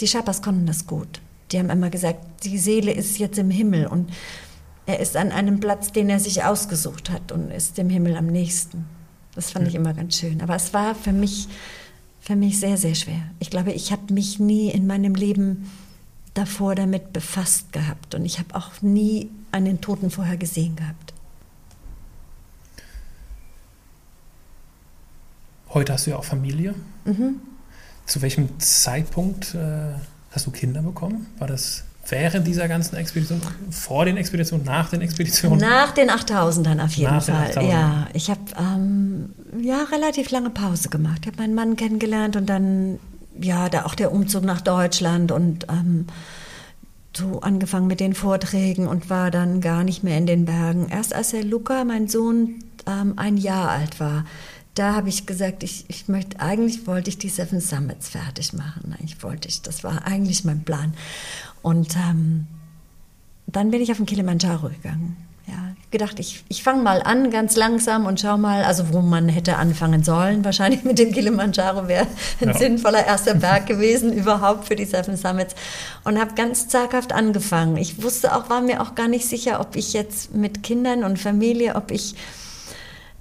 [0.01, 1.21] Die Schapas konnten das gut.
[1.53, 4.11] Die haben immer gesagt, die Seele ist jetzt im Himmel und
[4.87, 8.27] er ist an einem Platz, den er sich ausgesucht hat und ist dem Himmel am
[8.27, 8.87] nächsten.
[9.35, 10.41] Das fand ich immer ganz schön.
[10.41, 11.47] Aber es war für mich,
[12.21, 13.21] für mich sehr, sehr schwer.
[13.39, 15.71] Ich glaube, ich habe mich nie in meinem Leben
[16.35, 21.13] davor damit befasst gehabt und ich habe auch nie einen Toten vorher gesehen gehabt.
[25.75, 26.75] Heute hast du ja auch Familie.
[27.05, 27.41] Mhm.
[28.07, 29.95] Zu welchem Zeitpunkt äh,
[30.31, 31.27] hast du Kinder bekommen?
[31.39, 33.41] War das während dieser ganzen Expedition,
[33.71, 35.59] vor den Expeditionen, nach den Expeditionen?
[35.59, 37.67] Nach den 8000ern auf jeden nach Fall.
[37.67, 39.31] Ja, ich habe ähm,
[39.61, 41.21] ja relativ lange Pause gemacht.
[41.23, 42.99] Ich habe meinen Mann kennengelernt und dann
[43.41, 46.07] ja, da auch der Umzug nach Deutschland und ähm,
[47.17, 50.89] so angefangen mit den Vorträgen und war dann gar nicht mehr in den Bergen.
[50.89, 54.25] Erst als der Luca, mein Sohn, ähm, ein Jahr alt war,
[54.75, 58.95] da habe ich gesagt, ich, ich möchte, eigentlich wollte ich die Seven Summits fertig machen.
[58.99, 60.95] Eigentlich wollte ich, das war eigentlich mein Plan.
[61.61, 62.47] Und ähm,
[63.47, 65.17] dann bin ich auf den Kilimanjaro gegangen.
[65.47, 69.29] Ja, gedacht, ich, ich fange mal an, ganz langsam und schau mal, also wo man
[69.29, 70.45] hätte anfangen sollen.
[70.45, 72.07] Wahrscheinlich mit dem Kilimanjaro wäre
[72.41, 72.59] ein ja.
[72.59, 75.55] sinnvoller erster Berg gewesen überhaupt für die Seven Summits.
[76.05, 77.77] Und habe ganz zaghaft angefangen.
[77.77, 81.19] Ich wusste auch, war mir auch gar nicht sicher, ob ich jetzt mit Kindern und
[81.19, 82.15] Familie, ob ich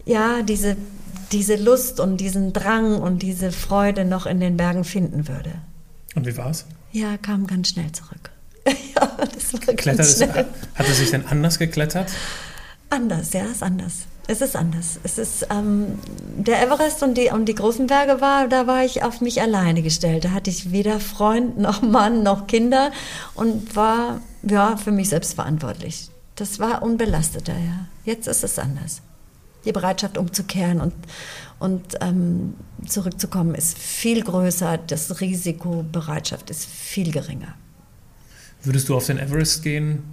[0.05, 0.77] ja diese,
[1.31, 5.51] diese Lust und diesen Drang und diese Freude noch in den Bergen finden würde.
[6.15, 6.65] Und wie war's?
[6.91, 8.30] Ja, kam ganz schnell zurück.
[8.95, 12.11] ja, das war Klettert es, Hat er sich denn anders geklettert?
[12.89, 14.07] Anders, ja, ist anders.
[14.27, 14.99] Es ist anders.
[15.03, 15.99] Es ist ähm,
[16.37, 19.81] der Everest und die, und die großen Berge war, da war ich auf mich alleine
[19.81, 20.25] gestellt.
[20.25, 22.91] Da hatte ich weder Freund noch Mann noch Kinder
[23.33, 26.09] und war ja für mich selbst verantwortlich.
[26.35, 27.87] Das war unbelasteter, ja.
[28.05, 29.01] Jetzt ist es anders.
[29.65, 30.93] Die Bereitschaft umzukehren und,
[31.59, 32.55] und ähm,
[32.87, 34.79] zurückzukommen ist viel größer.
[34.79, 37.53] Das Risikobereitschaft ist viel geringer.
[38.63, 40.03] Würdest du auf den Everest gehen,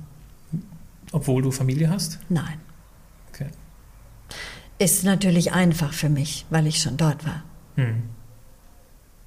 [1.12, 2.19] obwohl du Familie hast?
[2.29, 2.59] Nein.
[3.29, 3.49] Okay.
[4.79, 7.45] Ist natürlich einfach für mich, weil ich schon dort war.
[7.77, 8.03] Hm.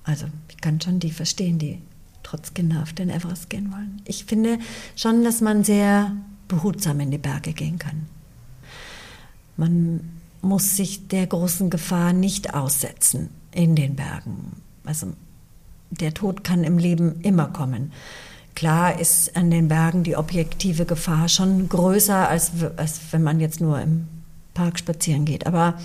[0.04, 1.82] Also ich kann schon die verstehen, die
[2.24, 4.02] trotz Kinder auf den Everest gehen wollen.
[4.06, 4.60] Ich finde
[4.96, 6.12] schon, dass man sehr
[6.48, 8.08] behutsam in die Berge gehen kann.
[9.58, 14.62] Man muss sich der großen Gefahr nicht aussetzen in den Bergen.
[14.84, 15.14] Also
[15.92, 17.92] der Tod kann im Leben immer kommen.
[18.56, 23.62] Klar ist an den Bergen die objektive Gefahr schon größer, als, als wenn man jetzt
[23.62, 24.08] nur im
[24.54, 25.48] Park spazieren geht.
[25.48, 25.76] Aber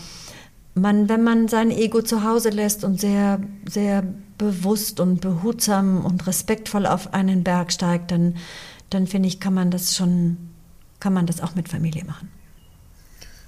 [0.75, 4.05] man, wenn man sein Ego zu Hause lässt und sehr, sehr
[4.37, 8.37] bewusst und behutsam und respektvoll auf einen Berg steigt, dann,
[8.91, 10.37] dann finde ich, kann man das schon,
[11.01, 12.29] kann man das auch mit Familie machen.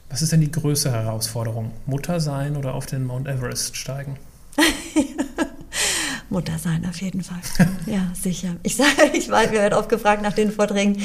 [0.09, 1.73] Was ist denn die größte Herausforderung?
[1.85, 4.17] Mutter sein oder auf den Mount Everest steigen?
[6.31, 7.39] Mutter sein, auf jeden Fall.
[7.87, 8.57] Ja, sicher.
[8.63, 11.03] Ich sage, ich weiß, wir werden oft gefragt nach den Vorträgen.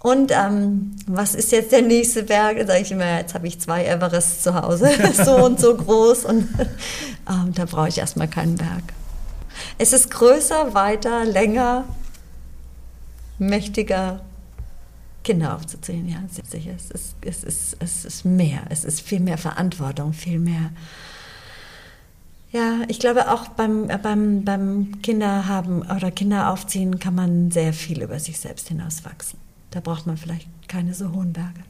[0.00, 2.58] Und ähm, was ist jetzt der nächste Berg?
[2.58, 4.90] Da sage ich immer, jetzt habe ich zwei Everests zu Hause,
[5.24, 6.24] so und so groß.
[6.26, 6.48] Und
[7.28, 8.82] ähm, da brauche ich erstmal keinen Berg.
[9.78, 11.84] Es ist größer, weiter, länger,
[13.38, 14.20] mächtiger,
[15.24, 16.72] Kinder aufzuziehen, ja, sicher.
[16.76, 18.62] Es ist, es, ist, es ist mehr.
[18.68, 20.70] Es ist viel mehr Verantwortung, viel mehr
[22.50, 28.18] ja, ich glaube auch beim, beim, beim Kinderhaben oder Kinderaufziehen kann man sehr viel über
[28.18, 29.38] sich selbst hinauswachsen.
[29.70, 31.60] Da braucht man vielleicht keine so hohen Berge.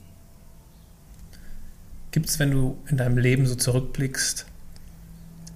[2.13, 4.47] Gibt es, wenn du in deinem Leben so zurückblickst,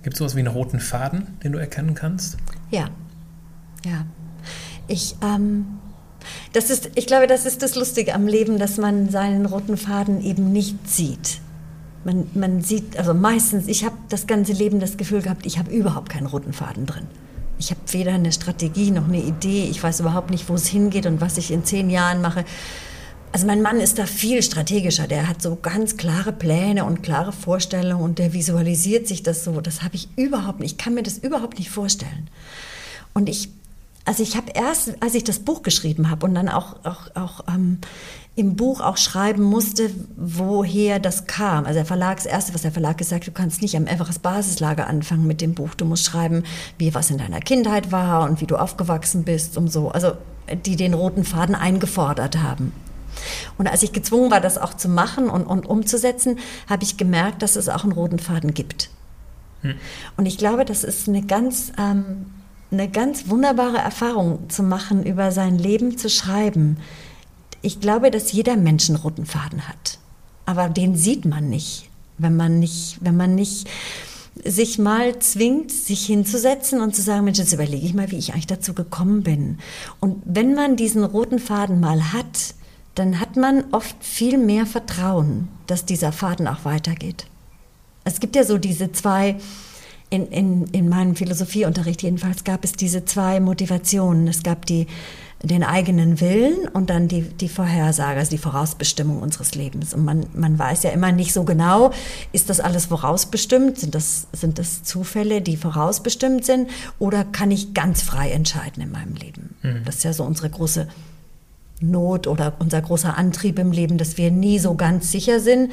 [0.03, 2.37] gibt es sowas wie einen roten Faden, den du erkennen kannst?
[2.71, 2.91] Ja,
[3.85, 4.05] ja.
[4.89, 5.79] Ich, ähm,
[6.53, 10.21] das ist, ich glaube, das ist das Lustige am Leben, dass man seinen roten Faden
[10.21, 11.42] eben nicht sieht.
[12.05, 15.71] Man, man sieht, also meistens, ich habe das ganze Leben das Gefühl gehabt, ich habe
[15.71, 17.07] überhaupt keinen roten Faden drin.
[17.59, 19.69] Ich habe weder eine Strategie noch eine Idee.
[19.71, 22.45] Ich weiß überhaupt nicht, wo es hingeht und was ich in zehn Jahren mache.
[23.31, 25.07] Also mein Mann ist da viel strategischer.
[25.07, 29.61] Der hat so ganz klare Pläne und klare Vorstellungen und der visualisiert sich das so.
[29.61, 30.73] Das habe ich überhaupt nicht.
[30.73, 32.29] Ich kann mir das überhaupt nicht vorstellen.
[33.15, 33.49] Und ich,
[34.05, 37.45] also ich habe erst, als ich das Buch geschrieben habe und dann auch, auch, auch
[37.49, 37.79] ähm,
[38.35, 41.67] im Buch auch schreiben musste, woher das kam.
[41.67, 44.23] Also der Verlag, das Erste, was der Verlag gesagt hat, du kannst nicht am Everest
[44.23, 45.75] Basislager anfangen mit dem Buch.
[45.75, 46.45] Du musst schreiben,
[46.79, 49.91] wie was in deiner Kindheit war und wie du aufgewachsen bist und so.
[49.91, 50.13] Also
[50.65, 52.73] die den roten Faden eingefordert haben.
[53.59, 56.39] Und als ich gezwungen war, das auch zu machen und, und umzusetzen,
[56.69, 58.89] habe ich gemerkt, dass es auch einen roten Faden gibt.
[59.61, 59.75] Hm.
[60.17, 62.27] Und ich glaube, das ist eine ganz, ähm,
[62.71, 66.79] eine ganz wunderbare Erfahrung zu machen, über sein Leben zu schreiben
[67.63, 69.99] ich glaube, dass jeder Mensch einen roten Faden hat.
[70.45, 73.69] Aber den sieht man nicht, wenn man nicht, wenn man nicht
[74.45, 78.33] sich mal zwingt, sich hinzusetzen und zu sagen, Mensch, jetzt überlege ich mal, wie ich
[78.33, 79.59] eigentlich dazu gekommen bin.
[80.01, 82.55] Und wenn man diesen roten Faden mal hat,
[82.95, 87.27] dann hat man oft viel mehr Vertrauen, dass dieser Faden auch weitergeht.
[88.05, 89.37] Es gibt ja so diese zwei,
[90.11, 94.29] in, in, in meinem Philosophieunterricht jedenfalls gab es diese zwei Motivationen.
[94.29, 94.87] Es gab die
[95.43, 99.93] den eigenen Willen und dann die, die Vorhersage, also die Vorausbestimmung unseres Lebens.
[99.93, 101.91] Und man, man weiß ja immer nicht so genau,
[102.33, 103.79] ist das alles vorausbestimmt?
[103.79, 106.71] Sind das, sind das Zufälle, die vorausbestimmt sind?
[107.01, 109.57] Oder kann ich ganz frei entscheiden in meinem Leben?
[109.63, 109.83] Mhm.
[109.85, 110.87] Das ist ja so unsere große
[111.81, 115.73] Not oder unser großer Antrieb im Leben, dass wir nie so ganz sicher sind.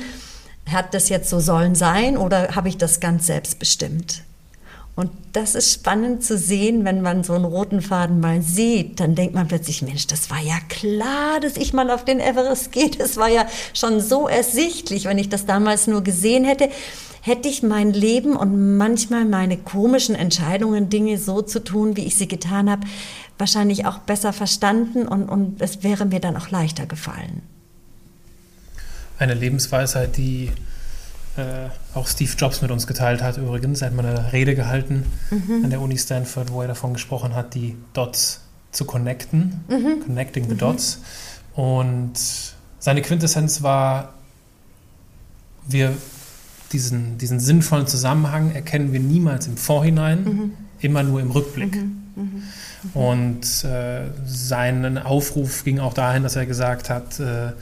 [0.66, 4.24] Hat das jetzt so sollen sein oder habe ich das ganz selbst bestimmt?
[5.00, 9.00] Und das ist spannend zu sehen, wenn man so einen roten Faden mal sieht.
[9.00, 12.74] Dann denkt man plötzlich, Mensch, das war ja klar, dass ich mal auf den Everest
[12.74, 12.90] gehe.
[12.90, 15.06] Das war ja schon so ersichtlich.
[15.06, 16.68] Wenn ich das damals nur gesehen hätte,
[17.22, 22.18] hätte ich mein Leben und manchmal meine komischen Entscheidungen, Dinge so zu tun, wie ich
[22.18, 22.86] sie getan habe,
[23.38, 27.42] wahrscheinlich auch besser verstanden und, und es wäre mir dann auch leichter gefallen.
[29.18, 30.52] Eine Lebensweisheit, die
[31.40, 33.82] äh, auch Steve Jobs mit uns geteilt hat übrigens.
[33.82, 35.64] Er hat mal eine Rede gehalten mhm.
[35.64, 38.42] an der Uni Stanford, wo er davon gesprochen hat, die Dots
[38.72, 40.06] zu connecten, mhm.
[40.06, 40.60] connecting the mhm.
[40.60, 41.02] dots.
[41.56, 42.14] Und
[42.80, 44.14] seine Quintessenz war,
[45.68, 45.94] wir
[46.72, 50.52] diesen, diesen sinnvollen Zusammenhang erkennen wir niemals im Vorhinein, mhm.
[50.80, 51.76] immer nur im Rückblick.
[51.76, 52.02] Mhm.
[52.16, 52.44] Mhm.
[52.94, 57.54] Und äh, sein Aufruf ging auch dahin, dass er gesagt hat, äh,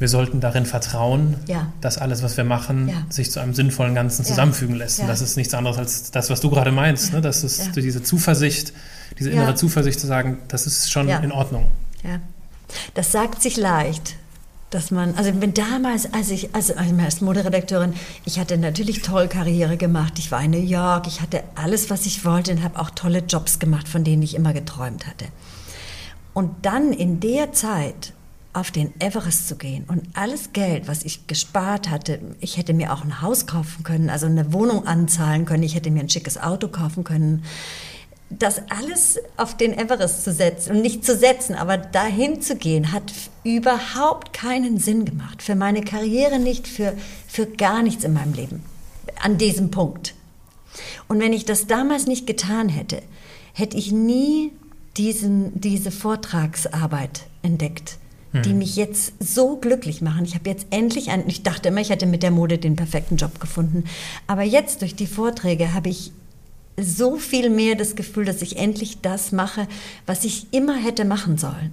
[0.00, 1.70] wir sollten darin vertrauen, ja.
[1.82, 3.04] dass alles, was wir machen, ja.
[3.10, 4.98] sich zu einem sinnvollen Ganzen zusammenfügen lässt.
[4.98, 7.12] Und das ist nichts anderes als das, was du gerade meinst.
[7.12, 7.20] Ne?
[7.20, 8.72] Das ist diese Zuversicht,
[9.18, 11.70] diese innere Zuversicht zu sagen, das ist schon in Ordnung.
[12.94, 14.16] Das sagt sich leicht,
[14.70, 17.92] dass man, also bin damals, als ich, also als Moderedakteurin,
[18.24, 20.18] ich hatte natürlich toll Karriere gemacht.
[20.18, 23.18] Ich war in New York, ich hatte alles, was ich wollte und habe auch tolle
[23.18, 25.26] Jobs gemacht, von denen ich immer geträumt hatte.
[26.32, 28.14] Und dann in der Zeit
[28.52, 32.92] auf den Everest zu gehen und alles Geld, was ich gespart hatte, ich hätte mir
[32.92, 36.36] auch ein Haus kaufen können, also eine Wohnung anzahlen können, ich hätte mir ein schickes
[36.36, 37.44] Auto kaufen können.
[38.28, 42.92] Das alles auf den Everest zu setzen und nicht zu setzen, aber dahin zu gehen,
[42.92, 43.12] hat
[43.42, 45.42] überhaupt keinen Sinn gemacht.
[45.42, 46.94] Für meine Karriere nicht, für,
[47.26, 48.62] für gar nichts in meinem Leben.
[49.20, 50.14] An diesem Punkt.
[51.08, 53.02] Und wenn ich das damals nicht getan hätte,
[53.52, 54.52] hätte ich nie
[54.96, 57.98] diesen, diese Vortragsarbeit entdeckt
[58.32, 58.58] die hm.
[58.58, 60.24] mich jetzt so glücklich machen.
[60.24, 63.16] Ich habe jetzt endlich ein, ich dachte immer, ich hätte mit der Mode den perfekten
[63.16, 63.84] Job gefunden.
[64.26, 66.12] Aber jetzt durch die Vorträge habe ich
[66.76, 69.66] so viel mehr das Gefühl, dass ich endlich das mache,
[70.06, 71.72] was ich immer hätte machen sollen.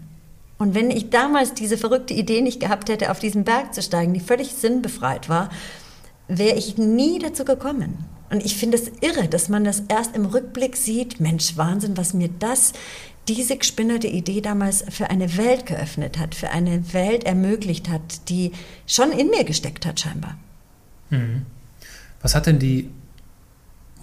[0.57, 4.13] Und wenn ich damals diese verrückte Idee nicht gehabt hätte, auf diesen Berg zu steigen,
[4.13, 5.49] die völlig sinnbefreit war,
[6.27, 8.05] wäre ich nie dazu gekommen.
[8.29, 11.19] Und ich finde es irre, dass man das erst im Rückblick sieht.
[11.19, 12.73] Mensch, Wahnsinn, was mir das
[13.27, 18.51] diese gespinnerte Idee damals für eine Welt geöffnet hat, für eine Welt ermöglicht hat, die
[18.85, 20.37] schon in mir gesteckt hat scheinbar.
[21.09, 21.45] Mhm.
[22.21, 22.89] Was hat denn die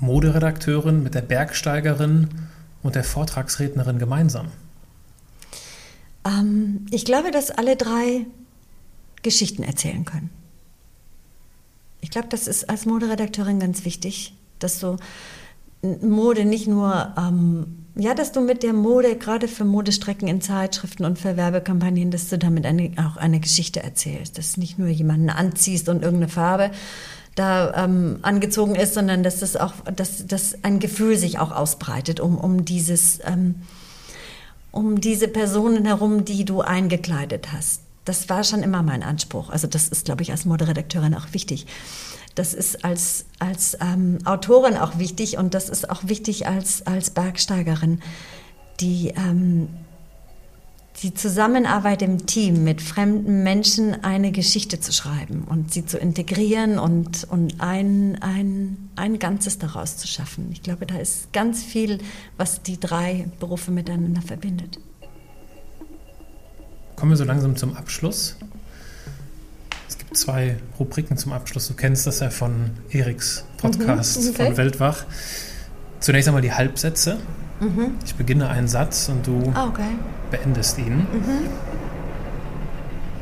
[0.00, 2.28] Moderedakteurin mit der Bergsteigerin
[2.82, 4.48] und der Vortragsrednerin gemeinsam?
[6.24, 8.26] Ähm, ich glaube, dass alle drei
[9.22, 10.30] Geschichten erzählen können.
[12.00, 14.96] Ich glaube, das ist als Moderedakteurin ganz wichtig, dass du
[15.82, 21.04] Mode nicht nur ähm, ja, dass du mit der Mode, gerade für Modestrecken in Zeitschriften
[21.04, 24.36] und für Werbekampagnen, dass du damit eine, auch eine Geschichte erzählst.
[24.36, 26.70] Dass nicht nur jemanden anziehst und irgendeine Farbe
[27.36, 32.20] da ähm, angezogen ist, sondern dass das auch, dass, dass ein Gefühl sich auch ausbreitet,
[32.20, 33.56] um, um dieses, ähm,
[34.72, 37.82] um diese Personen herum, die du eingekleidet hast.
[38.04, 39.50] Das war schon immer mein Anspruch.
[39.50, 41.66] Also das ist, glaube ich, als Moderedakteurin auch wichtig.
[42.34, 47.10] Das ist als, als ähm, Autorin auch wichtig und das ist auch wichtig als, als
[47.10, 48.00] Bergsteigerin.
[48.80, 49.68] Die, ähm,
[51.02, 56.78] die Zusammenarbeit im Team mit fremden Menschen eine Geschichte zu schreiben und sie zu integrieren
[56.80, 60.48] und, und ein, ein, ein Ganzes daraus zu schaffen.
[60.52, 61.98] Ich glaube, da ist ganz viel,
[62.36, 64.80] was die drei Berufe miteinander verbindet.
[66.96, 68.36] Kommen wir so langsam zum Abschluss
[70.14, 71.68] zwei Rubriken zum Abschluss.
[71.68, 74.46] Du kennst das ja von Eriks Podcast mhm, okay.
[74.46, 75.04] von Weltwach.
[76.00, 77.18] Zunächst einmal die Halbsätze.
[77.60, 77.94] Mhm.
[78.04, 79.82] Ich beginne einen Satz und du oh, okay.
[80.30, 80.98] beendest ihn.
[80.98, 81.48] Mhm.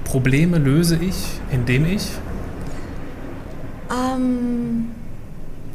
[0.04, 1.16] Probleme löse ich,
[1.50, 2.08] indem ich
[3.92, 4.90] ähm,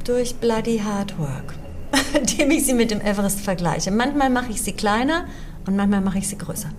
[0.04, 1.54] durch bloody hard work,
[2.14, 3.92] indem ich sie mit dem Everest vergleiche.
[3.92, 5.26] Manchmal mache ich sie kleiner
[5.66, 6.70] und manchmal mache ich sie größer.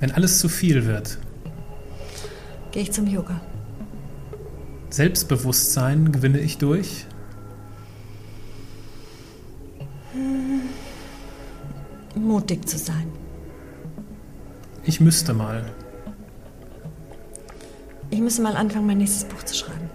[0.00, 1.18] Wenn alles zu viel wird,
[2.72, 3.40] gehe ich zum Yoga.
[4.90, 7.06] Selbstbewusstsein gewinne ich durch?
[10.12, 10.62] Hm.
[12.14, 13.12] Mutig zu sein.
[14.84, 15.70] Ich müsste mal.
[18.10, 19.90] Ich müsste mal anfangen, mein nächstes Buch zu schreiben.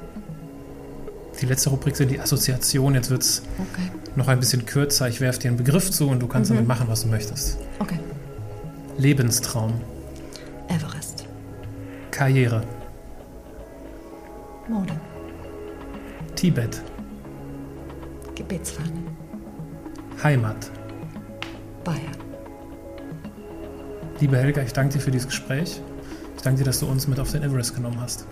[1.41, 2.93] Die letzte Rubrik sind die Assoziation.
[2.93, 3.91] Jetzt wird es okay.
[4.15, 5.09] noch ein bisschen kürzer.
[5.09, 6.55] Ich werfe dir einen Begriff zu und du kannst mhm.
[6.55, 7.57] damit machen, was du möchtest.
[7.79, 7.99] Okay.
[8.97, 9.73] Lebenstraum.
[10.69, 11.02] Everest.
[12.13, 12.61] Karriere.
[14.69, 14.93] Mode.
[16.35, 16.79] Tibet.
[18.35, 19.03] Gebetsfahne.
[20.21, 20.69] Heimat.
[21.83, 21.99] Bayern.
[24.19, 25.81] Liebe Helga, ich danke dir für dieses Gespräch.
[26.35, 28.27] Ich danke dir, dass du uns mit auf den Everest genommen hast.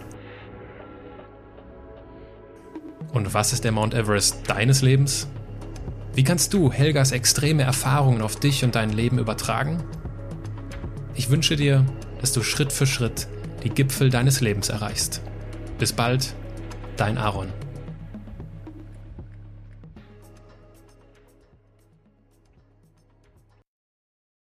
[3.13, 5.27] Und was ist der Mount Everest deines Lebens?
[6.13, 9.81] Wie kannst du Helgas extreme Erfahrungen auf dich und dein Leben übertragen?
[11.15, 11.83] Ich wünsche dir,
[12.19, 13.27] dass du Schritt für Schritt
[13.63, 15.21] die Gipfel deines Lebens erreichst.
[15.77, 16.33] Bis bald,
[16.97, 17.47] dein Aaron.